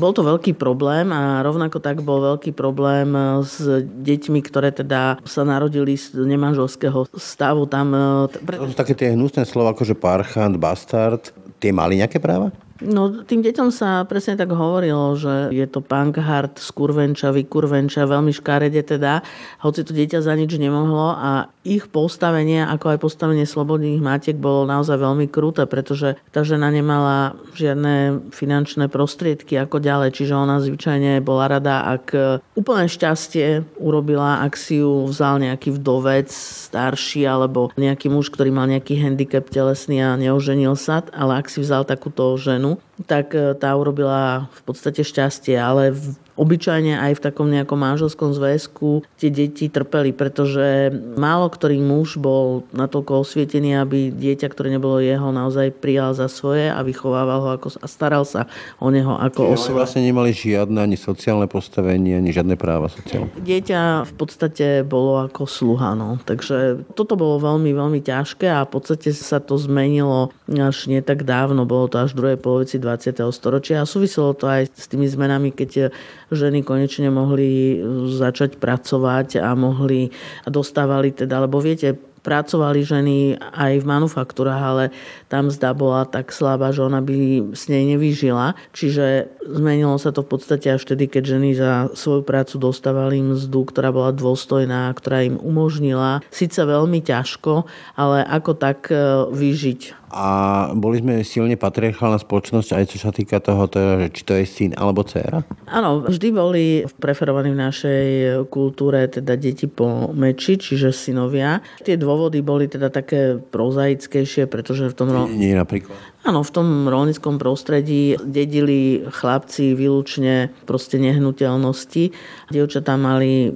bol 0.00 0.16
to 0.16 0.24
veľký 0.24 0.56
problém 0.56 1.12
a 1.12 1.44
rovnako 1.44 1.76
tak 1.78 2.00
bol 2.00 2.24
veľký 2.34 2.56
problém 2.56 3.12
s 3.44 3.60
deťmi, 3.84 4.40
ktoré 4.40 4.72
teda 4.72 5.20
sa 5.28 5.42
narodili 5.44 6.00
z 6.00 6.16
nemanželského 6.24 7.12
stavu. 7.12 7.68
Tam... 7.68 7.92
To 8.32 8.72
sú 8.72 8.76
také 8.76 8.96
tie 8.96 9.12
hnusné 9.12 9.44
slova, 9.44 9.76
ako 9.76 9.84
že 9.84 9.92
parchant, 9.92 10.56
bastard. 10.56 11.28
Tie 11.60 11.76
mali 11.76 12.00
nejaké 12.00 12.16
práva? 12.16 12.48
No 12.80 13.12
tým 13.24 13.44
deťom 13.44 13.68
sa 13.68 14.08
presne 14.08 14.40
tak 14.40 14.56
hovorilo, 14.56 15.12
že 15.12 15.52
je 15.52 15.66
to 15.68 15.84
punkhard, 15.84 16.56
skurvenča, 16.56 17.28
vykurvenča, 17.28 18.08
veľmi 18.08 18.32
škarede 18.32 18.80
teda, 18.80 19.20
hoci 19.60 19.84
to 19.84 19.92
dieťa 19.92 20.24
za 20.24 20.32
nič 20.32 20.56
nemohlo 20.56 21.12
a 21.12 21.52
ich 21.60 21.92
postavenie, 21.92 22.64
ako 22.64 22.96
aj 22.96 22.98
postavenie 23.04 23.44
slobodných 23.44 24.00
matiek 24.00 24.36
bolo 24.40 24.64
naozaj 24.64 24.96
veľmi 24.96 25.28
kruté, 25.28 25.68
pretože 25.68 26.16
tá 26.32 26.40
žena 26.40 26.72
nemala 26.72 27.36
žiadne 27.52 28.32
finančné 28.32 28.88
prostriedky 28.88 29.60
ako 29.60 29.76
ďalej, 29.76 30.16
čiže 30.16 30.32
ona 30.32 30.64
zvyčajne 30.64 31.20
bola 31.20 31.52
rada, 31.52 31.84
ak 31.84 32.16
úplne 32.56 32.88
šťastie 32.88 33.76
urobila, 33.76 34.40
ak 34.40 34.56
si 34.56 34.80
ju 34.80 35.04
vzal 35.04 35.36
nejaký 35.44 35.76
vdovec 35.76 36.32
starší 36.32 37.28
alebo 37.28 37.68
nejaký 37.76 38.08
muž, 38.08 38.32
ktorý 38.32 38.48
mal 38.48 38.64
nejaký 38.64 38.96
handicap 38.96 39.44
telesný 39.52 40.00
a 40.00 40.16
neoženil 40.16 40.72
sa, 40.80 41.04
ale 41.12 41.44
ak 41.44 41.52
si 41.52 41.60
vzal 41.60 41.84
takúto 41.84 42.32
ženu, 42.40 42.69
tak 43.06 43.32
tá 43.60 43.70
urobila 43.76 44.50
v 44.52 44.60
podstate 44.64 45.00
šťastie, 45.04 45.56
ale 45.56 45.96
obyčajne 46.34 46.98
aj 46.98 47.12
v 47.18 47.24
takom 47.24 47.48
nejakom 47.50 47.78
manželskom 47.78 48.34
zväzku 48.34 49.06
tie 49.20 49.30
deti 49.30 49.70
trpeli, 49.70 50.14
pretože 50.14 50.90
málo 51.18 51.50
ktorý 51.50 51.82
muž 51.82 52.16
bol 52.16 52.64
natoľko 52.72 53.26
osvietený, 53.26 53.76
aby 53.76 54.14
dieťa, 54.14 54.46
ktoré 54.48 54.72
nebolo 54.72 55.02
jeho, 55.02 55.34
naozaj 55.34 55.74
prijal 55.76 56.14
za 56.16 56.30
svoje 56.30 56.70
a 56.70 56.80
vychovával 56.80 57.38
ho 57.42 57.48
ako, 57.56 57.68
a 57.82 57.86
staral 57.90 58.24
sa 58.24 58.46
o 58.78 58.88
neho 58.88 59.14
ako 59.18 59.52
o 59.52 59.56
svoje. 59.58 59.76
vlastne 59.76 60.02
nemali 60.06 60.30
žiadne 60.32 60.78
ani 60.80 60.96
sociálne 60.96 61.50
postavenie, 61.50 62.16
ani 62.16 62.30
žiadne 62.30 62.54
práva 62.54 62.88
sociálne. 62.88 63.30
Dieťa 63.40 64.08
v 64.08 64.12
podstate 64.14 64.66
bolo 64.86 65.20
ako 65.20 65.44
sluha, 65.44 65.92
no. 65.98 66.16
takže 66.22 66.86
toto 66.94 67.18
bolo 67.18 67.42
veľmi, 67.42 67.70
veľmi 67.74 68.00
ťažké 68.00 68.48
a 68.48 68.64
v 68.64 68.70
podstate 68.70 69.12
sa 69.12 69.42
to 69.42 69.58
zmenilo 69.58 70.32
až 70.50 70.90
nie 70.90 71.02
tak 71.04 71.22
dávno, 71.22 71.68
bolo 71.68 71.86
to 71.86 72.02
až 72.02 72.14
v 72.14 72.18
druhej 72.18 72.38
polovici 72.38 72.76
20. 72.78 73.20
storočia 73.30 73.82
a 73.82 73.88
súviselo 73.88 74.34
to 74.34 74.46
aj 74.50 74.70
s 74.70 74.86
tými 74.90 75.06
zmenami, 75.06 75.54
keď 75.54 75.92
ženy 76.30 76.62
konečne 76.62 77.10
mohli 77.10 77.78
začať 78.14 78.56
pracovať 78.56 79.42
a 79.42 79.54
mohli 79.58 80.10
a 80.46 80.48
dostávali 80.48 81.10
teda, 81.12 81.44
lebo 81.44 81.58
viete, 81.58 81.98
pracovali 82.20 82.80
ženy 82.84 83.16
aj 83.40 83.80
v 83.80 83.88
manufaktúrach, 83.88 84.60
ale 84.60 84.84
tam 85.32 85.48
zda 85.48 85.72
bola 85.72 86.04
tak 86.04 86.30
slabá, 86.30 86.68
že 86.70 86.84
ona 86.84 87.00
by 87.00 87.50
s 87.56 87.72
nej 87.72 87.96
nevyžila. 87.96 88.52
Čiže 88.76 89.32
zmenilo 89.40 89.96
sa 89.96 90.12
to 90.12 90.20
v 90.20 90.36
podstate 90.36 90.68
až 90.68 90.84
vtedy, 90.84 91.08
keď 91.08 91.22
ženy 91.36 91.50
za 91.56 91.88
svoju 91.96 92.22
prácu 92.22 92.60
dostávali 92.60 93.24
mzdu, 93.24 93.64
ktorá 93.72 93.90
bola 93.90 94.12
dôstojná, 94.12 94.92
ktorá 94.92 95.24
im 95.24 95.40
umožnila 95.40 96.20
síce 96.28 96.60
veľmi 96.60 97.00
ťažko, 97.00 97.64
ale 97.96 98.20
ako 98.28 98.52
tak 98.52 98.92
e, 98.92 98.96
vyžiť 99.32 99.99
a 100.10 100.26
boli 100.74 100.98
sme 100.98 101.22
silne 101.22 101.54
patriarchálna 101.54 102.18
spoločnosť 102.18 102.74
aj 102.74 102.84
čo 102.90 102.98
sa 102.98 103.14
týka 103.14 103.38
toho, 103.38 103.70
teda, 103.70 104.10
či 104.10 104.22
to 104.26 104.34
je 104.34 104.42
syn 104.42 104.70
alebo 104.74 105.06
dcéra? 105.06 105.46
Áno, 105.70 106.02
vždy 106.02 106.28
boli 106.34 106.64
preferovaní 106.98 107.54
v 107.54 107.62
našej 107.62 108.06
kultúre 108.50 109.06
teda 109.06 109.38
deti 109.38 109.70
po 109.70 110.10
meči, 110.10 110.58
čiže 110.58 110.90
synovia. 110.90 111.62
Tie 111.86 111.94
dôvody 111.94 112.42
boli 112.42 112.66
teda 112.66 112.90
také 112.90 113.38
prozaickejšie, 113.38 114.50
pretože 114.50 114.90
v 114.90 114.94
tom... 114.98 115.08
Nie, 115.30 115.54
nie 115.54 115.54
napríklad. 115.54 115.94
Áno, 116.26 116.42
v 116.42 116.50
tom 116.52 116.90
rolnickom 116.90 117.38
prostredí 117.38 118.18
dedili 118.20 119.06
chlapci 119.06 119.78
výlučne 119.78 120.52
proste 120.66 121.00
nehnuteľnosti. 121.00 122.12
Dievčatá 122.50 122.98
mali 122.98 123.54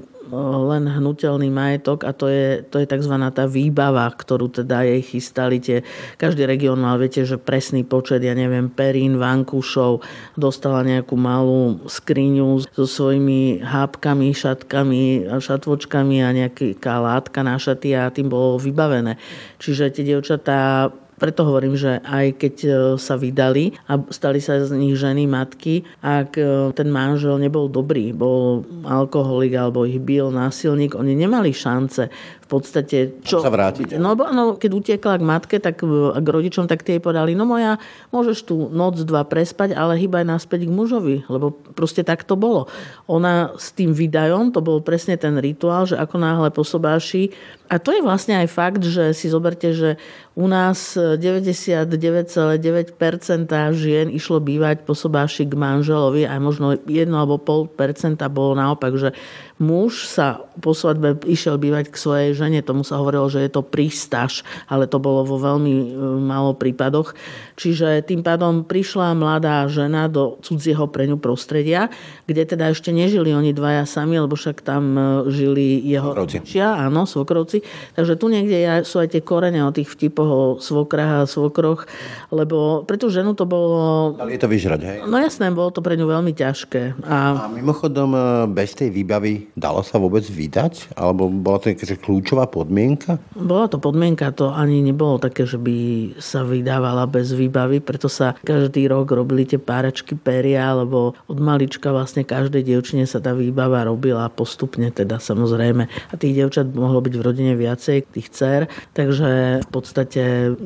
len 0.75 0.91
hnutelný 0.91 1.49
majetok 1.49 2.03
a 2.03 2.11
to 2.11 2.27
je, 2.27 2.67
to 2.67 2.83
je 2.83 2.87
tzv. 2.91 3.15
tá 3.31 3.45
výbava, 3.47 4.11
ktorú 4.11 4.51
teda 4.51 4.83
jej 4.83 5.03
chystali. 5.03 5.63
Tie, 5.63 5.87
každý 6.19 6.45
región 6.45 6.83
mal, 6.83 6.99
viete, 6.99 7.23
že 7.23 7.39
presný 7.39 7.87
počet, 7.87 8.27
ja 8.27 8.35
neviem, 8.35 8.67
perín, 8.67 9.23
vankúšov, 9.23 10.03
dostala 10.35 10.83
nejakú 10.83 11.15
malú 11.15 11.79
skriňu 11.87 12.67
so 12.75 12.85
svojimi 12.85 13.63
hápkami, 13.63 14.35
šatkami, 14.35 15.31
šatvočkami 15.39 16.17
a 16.21 16.29
nejaká 16.35 16.95
látka 16.99 17.47
na 17.47 17.55
šaty 17.55 17.95
a 17.95 18.11
tým 18.11 18.27
bolo 18.27 18.59
vybavené. 18.59 19.17
Čiže 19.63 19.95
tie 19.95 20.03
dievčatá 20.03 20.91
preto 21.19 21.47
hovorím, 21.47 21.79
že 21.79 22.03
aj 22.03 22.27
keď 22.39 22.55
e, 22.65 22.71
sa 22.99 23.15
vydali 23.15 23.75
a 23.87 23.99
stali 24.11 24.43
sa 24.43 24.59
z 24.63 24.75
nich 24.75 24.99
ženy, 24.99 25.27
matky, 25.31 25.87
ak 26.03 26.37
e, 26.37 26.45
ten 26.75 26.89
manžel 26.91 27.39
nebol 27.39 27.71
dobrý, 27.71 28.11
bol 28.11 28.67
alkoholik 28.85 29.55
alebo 29.55 29.87
ich 29.87 30.03
bil 30.03 30.35
násilník, 30.35 30.99
oni 30.99 31.15
nemali 31.15 31.55
šance 31.55 32.11
v 32.45 32.47
podstate... 32.47 33.25
Čo, 33.25 33.41
sa 33.41 33.49
vrátiť? 33.49 33.97
No, 33.97 34.13
no, 34.13 34.61
keď 34.61 34.71
utiekla 34.77 35.17
k 35.17 35.25
matke, 35.25 35.57
tak 35.57 35.81
k 35.81 36.27
rodičom, 36.29 36.69
tak 36.69 36.85
tie 36.85 37.01
jej 37.01 37.03
povedali, 37.03 37.33
no 37.33 37.49
moja, 37.49 37.81
môžeš 38.13 38.45
tu 38.45 38.69
noc, 38.69 39.01
dva 39.01 39.25
prespať, 39.25 39.73
ale 39.73 39.97
hýbaj 39.97 40.29
naspäť 40.29 40.69
k 40.69 40.77
mužovi, 40.77 41.25
lebo 41.33 41.57
proste 41.73 42.05
tak 42.05 42.21
to 42.29 42.37
bolo. 42.37 42.69
Ona 43.09 43.57
s 43.57 43.73
tým 43.73 43.97
vydajom, 43.97 44.53
to 44.53 44.61
bol 44.61 44.85
presne 44.85 45.17
ten 45.17 45.41
rituál, 45.41 45.89
že 45.89 45.97
ako 45.97 46.21
náhle 46.21 46.53
posobáši, 46.53 47.33
a 47.73 47.81
to 47.81 47.97
je 47.97 48.05
vlastne 48.05 48.37
aj 48.45 48.49
fakt, 48.53 48.85
že 48.85 49.17
si 49.17 49.33
zoberte, 49.33 49.73
že 49.73 49.97
u 50.37 50.45
nás 50.45 51.01
99,9% 51.01 52.61
žien 53.73 54.13
išlo 54.13 54.37
bývať 54.37 54.85
po 54.85 54.93
sobáši 54.93 55.49
k 55.49 55.57
manželovi, 55.57 56.29
aj 56.29 56.39
možno 56.45 56.77
1 56.77 57.09
alebo 57.09 57.41
pol 57.41 57.65
percenta 57.65 58.29
bolo 58.29 58.53
naopak, 58.53 58.93
že 59.01 59.17
muž 59.63 60.11
sa 60.11 60.43
po 60.59 60.75
svadbe 60.75 61.15
išiel 61.31 61.59
bývať 61.59 61.95
k 61.95 61.97
svojej 61.97 62.31
žene. 62.35 62.59
Tomu 62.63 62.83
sa 62.83 62.99
hovorilo, 62.99 63.31
že 63.31 63.43
je 63.47 63.51
to 63.51 63.63
prístaž, 63.63 64.43
ale 64.67 64.91
to 64.91 64.99
bolo 64.99 65.23
vo 65.23 65.39
veľmi 65.39 65.73
e, 65.75 65.87
málo 66.19 66.59
prípadoch. 66.59 67.15
Čiže 67.55 68.03
tým 68.03 68.27
pádom 68.27 68.67
prišla 68.67 69.15
mladá 69.15 69.67
žena 69.71 70.11
do 70.11 70.43
cudzieho 70.43 70.91
pre 70.91 71.07
ňu 71.07 71.23
prostredia, 71.23 71.87
kde 72.27 72.43
teda 72.51 72.75
ešte 72.75 72.91
nežili 72.91 73.31
oni 73.31 73.55
dvaja 73.55 73.87
sami, 73.87 74.19
lebo 74.19 74.35
však 74.35 74.63
tam 74.67 74.83
e, 74.95 75.03
žili 75.31 75.79
jeho 75.87 76.11
rodičia, 76.11 76.75
áno, 76.75 77.07
svokrovci. 77.07 77.63
Takže 77.95 78.19
tu 78.19 78.27
niekde 78.31 78.83
sú 78.83 78.99
aj 78.99 79.15
tie 79.15 79.23
korene 79.23 79.63
o 79.63 79.71
tých 79.71 79.87
vtipoch 79.87 80.31
o 80.31 80.43
svokrach 80.59 81.27
a 81.27 81.31
svokroch, 81.31 81.87
lebo 82.35 82.83
pre 82.83 82.99
tú 82.99 83.07
ženu 83.07 83.39
to 83.39 83.47
bolo... 83.47 84.15
Ale 84.19 84.35
je 84.35 84.41
to 84.43 84.51
vyžrať, 84.51 84.81
hej? 84.83 84.99
No 85.07 85.15
jasné, 85.23 85.47
bolo 85.55 85.71
to 85.71 85.79
pre 85.79 85.95
ňu 85.95 86.11
veľmi 86.11 86.35
ťažké. 86.35 87.07
A, 87.07 87.47
a 87.47 87.51
mimochodom, 87.51 88.11
e, 88.15 88.21
bez 88.51 88.75
tej 88.75 88.91
výbavy 88.91 89.44
dalo 89.53 89.85
sa 89.85 90.01
vôbec 90.01 90.25
vydať? 90.25 90.97
Alebo 90.97 91.29
bola 91.29 91.61
to 91.61 91.71
nejaká 91.71 92.01
kľúčová 92.01 92.49
podmienka? 92.49 93.21
Bola 93.37 93.69
to 93.69 93.77
podmienka, 93.77 94.33
to 94.33 94.51
ani 94.51 94.81
nebolo 94.81 95.21
také, 95.21 95.45
že 95.45 95.61
by 95.61 95.77
sa 96.19 96.43
vydávala 96.43 97.05
bez 97.05 97.37
výbavy, 97.37 97.85
preto 97.85 98.09
sa 98.09 98.39
každý 98.41 98.89
rok 98.89 99.13
robili 99.13 99.45
tie 99.45 99.61
páračky 99.61 100.15
peria, 100.17 100.73
lebo 100.75 101.19
od 101.29 101.39
malička 101.39 101.91
vlastne 101.91 102.23
každej 102.25 102.65
dievčine 102.65 103.05
sa 103.05 103.21
tá 103.21 103.35
výbava 103.35 103.85
robila 103.85 104.27
postupne, 104.31 104.89
teda 104.91 105.19
samozrejme. 105.19 105.85
A 105.87 106.15
tých 106.15 106.37
dievčat 106.39 106.71
mohlo 106.73 107.03
byť 107.05 107.15
v 107.15 107.25
rodine 107.25 107.53
viacej, 107.59 108.07
tých 108.15 108.29
dcer, 108.31 108.61
takže 108.95 109.61
v 109.65 109.69
podstate 109.71 110.23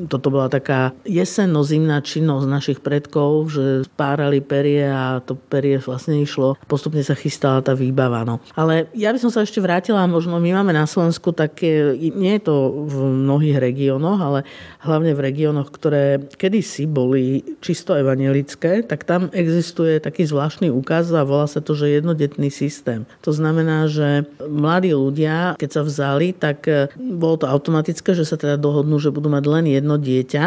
toto 0.07 0.29
bola 0.29 0.47
taká 0.51 0.93
jesenno-zimná 1.05 2.01
činnosť 2.05 2.45
našich 2.45 2.79
predkov, 2.79 3.51
že 3.53 3.87
párali 3.97 4.41
perie 4.43 4.85
a 4.85 5.21
to 5.23 5.33
perie 5.35 5.81
vlastne 5.81 6.21
išlo. 6.21 6.59
Postupne 6.69 7.01
sa 7.01 7.17
chystala 7.17 7.65
tá 7.65 7.73
výbava. 7.73 8.21
No. 8.27 8.41
Ale 8.53 8.68
ale 8.69 8.85
ja 8.93 9.09
by 9.09 9.17
som 9.17 9.33
sa 9.33 9.41
ešte 9.41 9.57
vrátila, 9.57 10.05
možno 10.05 10.37
my 10.37 10.61
máme 10.61 10.77
na 10.77 10.85
Slovensku 10.85 11.33
také, 11.33 11.97
nie 11.97 12.37
je 12.37 12.45
to 12.45 12.85
v 12.85 13.25
mnohých 13.25 13.57
regiónoch, 13.57 14.21
ale 14.21 14.39
hlavne 14.85 15.17
v 15.17 15.25
regiónoch, 15.25 15.73
ktoré 15.73 16.21
kedysi 16.37 16.85
boli 16.85 17.41
čisto 17.65 17.97
evangelické, 17.97 18.85
tak 18.85 19.09
tam 19.09 19.33
existuje 19.33 19.97
taký 19.97 20.29
zvláštny 20.29 20.69
úkaz 20.69 21.09
a 21.17 21.25
volá 21.25 21.49
sa 21.49 21.65
to, 21.65 21.73
že 21.73 21.97
jednodetný 21.97 22.53
systém. 22.53 23.09
To 23.25 23.33
znamená, 23.33 23.89
že 23.89 24.29
mladí 24.37 24.93
ľudia, 24.93 25.57
keď 25.57 25.69
sa 25.73 25.81
vzali, 25.81 26.37
tak 26.37 26.69
bolo 27.01 27.41
to 27.41 27.49
automatické, 27.49 28.13
že 28.13 28.21
sa 28.21 28.37
teda 28.37 28.61
dohodnú, 28.61 29.01
že 29.01 29.09
budú 29.09 29.33
mať 29.33 29.49
len 29.49 29.65
jedno 29.65 29.97
dieťa 29.97 30.45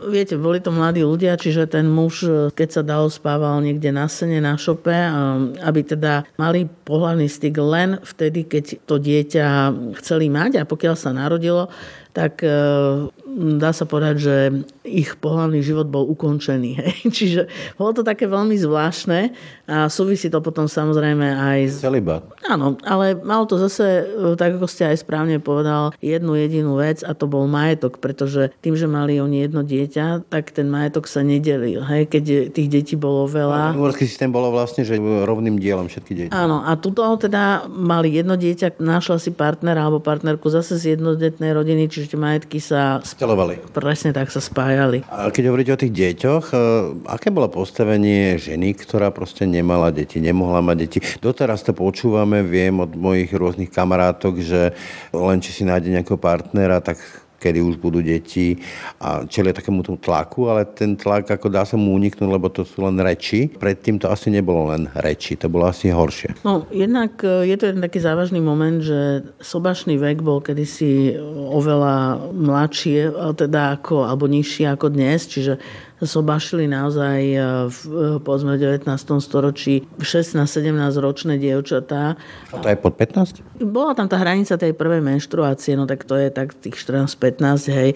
Viete, 0.00 0.40
boli 0.40 0.64
to 0.64 0.72
mladí 0.72 1.04
ľudia, 1.04 1.36
čiže 1.36 1.68
ten 1.68 1.84
muž, 1.84 2.24
keď 2.56 2.68
sa 2.72 2.82
dal, 2.86 3.12
spával 3.12 3.60
niekde 3.60 3.92
na 3.92 4.08
sene, 4.08 4.40
na 4.40 4.56
šope, 4.56 4.96
aby 5.60 5.80
teda 5.84 6.24
mali 6.40 6.64
pohľadný 6.64 7.28
styk 7.28 7.60
len 7.60 8.00
vtedy, 8.00 8.48
keď 8.48 8.64
to 8.88 8.96
dieťa 8.96 9.46
chceli 10.00 10.32
mať 10.32 10.64
a 10.64 10.68
pokiaľ 10.68 10.94
sa 10.96 11.12
narodilo, 11.12 11.68
tak 12.20 12.44
e, 12.44 12.52
dá 13.56 13.72
sa 13.72 13.88
povedať, 13.88 14.14
že 14.20 14.34
ich 14.84 15.16
pohľadný 15.16 15.64
život 15.64 15.88
bol 15.88 16.04
ukončený. 16.12 16.70
Hej. 16.84 17.00
Čiže 17.08 17.40
bolo 17.80 17.96
to 17.96 18.02
také 18.04 18.28
veľmi 18.28 18.60
zvláštne 18.60 19.32
a 19.64 19.88
súvisí 19.88 20.28
to 20.28 20.44
potom 20.44 20.68
samozrejme 20.68 21.24
aj 21.24 21.58
s... 21.72 21.74
Celibát. 21.80 22.28
Áno, 22.44 22.76
ale 22.84 23.16
malo 23.16 23.48
to 23.48 23.56
zase, 23.56 24.04
e, 24.04 24.36
tak 24.36 24.60
ako 24.60 24.68
ste 24.68 24.92
aj 24.92 25.00
správne 25.00 25.40
povedal, 25.40 25.96
jednu 26.04 26.36
jedinú 26.36 26.76
vec 26.76 27.00
a 27.00 27.16
to 27.16 27.24
bol 27.24 27.48
majetok, 27.48 27.96
pretože 28.04 28.52
tým, 28.60 28.76
že 28.76 28.84
mali 28.84 29.16
oni 29.16 29.48
jedno 29.48 29.64
dieťa, 29.64 30.28
tak 30.28 30.52
ten 30.52 30.68
majetok 30.68 31.08
sa 31.08 31.24
nedelil. 31.24 31.80
Hej. 31.88 32.12
Keď 32.12 32.52
tých 32.52 32.68
detí 32.68 32.94
bolo 33.00 33.24
veľa... 33.24 33.72
Uhorský 33.80 34.04
systém 34.04 34.28
bolo 34.28 34.52
vlastne, 34.52 34.84
že 34.84 35.00
rovným 35.00 35.56
dielom 35.56 35.88
všetky 35.88 36.12
deti. 36.12 36.32
Áno, 36.36 36.60
a 36.60 36.76
tuto 36.76 37.00
teda 37.16 37.64
mali 37.64 38.12
jedno 38.12 38.36
dieťa, 38.36 38.76
našla 38.76 39.16
si 39.16 39.32
partnera 39.32 39.88
alebo 39.88 40.04
partnerku 40.04 40.52
zase 40.52 40.76
z 40.76 41.00
jednodetnej 41.00 41.56
rodiny, 41.56 41.88
čiže 41.88 42.09
tie 42.10 42.18
majetky 42.18 42.58
sa... 42.58 42.98
Stelovali. 43.06 43.62
Presne 43.70 44.10
tak 44.10 44.34
sa 44.34 44.42
spájali. 44.42 45.06
A 45.06 45.30
keď 45.30 45.54
hovoríte 45.54 45.70
o 45.70 45.78
tých 45.78 45.94
deťoch, 45.94 46.44
e, 46.50 46.56
aké 47.06 47.30
bolo 47.30 47.46
postavenie 47.46 48.34
ženy, 48.34 48.74
ktorá 48.74 49.14
proste 49.14 49.46
nemala 49.46 49.94
deti, 49.94 50.18
nemohla 50.18 50.58
mať 50.58 50.76
deti? 50.82 50.98
Doteraz 51.22 51.62
to 51.62 51.70
počúvame, 51.70 52.42
viem 52.42 52.82
od 52.82 52.90
mojich 52.98 53.30
rôznych 53.30 53.70
kamarátok, 53.70 54.42
že 54.42 54.74
len 55.14 55.38
či 55.38 55.54
si 55.54 55.62
nájde 55.62 55.94
nejakého 55.94 56.18
partnera, 56.18 56.82
tak 56.82 56.98
kedy 57.40 57.64
už 57.64 57.80
budú 57.80 58.04
deti 58.04 58.60
a 59.00 59.24
čelia 59.24 59.56
takému 59.56 59.80
tlaku, 59.96 60.52
ale 60.52 60.68
ten 60.68 60.94
tlak 60.94 61.32
ako 61.32 61.48
dá 61.48 61.64
sa 61.64 61.80
mu 61.80 61.96
uniknúť, 61.96 62.28
lebo 62.28 62.52
to 62.52 62.68
sú 62.68 62.84
len 62.84 63.00
reči. 63.00 63.48
Predtým 63.48 63.96
to 63.96 64.12
asi 64.12 64.28
nebolo 64.28 64.68
len 64.68 64.92
reči, 64.92 65.40
to 65.40 65.48
bolo 65.48 65.72
asi 65.72 65.88
horšie. 65.88 66.44
No, 66.44 66.68
jednak 66.68 67.24
e, 67.24 67.48
je 67.48 67.56
to 67.56 67.72
jeden 67.72 67.80
taký 67.80 67.98
závažný 68.04 68.44
moment, 68.44 68.84
že 68.84 69.24
sobašný 69.40 69.96
vek 69.96 70.20
bol 70.20 70.44
kedysi 70.44 71.16
oveľa 71.50 72.28
mladšie, 72.36 73.08
teda 73.34 73.80
ako, 73.80 74.04
alebo 74.04 74.28
nižší 74.28 74.68
ako 74.68 74.92
dnes, 74.92 75.24
čiže 75.24 75.56
sobašili 76.00 76.64
naozaj 76.64 77.18
e, 77.20 77.38
v, 77.68 77.78
e, 77.88 78.22
povedzme, 78.24 78.56
v 78.56 78.80
19. 78.80 78.88
storočí 79.20 79.84
16-17 80.00 80.96
ročné 80.96 81.36
dievčatá. 81.36 82.16
A 82.52 82.56
to 82.56 82.68
je 82.68 82.76
pod 82.80 82.96
15? 82.96 83.44
Bola 83.60 83.92
tam 83.92 84.08
tá 84.08 84.16
hranica 84.16 84.56
tej 84.56 84.72
prvej 84.72 85.04
menštruácie, 85.04 85.76
no 85.76 85.84
tak 85.84 86.08
to 86.08 86.16
je 86.16 86.32
tak 86.32 86.56
tých 86.56 86.76
14-15, 86.80 87.68
hej. 87.68 87.90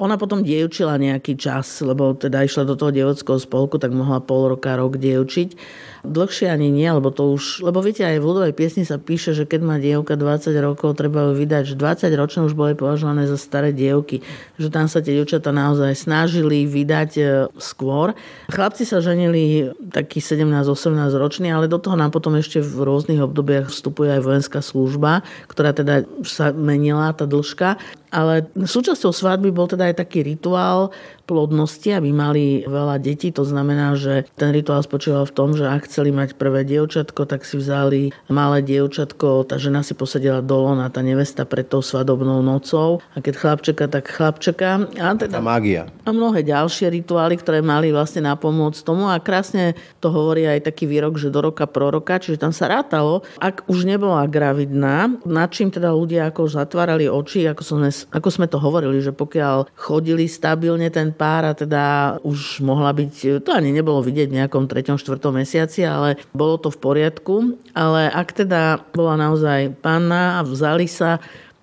Ona 0.00 0.16
potom 0.16 0.40
dievčila 0.40 0.96
nejaký 0.96 1.36
čas, 1.36 1.84
lebo 1.84 2.16
teda 2.16 2.44
išla 2.44 2.64
do 2.64 2.76
toho 2.76 2.92
dievockého 2.92 3.36
spolku, 3.36 3.76
tak 3.76 3.92
mohla 3.92 4.24
pol 4.24 4.56
roka, 4.56 4.72
rok 4.80 4.96
dievčiť. 4.96 5.48
Dlhšie 6.00 6.48
ani 6.48 6.72
nie, 6.72 6.88
lebo 6.88 7.12
to 7.12 7.28
už, 7.36 7.60
lebo 7.60 7.84
viete, 7.84 8.00
aj 8.00 8.16
v 8.16 8.28
ľudovej 8.32 8.54
piesni 8.56 8.88
sa 8.88 8.96
píše, 8.96 9.36
že 9.36 9.44
keď 9.44 9.60
má 9.60 9.76
dievka 9.76 10.16
20 10.16 10.56
rokov, 10.64 10.96
treba 10.96 11.28
ju 11.28 11.36
vydať, 11.36 11.62
že 11.68 11.74
20 11.76 12.08
ročné 12.16 12.40
už 12.48 12.56
boli 12.56 12.72
považované 12.72 13.28
za 13.28 13.36
staré 13.36 13.76
dievky, 13.76 14.24
že 14.56 14.72
tam 14.72 14.88
sa 14.88 15.04
tie 15.04 15.20
dievčatá 15.20 15.52
naozaj 15.52 15.92
snažili 15.92 16.64
vydať 16.64 17.10
e, 17.20 17.22
skôr. 17.60 18.16
Chlapci 18.48 18.88
sa 18.88 19.04
ženili 19.04 19.68
taký 19.92 20.24
17-18 20.24 21.12
ročný, 21.20 21.52
ale 21.52 21.68
do 21.68 21.76
toho 21.76 22.00
nám 22.00 22.16
potom 22.16 22.32
ešte 22.32 22.64
v 22.64 22.80
rôznych 22.80 23.20
obdobiach 23.20 23.68
vstupuje 23.68 24.16
aj 24.16 24.24
vojenská 24.24 24.64
služba, 24.64 25.20
ktorá 25.52 25.76
teda 25.76 26.08
sa 26.24 26.48
menila, 26.56 27.12
tá 27.12 27.28
dĺžka. 27.28 27.76
Ale 28.10 28.48
súčasťou 28.56 29.14
svadby 29.14 29.54
bol 29.54 29.70
teda 29.70 29.86
aj 29.92 30.02
taký 30.02 30.26
rituál 30.26 30.90
plodnosti, 31.30 31.86
aby 31.94 32.10
mali 32.10 32.66
veľa 32.66 32.98
detí. 32.98 33.30
To 33.38 33.46
znamená, 33.46 33.94
že 33.94 34.26
ten 34.34 34.50
rituál 34.50 34.82
spočíval 34.82 35.30
v 35.30 35.34
tom, 35.38 35.54
že 35.54 35.70
ak 35.70 35.86
chceli 35.86 36.10
mať 36.10 36.34
prvé 36.34 36.66
dievčatko, 36.66 37.30
tak 37.30 37.46
si 37.46 37.54
vzali 37.54 38.10
malé 38.26 38.66
dievčatko, 38.66 39.46
tá 39.46 39.62
žena 39.62 39.86
si 39.86 39.94
posadila 39.94 40.42
do 40.42 40.58
lona, 40.58 40.90
tá 40.90 41.06
nevesta 41.06 41.46
pred 41.46 41.70
tou 41.70 41.78
svadobnou 41.78 42.42
nocou. 42.42 42.98
A 43.14 43.22
keď 43.22 43.34
chlapčeka, 43.38 43.86
tak 43.86 44.10
chlapčeka. 44.10 44.90
A 44.98 45.14
teda, 45.14 45.38
tá 45.38 45.42
mágia. 45.44 45.86
A 46.02 46.10
mnohé 46.10 46.42
ďalšie 46.42 46.90
rituály, 46.90 47.38
ktoré 47.38 47.62
mali 47.62 47.94
vlastne 47.94 48.26
napomôcť 48.26 48.82
tomu. 48.82 49.06
A 49.06 49.22
krásne 49.22 49.78
to 50.02 50.10
hovorí 50.10 50.50
aj 50.50 50.66
taký 50.66 50.90
výrok, 50.90 51.14
že 51.14 51.30
do 51.30 51.38
roka 51.38 51.70
proroka, 51.70 52.18
čiže 52.18 52.42
tam 52.42 52.50
sa 52.50 52.66
rátalo, 52.66 53.22
ak 53.38 53.70
už 53.70 53.86
nebola 53.86 54.26
gravidná, 54.26 55.14
nad 55.22 55.54
čím 55.54 55.70
teda 55.70 55.94
ľudia 55.94 56.32
ako 56.32 56.50
zatvárali 56.50 57.06
oči, 57.06 57.46
ako 57.46 57.62
sme 57.62 57.90
ako 58.10 58.28
sme 58.32 58.46
to 58.48 58.58
hovorili, 58.58 58.98
že 58.98 59.12
pokiaľ 59.12 59.76
chodili 59.76 60.24
stabilne 60.24 60.88
ten 60.88 61.12
pár 61.20 61.44
a 61.44 61.52
teda 61.52 62.16
už 62.24 62.64
mohla 62.64 62.96
byť, 62.96 63.44
to 63.44 63.52
ani 63.52 63.76
nebolo 63.76 64.00
vidieť 64.00 64.32
v 64.32 64.38
nejakom 64.40 64.64
3. 64.64 64.96
4. 64.96 65.20
mesiaci, 65.28 65.84
ale 65.84 66.16
bolo 66.32 66.56
to 66.56 66.72
v 66.72 66.80
poriadku. 66.80 67.60
Ale 67.76 68.08
ak 68.08 68.40
teda 68.40 68.80
bola 68.96 69.20
naozaj 69.20 69.76
panna 69.84 70.40
a 70.40 70.46
vzali 70.48 70.88
sa 70.88 71.20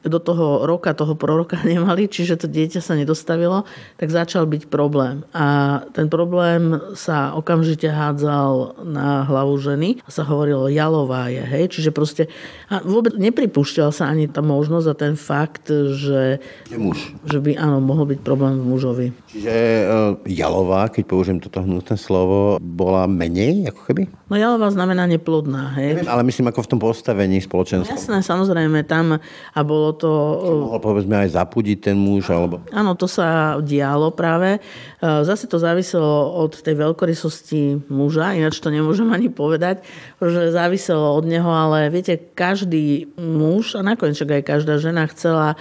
do 0.08 0.20
toho 0.20 0.64
roka 0.68 0.91
toho 0.91 1.14
proroka 1.14 1.60
nemali, 1.68 2.08
čiže 2.10 2.43
to 2.43 2.47
dieťa 2.47 2.82
sa 2.84 2.95
nedostavilo, 2.95 3.68
tak 3.99 4.10
začal 4.10 4.47
byť 4.47 4.72
problém. 4.72 5.24
A 5.32 5.80
ten 5.91 6.08
problém 6.08 6.80
sa 6.95 7.36
okamžite 7.36 7.88
hádzal 7.88 8.84
na 8.88 9.28
hlavu 9.28 9.60
ženy 9.60 10.01
a 10.03 10.10
sa 10.10 10.26
hovorilo 10.26 10.72
jalová 10.72 11.30
je, 11.32 11.43
hej, 11.43 11.66
čiže 11.72 11.91
proste 11.91 12.32
a 12.68 12.84
vôbec 12.84 13.16
nepripúšťal 13.16 13.89
sa 13.95 14.12
ani 14.12 14.28
tá 14.28 14.43
možnosť 14.43 14.88
a 14.91 14.95
ten 14.95 15.14
fakt, 15.16 15.72
že, 15.72 16.39
muž. 16.76 17.16
že 17.24 17.39
by 17.39 17.55
áno, 17.55 17.80
mohol 17.80 18.16
byť 18.16 18.20
problém 18.22 18.60
v 18.60 18.66
mužovi. 18.68 19.08
Čiže 19.32 19.55
uh, 19.55 19.88
jalová, 20.28 20.91
keď 20.91 21.03
použijem 21.08 21.39
toto 21.39 21.64
hnutné 21.64 21.95
slovo, 21.95 22.60
bola 22.60 23.08
menej 23.08 23.72
ako 23.72 23.82
keby? 23.88 24.01
No 24.28 24.36
jalová 24.36 24.68
znamená 24.72 25.08
neplodná, 25.08 25.76
hej. 25.80 26.03
Neviem, 26.03 26.12
ale 26.12 26.24
myslím 26.28 26.51
ako 26.51 26.62
v 26.64 26.70
tom 26.76 26.80
postavení 26.80 27.39
spoločenstva. 27.39 27.95
Jasné, 27.95 28.20
samozrejme, 28.20 28.84
tam 28.84 29.18
a 29.53 29.60
bolo 29.64 29.95
to... 29.98 30.10
Či 30.45 30.54
mohol 30.54 30.80
povedzme 30.80 31.16
aj 31.26 31.34
zapudiť 31.34 31.78
ten 31.91 31.98
muž, 31.98 32.30
alebo... 32.30 32.62
Áno, 32.70 32.93
to 32.93 33.10
sa 33.10 33.58
dialo 33.58 34.14
práve. 34.14 34.58
E, 34.58 34.60
zase 35.02 35.50
to 35.50 35.58
záviselo 35.58 36.38
od 36.38 36.54
tej 36.62 36.78
veľkorysosti 36.78 37.89
muža, 37.89 38.38
ináč 38.38 38.62
to 38.62 38.70
nemôžem 38.70 39.10
ani 39.10 39.34
povedať, 39.34 39.82
že 40.22 40.54
záviselo 40.54 41.18
od 41.18 41.26
neho, 41.26 41.50
ale 41.50 41.89
viete, 41.89 42.16
každý 42.16 43.10
muž 43.18 43.74
a 43.74 43.82
nakoniec 43.82 44.22
aj 44.22 44.45
každá 44.45 44.78
žena 44.78 45.10
chcela 45.10 45.58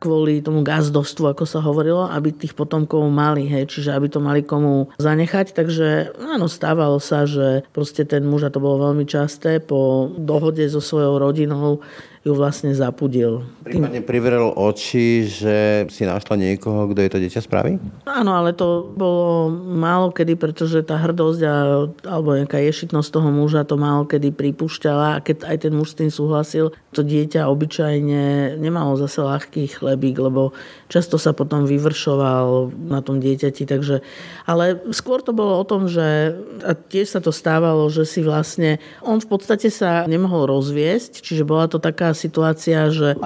kvôli 0.00 0.40
tomu 0.40 0.64
gazdovstvu, 0.64 1.36
ako 1.36 1.44
sa 1.44 1.60
hovorilo, 1.60 2.08
aby 2.08 2.32
tých 2.32 2.56
potomkov 2.56 3.04
mali, 3.12 3.44
hej, 3.44 3.68
čiže 3.68 3.92
aby 3.92 4.08
to 4.08 4.18
mali 4.18 4.40
komu 4.40 4.88
zanechať. 4.96 5.52
Takže 5.52 6.16
áno, 6.16 6.48
stávalo 6.48 6.96
sa, 6.96 7.28
že 7.28 7.68
proste 7.76 8.08
ten 8.08 8.24
muž, 8.24 8.48
a 8.48 8.50
to 8.50 8.64
bolo 8.64 8.90
veľmi 8.90 9.04
časté, 9.04 9.60
po 9.60 10.08
dohode 10.16 10.64
so 10.72 10.80
svojou 10.80 11.20
rodinou 11.20 11.84
ju 12.20 12.36
vlastne 12.36 12.76
zapudil. 12.76 13.48
Prípadne 13.64 14.04
privrel 14.04 14.52
oči, 14.52 15.24
že 15.24 15.88
si 15.88 16.04
našla 16.04 16.36
niekoho, 16.36 16.92
kto 16.92 17.00
je 17.00 17.10
to 17.16 17.18
dieťa 17.24 17.40
spraví? 17.40 17.80
Áno, 18.04 18.36
ale 18.36 18.52
to 18.52 18.92
bolo 18.92 19.48
málo 19.56 20.12
kedy, 20.12 20.36
pretože 20.36 20.84
tá 20.84 21.00
hrdosť 21.00 21.40
a, 21.48 21.56
alebo 22.04 22.36
nejaká 22.36 22.60
ješitnosť 22.60 23.08
toho 23.08 23.32
muža 23.32 23.64
to 23.64 23.80
málo 23.80 24.04
kedy 24.04 24.36
pripúšťala 24.36 25.16
a 25.16 25.22
keď 25.24 25.48
aj 25.48 25.56
ten 25.64 25.72
muž 25.72 25.96
s 25.96 25.98
tým 26.04 26.12
súhlasil, 26.12 26.76
to 26.92 27.00
dieťa 27.00 27.48
obyčajne 27.48 28.56
nemalo 28.60 29.00
zase 29.00 29.24
ľahký 29.24 29.80
chlebík, 29.80 30.20
lebo 30.20 30.52
často 30.92 31.16
sa 31.16 31.32
potom 31.32 31.64
vyvršoval 31.64 32.76
na 32.84 33.00
tom 33.00 33.16
dieťati, 33.24 33.64
takže 33.64 34.04
ale 34.44 34.76
skôr 34.92 35.24
to 35.24 35.32
bolo 35.32 35.56
o 35.56 35.64
tom, 35.64 35.88
že 35.88 36.36
a 36.68 36.76
tiež 36.76 37.16
sa 37.16 37.20
to 37.24 37.32
stávalo, 37.32 37.88
že 37.88 38.04
si 38.04 38.20
vlastne 38.20 38.76
on 39.00 39.24
v 39.24 39.28
podstate 39.30 39.72
sa 39.72 40.04
nemohol 40.04 40.44
rozviesť, 40.44 41.24
čiže 41.24 41.48
bola 41.48 41.64
to 41.64 41.80
taká 41.80 42.09
situácia, 42.12 42.90
že, 42.92 43.16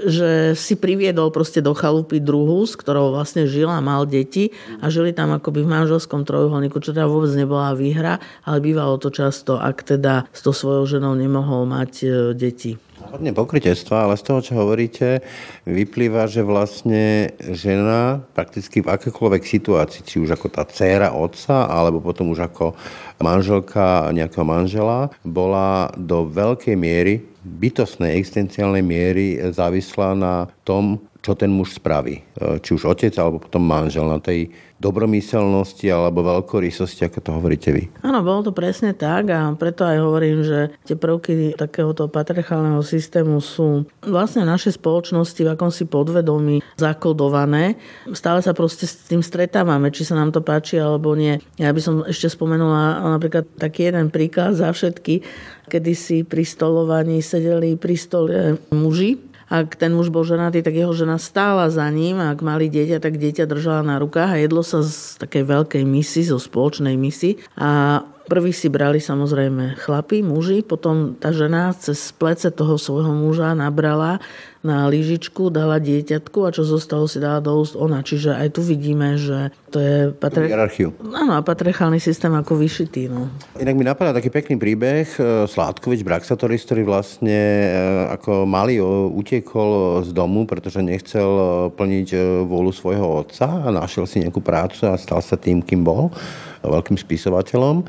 že 0.00 0.52
si 0.58 0.74
priviedol 0.78 1.30
proste 1.30 1.60
do 1.60 1.72
chalupy 1.72 2.18
druhu, 2.18 2.64
s 2.64 2.74
ktorou 2.74 3.14
vlastne 3.14 3.44
žil 3.46 3.70
a 3.70 3.84
mal 3.84 4.04
deti 4.08 4.54
a 4.82 4.88
žili 4.88 5.14
tam 5.14 5.34
akoby 5.36 5.64
v 5.64 5.72
manželskom 5.72 6.24
trojuholníku, 6.26 6.78
čo 6.80 6.96
teda 6.96 7.08
vôbec 7.08 7.32
nebola 7.34 7.76
výhra, 7.76 8.18
ale 8.42 8.58
bývalo 8.64 8.96
to 8.98 9.12
často, 9.12 9.58
ak 9.60 9.84
teda 9.84 10.26
s 10.32 10.40
tou 10.40 10.54
svojou 10.54 10.98
ženou 10.98 11.14
nemohol 11.16 11.68
mať 11.68 11.92
e, 12.02 12.08
deti. 12.32 12.78
Hodne 13.02 13.34
pokrytectva, 13.34 14.06
ale 14.06 14.14
z 14.14 14.22
toho, 14.24 14.40
čo 14.40 14.52
hovoríte, 14.62 15.26
vyplýva, 15.66 16.30
že 16.30 16.46
vlastne 16.46 17.34
žena 17.50 18.22
prakticky 18.32 18.78
v 18.78 18.94
akékoľvek 18.94 19.42
situácii, 19.42 20.06
či 20.06 20.16
už 20.22 20.38
ako 20.38 20.46
tá 20.46 20.62
dcéra 20.62 21.10
otca, 21.10 21.66
alebo 21.66 21.98
potom 21.98 22.30
už 22.30 22.46
ako 22.46 22.78
manželka 23.18 24.08
nejakého 24.14 24.46
manžela, 24.46 25.10
bola 25.26 25.90
do 25.98 26.30
veľkej 26.30 26.76
miery 26.78 27.31
bytostnej 27.42 28.14
existenciálnej 28.16 28.82
miery 28.82 29.38
závislá 29.50 30.14
na 30.14 30.46
tom, 30.62 31.02
čo 31.22 31.38
ten 31.38 31.54
muž 31.54 31.78
spraví. 31.78 32.18
E, 32.18 32.58
či 32.58 32.74
už 32.74 32.90
otec, 32.90 33.14
alebo 33.16 33.38
potom 33.38 33.62
manžel, 33.62 34.04
na 34.10 34.18
tej 34.18 34.50
dobromyselnosti 34.82 35.86
alebo 35.86 36.26
veľkorysosti, 36.26 37.06
ako 37.06 37.18
to 37.22 37.30
hovoríte 37.30 37.70
vy. 37.70 37.86
Áno, 38.02 38.26
bolo 38.26 38.50
to 38.50 38.50
presne 38.50 38.90
tak 38.90 39.30
a 39.30 39.54
preto 39.54 39.86
aj 39.86 40.02
hovorím, 40.02 40.42
že 40.42 40.74
tie 40.82 40.98
prvky 40.98 41.54
takéhoto 41.54 42.10
patriarchálneho 42.10 42.82
systému 42.82 43.38
sú 43.38 43.86
vlastne 44.02 44.42
v 44.42 44.50
našej 44.50 44.82
spoločnosti 44.82 45.38
v 45.38 45.52
akomsi 45.54 45.86
podvedomí 45.86 46.58
zakodované. 46.74 47.78
Stále 48.10 48.42
sa 48.42 48.50
proste 48.50 48.90
s 48.90 49.06
tým 49.06 49.22
stretávame, 49.22 49.94
či 49.94 50.02
sa 50.02 50.18
nám 50.18 50.34
to 50.34 50.42
páči 50.42 50.82
alebo 50.82 51.14
nie. 51.14 51.38
Ja 51.62 51.70
by 51.70 51.78
som 51.78 52.02
ešte 52.02 52.26
spomenula 52.26 53.06
napríklad 53.06 53.46
taký 53.62 53.94
jeden 53.94 54.10
príklad 54.10 54.58
za 54.58 54.74
všetky, 54.74 55.22
kedy 55.70 55.92
si 55.94 56.26
pri 56.26 56.42
stolovaní 56.42 57.22
sedeli 57.22 57.78
pri 57.78 57.94
stole 57.94 58.58
muži 58.74 59.31
ak 59.52 59.76
ten 59.76 59.92
muž 59.92 60.08
bol 60.08 60.24
ženatý, 60.24 60.64
tak 60.64 60.72
jeho 60.72 60.96
žena 60.96 61.20
stála 61.20 61.68
za 61.68 61.84
ním 61.92 62.16
a 62.16 62.32
ak 62.32 62.40
mali 62.40 62.72
dieťa, 62.72 63.04
tak 63.04 63.20
dieťa 63.20 63.44
držala 63.44 63.84
na 63.84 64.00
rukách 64.00 64.32
a 64.32 64.40
jedlo 64.40 64.64
sa 64.64 64.80
z 64.80 65.20
takej 65.20 65.44
veľkej 65.44 65.84
misy, 65.84 66.24
zo 66.24 66.40
spoločnej 66.40 66.96
misy. 66.96 67.36
A 67.60 68.00
Prvý 68.22 68.54
si 68.54 68.70
brali 68.70 69.02
samozrejme 69.02 69.82
chlapi, 69.82 70.22
muži, 70.22 70.62
potom 70.62 71.18
tá 71.18 71.34
žena 71.34 71.74
cez 71.74 72.14
plece 72.14 72.54
toho 72.54 72.78
svojho 72.78 73.10
muža 73.10 73.50
nabrala 73.52 74.22
na 74.62 74.86
lyžičku, 74.86 75.50
dala 75.50 75.82
dieťatku 75.82 76.38
a 76.46 76.54
čo 76.54 76.62
zostalo 76.62 77.10
si 77.10 77.18
dala 77.18 77.42
do 77.42 77.58
úst 77.58 77.74
ona. 77.74 78.06
Čiže 78.06 78.38
aj 78.38 78.48
tu 78.54 78.62
vidíme, 78.62 79.18
že 79.18 79.50
to 79.74 79.82
je 79.82 79.96
patri... 80.14 80.46
hierarchiu. 80.46 80.94
Áno, 81.02 81.34
a 81.34 81.42
patriarchálny 81.42 81.98
systém 81.98 82.30
ako 82.30 82.54
vyšitý. 82.62 83.10
No. 83.10 83.26
Inak 83.58 83.74
mi 83.74 83.82
napadá 83.82 84.14
taký 84.14 84.30
pekný 84.30 84.62
príbeh. 84.62 85.10
E, 85.18 85.50
Sládkovič 85.50 86.06
Braxatoris, 86.06 86.62
ktorý 86.62 86.86
vlastne 86.86 87.40
e, 87.42 87.68
ako 88.14 88.46
malý 88.46 88.78
utiekol 89.10 90.02
z 90.06 90.14
domu, 90.14 90.46
pretože 90.46 90.78
nechcel 90.78 91.26
e, 91.26 91.46
plniť 91.74 92.08
vôľu 92.46 92.70
svojho 92.70 93.26
otca 93.26 93.66
a 93.66 93.68
našiel 93.74 94.06
si 94.06 94.22
nejakú 94.22 94.38
prácu 94.38 94.86
a 94.86 94.94
stal 94.94 95.18
sa 95.18 95.34
tým, 95.34 95.58
kým 95.58 95.82
bol 95.82 96.14
veľkým 96.62 96.94
spisovateľom. 96.94 97.82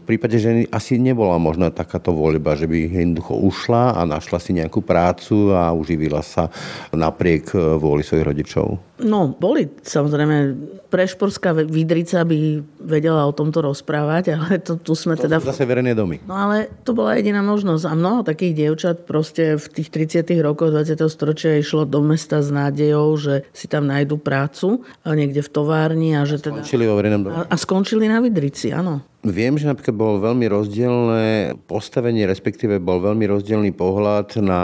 V 0.00 0.04
prípade 0.06 0.38
ženy 0.38 0.66
asi 0.70 0.98
nebola 0.98 1.38
možná 1.38 1.70
takáto 1.70 2.14
voľba, 2.14 2.58
že 2.58 2.66
by 2.66 2.88
jednoducho 2.88 3.34
ušla 3.36 3.98
a 3.98 4.00
našla 4.06 4.38
si 4.42 4.54
nejakú 4.56 4.82
prácu 4.82 5.54
a 5.54 5.70
uživila 5.74 6.19
sa 6.20 6.52
napriek 6.94 7.52
vôli 7.78 8.04
svojich 8.04 8.26
rodičov. 8.26 8.90
No, 9.00 9.32
boli 9.32 9.64
samozrejme 9.80 10.36
prešporská 10.92 11.56
vidrica 11.56 12.20
by 12.26 12.60
vedela 12.82 13.24
o 13.24 13.32
tomto 13.32 13.64
rozprávať, 13.64 14.24
ale 14.36 14.60
to, 14.60 14.76
tu 14.76 14.92
sme 14.92 15.16
to 15.16 15.26
teda... 15.26 15.40
To 15.40 15.54
zase 15.54 15.64
verejné 15.64 15.96
domy. 15.96 16.20
No 16.26 16.36
ale 16.36 16.68
to 16.84 16.92
bola 16.92 17.16
jediná 17.16 17.40
možnosť. 17.40 17.84
A 17.88 17.92
mnoho 17.96 18.20
takých 18.26 18.52
dievčat 18.66 19.08
proste 19.08 19.56
v 19.56 19.66
tých 19.80 19.88
30 19.88 20.26
rokoch 20.44 20.74
20. 20.74 21.00
storočia 21.08 21.56
išlo 21.56 21.88
do 21.88 22.04
mesta 22.04 22.44
s 22.44 22.52
nádejou, 22.52 23.16
že 23.16 23.34
si 23.54 23.70
tam 23.70 23.88
nájdu 23.88 24.20
prácu 24.20 24.84
niekde 25.06 25.40
v 25.40 25.50
továrni 25.50 26.18
a 26.18 26.26
že 26.28 26.42
teda... 26.42 26.60
Skončili 26.60 26.84
vo 26.84 26.98
verejnom 26.98 27.20
dome. 27.24 27.34
A, 27.40 27.40
a 27.48 27.56
skončili 27.56 28.04
na 28.10 28.20
vidrici, 28.20 28.74
áno. 28.74 29.00
Viem, 29.20 29.60
že 29.60 29.68
napríklad 29.68 29.92
bolo 29.92 30.16
veľmi 30.16 30.48
rozdielne 30.48 31.52
postavenie, 31.68 32.24
respektíve 32.24 32.80
bol 32.80 33.04
veľmi 33.04 33.28
rozdielný 33.28 33.68
pohľad 33.76 34.40
na 34.40 34.62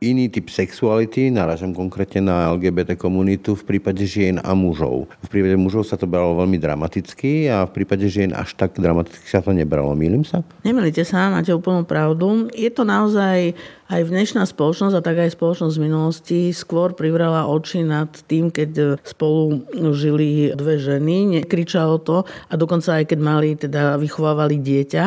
iný 0.00 0.28
typ 0.28 0.52
sexuality, 0.52 1.32
naražam 1.32 1.72
konkrétne 1.72 2.28
na 2.28 2.52
LGBT 2.52 2.98
komunitu 3.00 3.56
v 3.56 3.76
prípade 3.76 4.04
žien 4.04 4.36
a 4.44 4.52
mužov. 4.52 5.08
V 5.24 5.28
prípade 5.28 5.56
mužov 5.56 5.88
sa 5.88 5.96
to 5.96 6.04
bralo 6.04 6.36
veľmi 6.36 6.60
dramaticky 6.60 7.48
a 7.48 7.64
v 7.64 7.80
prípade 7.80 8.04
žien 8.12 8.36
až 8.36 8.52
tak 8.56 8.76
dramaticky 8.76 9.24
sa 9.24 9.40
to 9.40 9.56
nebralo. 9.56 9.96
Mýlim 9.96 10.24
sa? 10.24 10.44
Nemýlite 10.66 11.04
sa, 11.08 11.32
máte 11.32 11.52
úplnú 11.52 11.88
pravdu. 11.88 12.52
Je 12.52 12.68
to 12.68 12.84
naozaj 12.84 13.56
aj 13.86 14.10
dnešná 14.10 14.42
spoločnosť 14.42 14.94
a 14.98 15.04
tak 15.04 15.16
aj 15.22 15.38
spoločnosť 15.38 15.74
z 15.78 15.82
minulosti 15.82 16.40
skôr 16.50 16.90
privrala 16.92 17.46
oči 17.46 17.86
nad 17.86 18.10
tým, 18.26 18.50
keď 18.50 18.98
spolu 19.06 19.62
žili 19.94 20.50
dve 20.58 20.78
ženy, 20.82 21.38
nekričalo 21.38 22.02
to 22.02 22.26
a 22.26 22.54
dokonca 22.58 22.98
aj 22.98 23.04
keď 23.14 23.18
mali, 23.22 23.54
teda 23.54 23.94
vychovávali 23.94 24.58
dieťa. 24.58 25.04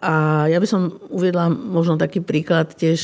A 0.00 0.46
ja 0.48 0.56
by 0.56 0.66
som 0.66 0.96
uviedla 1.12 1.52
možno 1.52 2.00
taký 2.00 2.24
príklad 2.24 2.72
tiež 2.72 3.00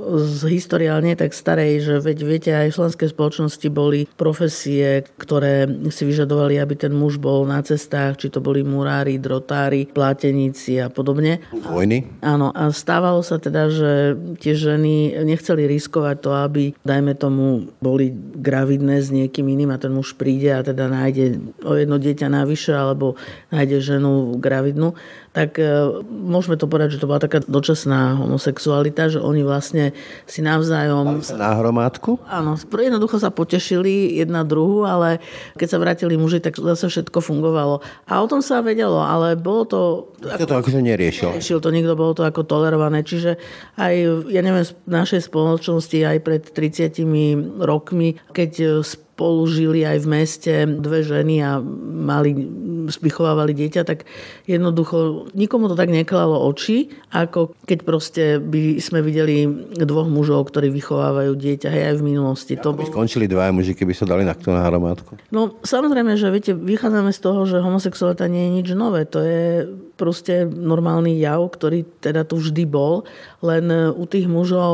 z 0.00 0.40
historiálne 0.48 1.12
tak 1.12 1.36
starej, 1.36 1.84
že 1.84 1.94
veď 2.00 2.18
viete, 2.24 2.50
aj 2.50 2.72
v 2.72 2.76
slovenskej 2.80 3.08
spoločnosti 3.12 3.68
boli 3.68 4.08
profesie, 4.16 5.04
ktoré 5.20 5.68
si 5.92 6.08
vyžadovali, 6.08 6.56
aby 6.56 6.74
ten 6.74 6.96
muž 6.96 7.20
bol 7.20 7.44
na 7.44 7.60
cestách, 7.60 8.16
či 8.16 8.32
to 8.32 8.40
boli 8.40 8.64
murári, 8.64 9.20
drotári, 9.20 9.84
pláteníci 9.84 10.80
a 10.80 10.88
podobne. 10.88 11.44
Vojny? 11.52 12.08
Áno, 12.24 12.48
a 12.50 12.72
stávalo 12.72 13.20
sa 13.20 13.36
teda, 13.36 13.68
že 13.68 14.16
tiež 14.40 14.69
ženy 14.70 15.24
nechceli 15.26 15.66
riskovať 15.66 16.16
to, 16.22 16.30
aby, 16.30 16.64
dajme 16.86 17.18
tomu, 17.18 17.70
boli 17.82 18.14
gravidné 18.14 19.02
s 19.02 19.10
niekým 19.10 19.46
iným 19.50 19.74
a 19.74 19.80
ten 19.80 19.90
muž 19.90 20.14
príde 20.14 20.54
a 20.54 20.62
teda 20.62 20.86
nájde 20.86 21.42
o 21.66 21.74
jedno 21.74 21.98
dieťa 21.98 22.28
navyše 22.30 22.74
alebo 22.74 23.18
nájde 23.50 23.78
ženu 23.82 24.38
gravidnú 24.38 24.94
tak 25.30 25.62
e, 25.62 26.02
môžeme 26.10 26.58
to 26.58 26.66
povedať, 26.66 26.98
že 26.98 27.00
to 27.02 27.06
bola 27.06 27.22
taká 27.22 27.38
dočasná 27.38 28.18
homosexualita, 28.18 29.06
že 29.06 29.22
oni 29.22 29.46
vlastne 29.46 29.94
si 30.26 30.42
navzájom... 30.42 31.22
Na 31.38 31.54
hromádku? 31.54 32.18
Áno, 32.26 32.58
jednoducho 32.58 33.22
sa 33.22 33.30
potešili 33.30 34.18
jedna 34.18 34.42
druhu, 34.42 34.82
ale 34.82 35.22
keď 35.54 35.68
sa 35.70 35.78
vrátili 35.78 36.18
muži, 36.18 36.42
tak 36.42 36.58
zase 36.58 36.90
všetko 36.90 37.22
fungovalo. 37.22 37.78
A 38.10 38.18
o 38.18 38.26
tom 38.26 38.42
sa 38.42 38.58
vedelo, 38.58 38.98
ale 38.98 39.38
bolo 39.38 39.62
to... 39.70 39.80
Nikto 40.18 40.50
to 40.50 40.58
akože 40.58 40.82
neriešil. 40.82 41.30
Neriešil 41.30 41.62
to 41.62 41.70
nikto, 41.70 41.94
bolo 41.94 42.12
to 42.18 42.26
ako 42.26 42.42
tolerované. 42.42 43.06
Čiže 43.06 43.38
aj, 43.78 43.94
ja 44.34 44.42
neviem, 44.42 44.66
v 44.66 44.90
našej 44.90 45.30
spoločnosti 45.30 45.94
aj 45.94 46.18
pred 46.26 46.42
30 46.42 47.62
rokmi, 47.62 48.18
keď 48.34 48.82
spolu 49.20 49.44
žili 49.44 49.84
aj 49.84 50.00
v 50.00 50.08
meste 50.08 50.54
dve 50.80 51.04
ženy 51.04 51.44
a 51.44 51.60
mali, 52.00 52.32
vychovávali 52.88 53.52
dieťa, 53.52 53.84
tak 53.84 54.08
jednoducho 54.48 55.28
nikomu 55.36 55.68
to 55.68 55.76
tak 55.76 55.92
neklalo 55.92 56.40
oči, 56.48 56.88
ako 57.12 57.52
keď 57.68 57.78
proste 57.84 58.24
by 58.40 58.80
sme 58.80 59.04
videli 59.04 59.44
dvoch 59.76 60.08
mužov, 60.08 60.48
ktorí 60.48 60.72
vychovávajú 60.72 61.36
dieťa 61.36 61.68
hej, 61.68 61.84
aj 61.92 61.96
v 62.00 62.06
minulosti. 62.08 62.56
to 62.56 62.72
by 62.72 62.88
bol... 62.88 62.96
skončili 62.96 63.28
dva 63.28 63.52
muži, 63.52 63.76
keby 63.76 63.92
sa 63.92 64.08
dali 64.08 64.24
na 64.24 64.32
na 64.32 64.64
hromádku? 64.64 65.20
No 65.28 65.60
samozrejme, 65.60 66.16
že 66.16 66.32
viete, 66.32 66.56
vychádzame 66.56 67.12
z 67.12 67.20
toho, 67.20 67.44
že 67.44 67.60
homosexualita 67.60 68.24
nie 68.24 68.48
je 68.48 68.50
nič 68.56 68.68
nové. 68.72 69.04
To 69.12 69.20
je 69.20 69.68
proste 70.00 70.48
normálny 70.48 71.20
jav, 71.20 71.44
ktorý 71.52 71.84
teda 72.00 72.24
tu 72.24 72.40
vždy 72.40 72.64
bol, 72.64 73.04
len 73.44 73.68
u 73.92 74.04
tých 74.08 74.24
mužov 74.24 74.72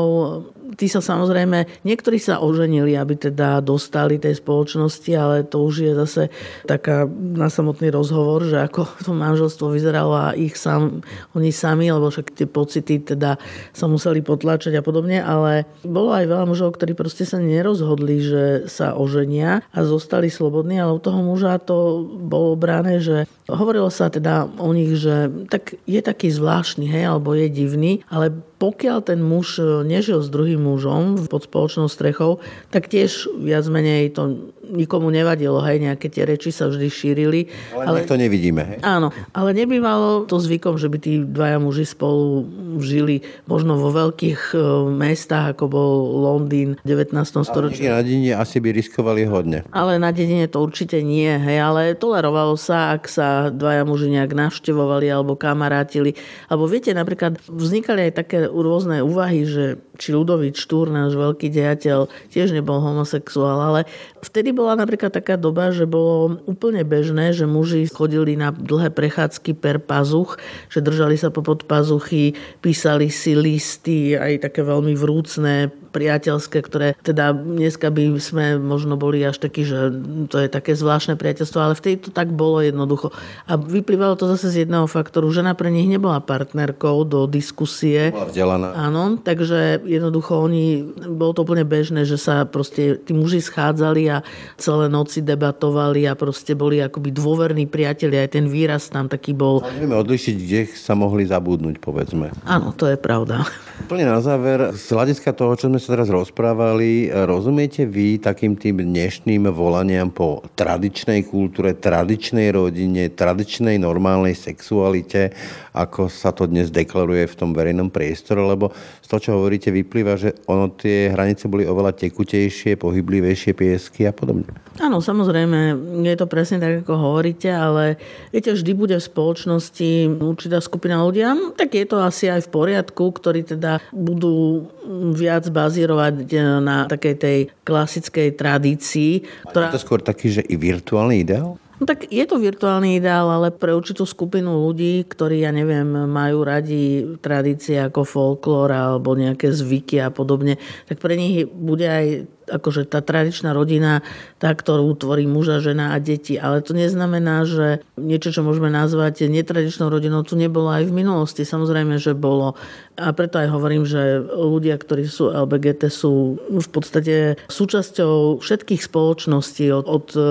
tí 0.77 0.91
sa 0.91 0.99
samozrejme, 0.99 1.87
niektorí 1.87 2.19
sa 2.19 2.43
oženili, 2.43 2.93
aby 2.93 3.15
teda 3.15 3.63
dostali 3.63 4.19
tej 4.19 4.37
spoločnosti, 4.43 5.11
ale 5.15 5.47
to 5.47 5.63
už 5.63 5.75
je 5.87 5.93
zase 5.95 6.23
taká 6.67 7.09
na 7.09 7.47
samotný 7.47 7.89
rozhovor, 7.93 8.43
že 8.43 8.59
ako 8.59 8.85
to 9.05 9.11
manželstvo 9.15 9.71
vyzeralo 9.71 10.13
a 10.13 10.37
ich 10.37 10.59
sám, 10.59 10.99
oni 11.33 11.49
sami, 11.55 11.87
lebo 11.87 12.11
však 12.11 12.35
tie 12.35 12.47
pocity 12.49 12.99
teda 12.99 13.41
sa 13.71 13.85
museli 13.87 14.19
potlačať 14.19 14.75
a 14.75 14.85
podobne, 14.85 15.17
ale 15.17 15.65
bolo 15.81 16.11
aj 16.11 16.29
veľa 16.29 16.45
mužov, 16.49 16.75
ktorí 16.75 16.97
proste 16.97 17.23
sa 17.23 17.41
nerozhodli, 17.41 18.19
že 18.19 18.43
sa 18.67 18.93
oženia 18.97 19.63
a 19.71 19.79
zostali 19.87 20.27
slobodní, 20.27 20.77
ale 20.77 20.97
u 20.97 21.01
toho 21.01 21.21
muža 21.23 21.57
to 21.57 22.03
bolo 22.05 22.53
bráne, 22.53 22.99
že 22.99 23.29
hovorilo 23.47 23.87
sa 23.87 24.11
teda 24.11 24.49
o 24.59 24.69
nich, 24.75 24.99
že 24.99 25.16
tak 25.49 25.77
je 25.87 26.01
taký 26.01 26.27
zvláštny, 26.31 26.85
hej, 26.87 27.03
alebo 27.09 27.33
je 27.33 27.47
divný, 27.49 28.05
ale 28.11 28.33
pokiaľ 28.57 29.05
ten 29.05 29.21
muž 29.21 29.61
nežil 29.85 30.21
s 30.21 30.33
druhým 30.33 30.65
mužom 30.65 31.29
pod 31.29 31.45
spoločnou 31.45 31.85
strechou, 31.85 32.41
tak 32.73 32.89
tiež 32.89 33.29
viac 33.37 33.65
menej 33.69 34.13
to 34.13 34.53
nikomu 34.67 35.07
nevadilo, 35.07 35.63
hej, 35.63 35.79
nejaké 35.79 36.11
tie 36.11 36.27
reči 36.27 36.51
sa 36.51 36.67
vždy 36.67 36.87
šírili. 36.91 37.47
Ale, 37.71 37.83
ale 37.87 37.99
to 38.03 38.19
nevidíme, 38.19 38.61
hej? 38.63 38.79
Áno, 38.83 39.15
ale 39.31 39.55
nebývalo 39.55 40.27
to 40.27 40.41
zvykom, 40.41 40.75
že 40.75 40.91
by 40.91 40.97
tí 40.99 41.23
dvaja 41.23 41.57
muži 41.61 41.87
spolu 41.87 42.43
žili 42.83 43.23
možno 43.47 43.79
vo 43.79 43.95
veľkých 43.95 44.41
e, 44.53 44.57
mestách, 44.91 45.55
ako 45.55 45.65
bol 45.71 45.93
Londýn 46.19 46.75
v 46.83 46.85
19. 46.85 47.47
storočí. 47.47 47.87
Ale 47.87 48.01
na 48.01 48.03
dedine 48.03 48.33
asi 48.35 48.59
by 48.59 48.69
riskovali 48.75 49.23
hodne. 49.23 49.63
Ale 49.71 49.95
na 50.01 50.11
dedine 50.11 50.51
to 50.51 50.59
určite 50.59 50.99
nie, 50.99 51.31
hej, 51.31 51.57
ale 51.63 51.95
tolerovalo 51.95 52.59
sa, 52.59 52.97
ak 52.97 53.07
sa 53.07 53.47
dvaja 53.47 53.87
muži 53.87 54.11
nejak 54.11 54.35
navštevovali 54.35 55.07
alebo 55.07 55.39
kamarátili. 55.39 56.19
Alebo 56.51 56.67
viete, 56.67 56.91
napríklad 56.91 57.39
vznikali 57.47 58.11
aj 58.11 58.13
také 58.13 58.39
rôzne 58.49 59.03
úvahy, 59.03 59.43
že 59.43 59.77
či 59.97 60.13
Ludovič 60.13 60.61
Štúr, 60.61 60.87
náš 60.93 61.17
veľký 61.17 61.49
dejateľ, 61.49 62.07
tiež 62.31 62.53
nebol 62.53 62.79
homosexuál, 62.79 63.57
ale 63.59 63.81
vtedy 64.21 64.53
bola 64.53 64.77
napríklad 64.77 65.09
taká 65.09 65.35
doba, 65.35 65.73
že 65.73 65.89
bolo 65.89 66.39
úplne 66.45 66.85
bežné, 66.85 67.33
že 67.33 67.49
muži 67.49 67.89
chodili 67.89 68.37
na 68.37 68.53
dlhé 68.53 68.93
prechádzky 68.93 69.57
per 69.57 69.81
pazuch, 69.81 70.37
že 70.69 70.85
držali 70.85 71.17
sa 71.17 71.33
popod 71.33 71.65
pazuchy, 71.65 72.37
písali 72.61 73.09
si 73.09 73.33
listy, 73.33 74.13
aj 74.13 74.49
také 74.49 74.61
veľmi 74.61 74.93
vrúcne, 74.93 75.73
priateľské, 75.97 76.61
ktoré 76.61 76.93
teda 77.01 77.33
dneska 77.33 77.89
by 77.89 78.21
sme 78.21 78.61
možno 78.61 78.93
boli 79.01 79.25
až 79.25 79.41
takí, 79.41 79.65
že 79.65 79.89
to 80.29 80.37
je 80.37 80.45
také 80.45 80.77
zvláštne 80.77 81.17
priateľstvo, 81.17 81.57
ale 81.57 81.73
vtedy 81.73 82.05
to 82.05 82.11
tak 82.13 82.29
bolo 82.29 82.61
jednoducho. 82.61 83.09
A 83.49 83.57
vyplývalo 83.57 84.13
to 84.13 84.29
zase 84.29 84.53
z 84.53 84.69
jedného 84.69 84.85
faktoru. 84.85 85.33
Žena 85.33 85.57
pre 85.57 85.73
nich 85.73 85.89
nebola 85.89 86.21
partnerkou 86.21 87.01
do 87.09 87.25
diskusie. 87.25 88.13
Bola 88.13 88.29
vzdelaná. 88.29 88.67
Áno, 88.77 89.17
takže 89.17 89.81
jednoducho 89.81 90.37
oni, 90.37 90.85
bolo 91.09 91.33
to 91.33 91.41
úplne 91.41 91.65
bežné, 91.65 92.05
že 92.05 92.21
sa 92.21 92.45
proste 92.45 93.01
tí 93.01 93.17
muži 93.17 93.41
schádzali 93.41 94.03
a 94.13 94.21
celé 94.61 94.85
noci 94.91 95.25
debatovali 95.25 96.05
a 96.05 96.13
proste 96.13 96.53
boli 96.53 96.77
akoby 96.77 97.09
dôverní 97.09 97.65
priatelia. 97.65 98.27
Aj 98.27 98.31
ten 98.37 98.45
výraz 98.45 98.93
tam 98.93 99.09
taký 99.09 99.33
bol. 99.33 99.65
A 99.65 99.73
nevieme 99.73 99.97
odlišiť, 99.97 100.35
kde 100.37 100.61
sa 100.75 100.93
mohli 100.93 101.25
zabudnúť, 101.25 101.81
povedzme. 101.81 102.29
Áno, 102.45 102.75
to 102.75 102.85
je 102.85 102.99
pravda. 102.99 103.47
Plne 103.87 104.09
na 104.09 104.19
záver, 104.19 104.73
z 104.75 104.89
hľadiska 104.89 105.31
toho, 105.31 105.53
čo 105.55 105.69
sme 105.71 105.79
sa 105.87 105.95
teraz 105.95 106.11
rozprávali, 106.11 107.07
rozumiete 107.07 107.87
vy 107.87 108.19
takým 108.19 108.59
tým 108.59 108.83
dnešným 108.83 109.47
volaniam 109.55 110.11
po 110.11 110.43
tradičnej 110.59 111.23
kultúre, 111.23 111.79
tradičnej 111.79 112.51
rodine, 112.51 113.07
tradičnej 113.07 113.79
normálnej 113.79 114.35
sexualite, 114.35 115.31
ako 115.71 116.11
sa 116.11 116.35
to 116.35 116.43
dnes 116.43 116.75
deklaruje 116.75 117.31
v 117.31 117.37
tom 117.39 117.55
verejnom 117.55 117.87
priestore, 117.87 118.43
lebo 118.43 118.75
z 119.07 119.15
toho, 119.15 119.23
čo 119.23 119.31
hovoríte, 119.39 119.71
vyplýva, 119.71 120.19
že 120.19 120.35
ono 120.51 120.67
tie 120.75 121.07
hranice 121.15 121.47
boli 121.47 121.63
oveľa 121.63 121.95
tekutejšie, 121.95 122.75
pohyblivejšie 122.75 123.55
piesky 123.55 124.03
a 124.03 124.11
podobne. 124.11 124.51
Áno, 124.83 124.99
samozrejme, 124.99 125.79
je 126.03 126.15
to 126.19 126.27
presne 126.27 126.59
tak, 126.59 126.83
ako 126.83 126.99
hovoríte, 126.99 127.47
ale 127.47 127.95
viete, 128.35 128.51
vždy 128.51 128.71
bude 128.75 128.99
v 128.99 129.07
spoločnosti 129.07 130.19
určitá 130.19 130.59
skupina 130.59 130.99
ľudia, 131.07 131.39
tak 131.55 131.79
je 131.79 131.87
to 131.87 132.03
asi 132.03 132.27
aj 132.27 132.51
v 132.51 132.51
poriadku, 132.51 133.07
ktorí 133.15 133.47
teda 133.47 133.79
budú 133.95 134.67
viac 135.15 135.47
bazírovať 135.47 136.27
na 136.59 136.83
takej 136.91 137.15
tej 137.15 137.39
klasickej 137.63 138.35
tradícii. 138.35 139.23
Ktorá... 139.47 139.71
Je 139.71 139.79
to 139.79 139.87
skôr 139.87 140.03
taký, 140.03 140.35
že 140.35 140.43
i 140.43 140.59
virtuálny 140.59 141.23
ideál? 141.23 141.55
No 141.77 141.85
tak 141.85 142.09
je 142.09 142.25
to 142.25 142.41
virtuálny 142.41 142.97
ideál, 142.97 143.29
ale 143.29 143.53
pre 143.53 143.77
určitú 143.77 144.01
skupinu 144.01 144.65
ľudí, 144.65 145.05
ktorí, 145.05 145.45
ja 145.45 145.53
neviem, 145.53 145.85
majú 146.09 146.41
radi 146.41 147.05
tradície 147.21 147.77
ako 147.77 148.01
folklór 148.01 148.73
alebo 148.73 149.13
nejaké 149.13 149.53
zvyky 149.53 150.01
a 150.01 150.09
podobne, 150.09 150.57
tak 150.89 150.97
pre 150.97 151.13
nich 151.13 151.45
bude 151.45 151.85
aj 151.85 152.36
akože 152.47 152.87
tá 152.87 153.03
tradičná 153.03 153.51
rodina, 153.51 154.01
tá, 154.39 154.55
ktorú 154.55 154.95
tvorí 154.95 155.27
muža, 155.27 155.59
žena 155.59 155.93
a 155.93 155.97
deti. 155.99 156.39
Ale 156.39 156.63
to 156.63 156.71
neznamená, 156.71 157.43
že 157.43 157.83
niečo, 157.99 158.31
čo 158.31 158.41
môžeme 158.41 158.71
nazvať 158.71 159.27
netradičnou 159.27 159.91
rodinou, 159.91 160.23
tu 160.23 160.39
nebolo 160.39 160.71
aj 160.71 160.87
v 160.87 160.95
minulosti. 160.95 161.43
Samozrejme, 161.43 161.99
že 161.99 162.15
bolo. 162.15 162.55
A 162.97 163.13
preto 163.13 163.37
aj 163.37 163.53
hovorím, 163.53 163.85
že 163.85 164.23
ľudia, 164.25 164.79
ktorí 164.79 165.05
sú 165.05 165.29
LBGT, 165.29 165.91
sú 165.91 166.41
v 166.49 166.69
podstate 166.71 167.37
súčasťou 167.45 168.41
všetkých 168.41 168.81
spoločností 168.81 169.69
od, 169.69 169.85
od 169.85 170.07
e, 170.17 170.21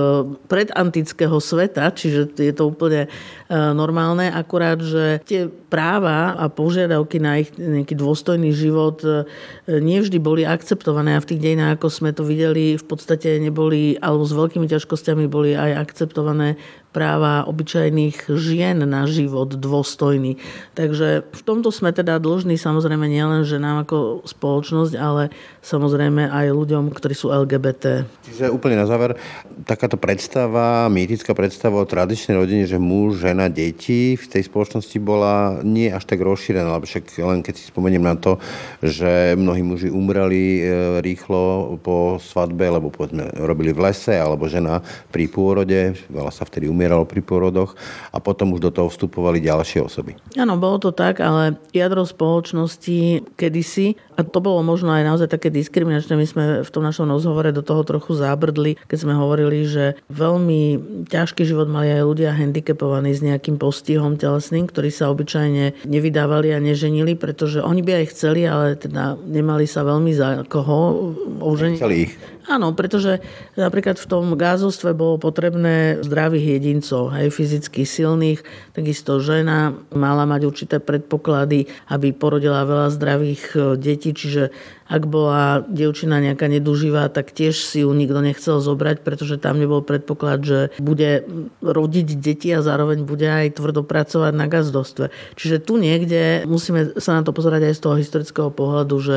predantického 0.50 1.38
sveta, 1.38 1.94
čiže 1.94 2.34
je 2.34 2.50
to 2.50 2.66
úplne 2.66 3.06
e, 3.06 3.08
normálne, 3.54 4.26
akurát, 4.26 4.82
že 4.82 5.22
tie 5.22 5.46
práva 5.76 6.32
a 6.40 6.48
požiadavky 6.48 7.20
na 7.20 7.44
ich 7.44 7.52
nejaký 7.52 7.92
dôstojný 8.00 8.48
život 8.56 9.04
e, 9.04 9.28
nevždy 9.68 10.16
boli 10.16 10.48
akceptované 10.48 11.12
a 11.12 11.20
v 11.20 11.28
tých 11.28 11.44
dejinách, 11.44 11.76
ako 11.76 11.88
sme 11.92 12.16
to 12.16 12.24
videli, 12.24 12.80
v 12.80 12.86
podstate 12.88 13.36
neboli, 13.36 14.00
alebo 14.00 14.24
s 14.24 14.32
veľkými 14.32 14.64
ťažkosťami 14.64 15.28
boli 15.28 15.52
aj 15.52 15.84
akceptované 15.84 16.56
práva 16.96 17.44
obyčajných 17.44 18.32
žien 18.40 18.80
na 18.88 19.04
život 19.04 19.52
dôstojný. 19.52 20.40
Takže 20.72 21.28
v 21.28 21.42
tomto 21.44 21.68
sme 21.68 21.92
teda 21.92 22.16
dlžní 22.16 22.56
samozrejme 22.56 23.04
nielen 23.04 23.44
ženám 23.44 23.84
ako 23.84 24.24
spoločnosť, 24.24 24.96
ale 24.96 25.28
samozrejme 25.60 26.32
aj 26.32 26.56
ľuďom, 26.56 26.88
ktorí 26.96 27.12
sú 27.12 27.28
LGBT. 27.28 28.08
Čiže 28.24 28.48
úplne 28.48 28.80
na 28.80 28.88
záver, 28.88 29.20
takáto 29.68 30.00
predstava, 30.00 30.88
mýtická 30.88 31.36
predstava 31.36 31.84
o 31.84 31.90
tradičnej 31.90 32.40
rodine, 32.40 32.64
že 32.64 32.80
muž, 32.80 33.20
žena, 33.20 33.52
deti 33.52 34.16
v 34.16 34.24
tej 34.24 34.48
spoločnosti 34.48 34.96
bola 34.96 35.60
nie 35.60 35.92
až 35.92 36.08
tak 36.08 36.24
rozšírená, 36.24 36.80
lebo 36.80 36.88
však 36.88 37.12
len 37.20 37.44
keď 37.44 37.54
si 37.60 37.68
spomeniem 37.68 38.00
na 38.00 38.16
to, 38.16 38.40
že 38.80 39.36
mnohí 39.36 39.60
muži 39.60 39.92
umreli 39.92 40.64
e, 40.64 41.00
rýchlo 41.04 41.76
po 41.84 42.16
svadbe, 42.16 42.72
lebo 42.72 42.88
povedzme 42.88 43.36
robili 43.44 43.76
v 43.76 43.84
lese, 43.84 44.16
alebo 44.16 44.48
žena 44.48 44.80
pri 45.12 45.28
pôrode, 45.28 45.92
veľa 46.08 46.32
sa 46.32 46.48
vtedy 46.48 46.70
umierala 46.70 46.85
umieralo 46.86 47.02
pri 47.02 47.18
porodoch 47.18 47.74
a 48.14 48.22
potom 48.22 48.54
už 48.54 48.62
do 48.62 48.70
toho 48.70 48.86
vstupovali 48.86 49.42
ďalšie 49.42 49.82
osoby. 49.82 50.14
Áno, 50.38 50.54
bolo 50.54 50.78
to 50.78 50.94
tak, 50.94 51.18
ale 51.18 51.58
jadro 51.74 52.06
spoločnosti 52.06 53.26
kedysi, 53.34 53.98
a 54.14 54.22
to 54.22 54.38
bolo 54.38 54.62
možno 54.62 54.94
aj 54.94 55.02
naozaj 55.02 55.28
také 55.34 55.50
diskriminačné, 55.50 56.14
my 56.14 56.26
sme 56.30 56.44
v 56.62 56.70
tom 56.70 56.86
našom 56.86 57.10
rozhovore 57.10 57.50
do 57.50 57.66
toho 57.66 57.82
trochu 57.82 58.14
zábrdli, 58.14 58.78
keď 58.86 58.98
sme 59.02 59.18
hovorili, 59.18 59.66
že 59.66 59.98
veľmi 60.14 60.78
ťažký 61.10 61.42
život 61.42 61.66
mali 61.66 61.90
aj 61.90 62.06
ľudia 62.06 62.30
handicapovaní 62.38 63.10
s 63.10 63.26
nejakým 63.26 63.58
postihom 63.58 64.14
telesným, 64.14 64.70
ktorí 64.70 64.94
sa 64.94 65.10
obyčajne 65.10 65.82
nevydávali 65.90 66.54
a 66.54 66.62
neženili, 66.62 67.18
pretože 67.18 67.58
oni 67.58 67.82
by 67.82 68.06
aj 68.06 68.06
chceli, 68.14 68.46
ale 68.46 68.78
teda 68.78 69.18
nemali 69.26 69.66
sa 69.66 69.82
veľmi 69.82 70.14
za 70.14 70.46
koho 70.46 71.10
oženiť. 71.42 71.82
Chceli 71.82 71.98
ich. 72.06 72.14
Áno, 72.46 72.70
pretože 72.78 73.18
napríklad 73.58 73.98
v 73.98 74.06
tom 74.06 74.24
gázostve 74.38 74.94
bolo 74.94 75.18
potrebné 75.18 75.98
zdravých 76.06 76.62
jedincov, 76.66 77.14
aj 77.14 77.30
fyzicky 77.30 77.86
silných, 77.86 78.42
takisto 78.74 79.22
žena 79.22 79.78
mala 79.94 80.26
mať 80.26 80.42
určité 80.50 80.76
predpoklady, 80.82 81.70
aby 81.86 82.10
porodila 82.10 82.66
veľa 82.66 82.90
zdravých 82.90 83.42
e, 83.54 83.58
detí, 83.78 84.10
čiže 84.10 84.50
ak 84.86 85.02
bola 85.10 85.66
dievčina 85.66 86.22
nejaká 86.22 86.46
neduživá, 86.46 87.10
tak 87.10 87.34
tiež 87.34 87.58
si 87.58 87.82
ju 87.82 87.90
nikto 87.90 88.22
nechcel 88.22 88.62
zobrať, 88.62 89.02
pretože 89.02 89.42
tam 89.42 89.58
nebol 89.58 89.82
predpoklad, 89.82 90.38
že 90.46 90.58
bude 90.78 91.26
rodiť 91.58 92.06
deti 92.18 92.54
a 92.54 92.62
zároveň 92.62 93.02
bude 93.02 93.26
aj 93.26 93.58
tvrdo 93.58 93.82
pracovať 93.82 94.32
na 94.34 94.46
gazdostve. 94.46 95.10
Čiže 95.34 95.58
tu 95.58 95.82
niekde 95.82 96.46
musíme 96.46 96.94
sa 97.02 97.18
na 97.18 97.22
to 97.26 97.34
pozerať 97.34 97.66
aj 97.66 97.74
z 97.74 97.82
toho 97.82 97.96
historického 97.98 98.50
pohľadu, 98.54 98.96
že 99.02 99.16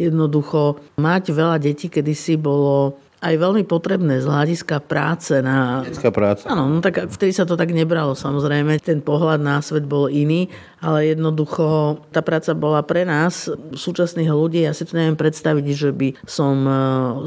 jednoducho 0.00 0.80
mať 0.96 1.36
veľa 1.36 1.60
detí 1.60 1.92
kedysi 1.92 2.40
bolo 2.40 2.96
aj 3.20 3.34
veľmi 3.36 3.68
potrebné 3.68 4.24
z 4.24 4.26
hľadiska 4.26 4.80
práce. 4.80 5.36
Na... 5.44 5.84
Detská 5.84 6.08
práca. 6.08 6.48
Áno, 6.48 6.64
no 6.66 6.80
tak 6.80 7.04
vtedy 7.12 7.36
sa 7.36 7.44
to 7.44 7.54
tak 7.54 7.70
nebralo. 7.76 8.16
Samozrejme, 8.16 8.80
ten 8.80 9.04
pohľad 9.04 9.44
na 9.44 9.60
svet 9.60 9.84
bol 9.84 10.08
iný, 10.08 10.48
ale 10.80 11.12
jednoducho 11.12 12.00
tá 12.08 12.24
práca 12.24 12.56
bola 12.56 12.80
pre 12.80 13.04
nás, 13.04 13.52
súčasných 13.76 14.32
ľudí, 14.32 14.64
ja 14.64 14.72
si 14.72 14.88
to 14.88 14.96
neviem 14.96 15.20
predstaviť, 15.20 15.66
že 15.76 15.90
by 15.92 16.08
som 16.24 16.56
e, 16.64 16.72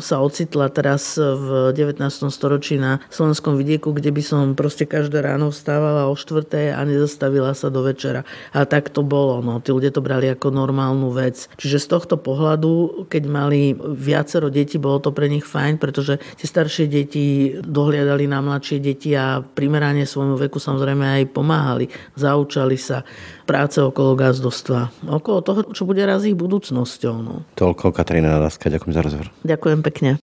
sa 0.01 0.17
ocitla 0.25 0.73
teraz 0.73 1.21
v 1.21 1.69
19. 1.77 2.01
storočí 2.33 2.81
na 2.81 2.97
slovenskom 3.13 3.53
vidieku, 3.53 3.93
kde 3.93 4.09
by 4.09 4.23
som 4.25 4.41
proste 4.57 4.89
každé 4.89 5.21
ráno 5.21 5.53
vstávala 5.53 6.09
o 6.09 6.17
štvrté 6.17 6.73
a 6.73 6.81
nezastavila 6.81 7.53
sa 7.53 7.69
do 7.69 7.85
večera. 7.85 8.25
A 8.57 8.65
tak 8.65 8.89
to 8.89 9.05
bolo. 9.05 9.45
No. 9.45 9.61
Tí 9.61 9.69
ľudia 9.69 9.93
to 9.93 10.01
brali 10.01 10.25
ako 10.33 10.49
normálnu 10.49 11.13
vec. 11.13 11.45
Čiže 11.61 11.77
z 11.85 11.87
tohto 11.93 12.15
pohľadu, 12.17 13.05
keď 13.05 13.23
mali 13.29 13.77
viacero 13.77 14.49
detí, 14.49 14.81
bolo 14.81 14.97
to 14.97 15.13
pre 15.13 15.29
nich 15.29 15.45
fajn, 15.45 15.82
pretože 15.83 16.15
tie 16.39 16.47
staršie 16.47 16.87
deti 16.87 17.51
dohliadali 17.59 18.23
na 18.23 18.39
mladšie 18.39 18.79
deti 18.79 19.11
a 19.11 19.43
primerane 19.43 20.07
svojmu 20.07 20.39
veku 20.47 20.63
samozrejme 20.63 21.19
aj 21.19 21.35
pomáhali, 21.35 21.91
zaučali 22.15 22.79
sa 22.79 23.03
práce 23.43 23.83
okolo 23.83 24.15
gazdostva, 24.15 24.95
okolo 25.03 25.43
toho, 25.43 25.59
čo 25.75 25.83
bude 25.83 25.99
raz 26.07 26.23
ich 26.23 26.39
budúcnosťou. 26.39 27.15
No. 27.19 27.43
Toľko 27.59 27.91
Katarína 27.91 28.39
Nadaska, 28.39 28.71
ďakujem 28.71 28.93
za 28.95 29.01
rozhovor. 29.03 29.27
Ďakujem 29.43 29.79
pekne. 29.83 30.23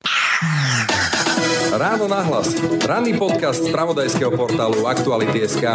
Ráno 1.73 2.05
nahlas. 2.05 2.53
Ranný 2.85 3.17
podcast 3.17 3.65
z 3.65 3.73
pravodajského 3.73 4.29
portálu 4.37 4.85
Aktuality.sk. 4.85 5.65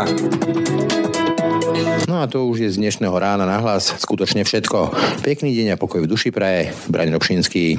No 2.07 2.23
a 2.23 2.31
to 2.31 2.47
už 2.47 2.67
je 2.67 2.75
z 2.75 2.81
dnešného 2.83 3.15
rána 3.15 3.47
nahlas 3.47 3.95
skutočne 3.99 4.47
všetko. 4.47 4.95
Pekný 5.23 5.55
deň 5.55 5.75
a 5.75 5.81
pokoj 5.81 6.03
v 6.03 6.11
duši 6.11 6.31
praje. 6.31 6.75
Braň 6.91 7.15
Robšinský. 7.15 7.79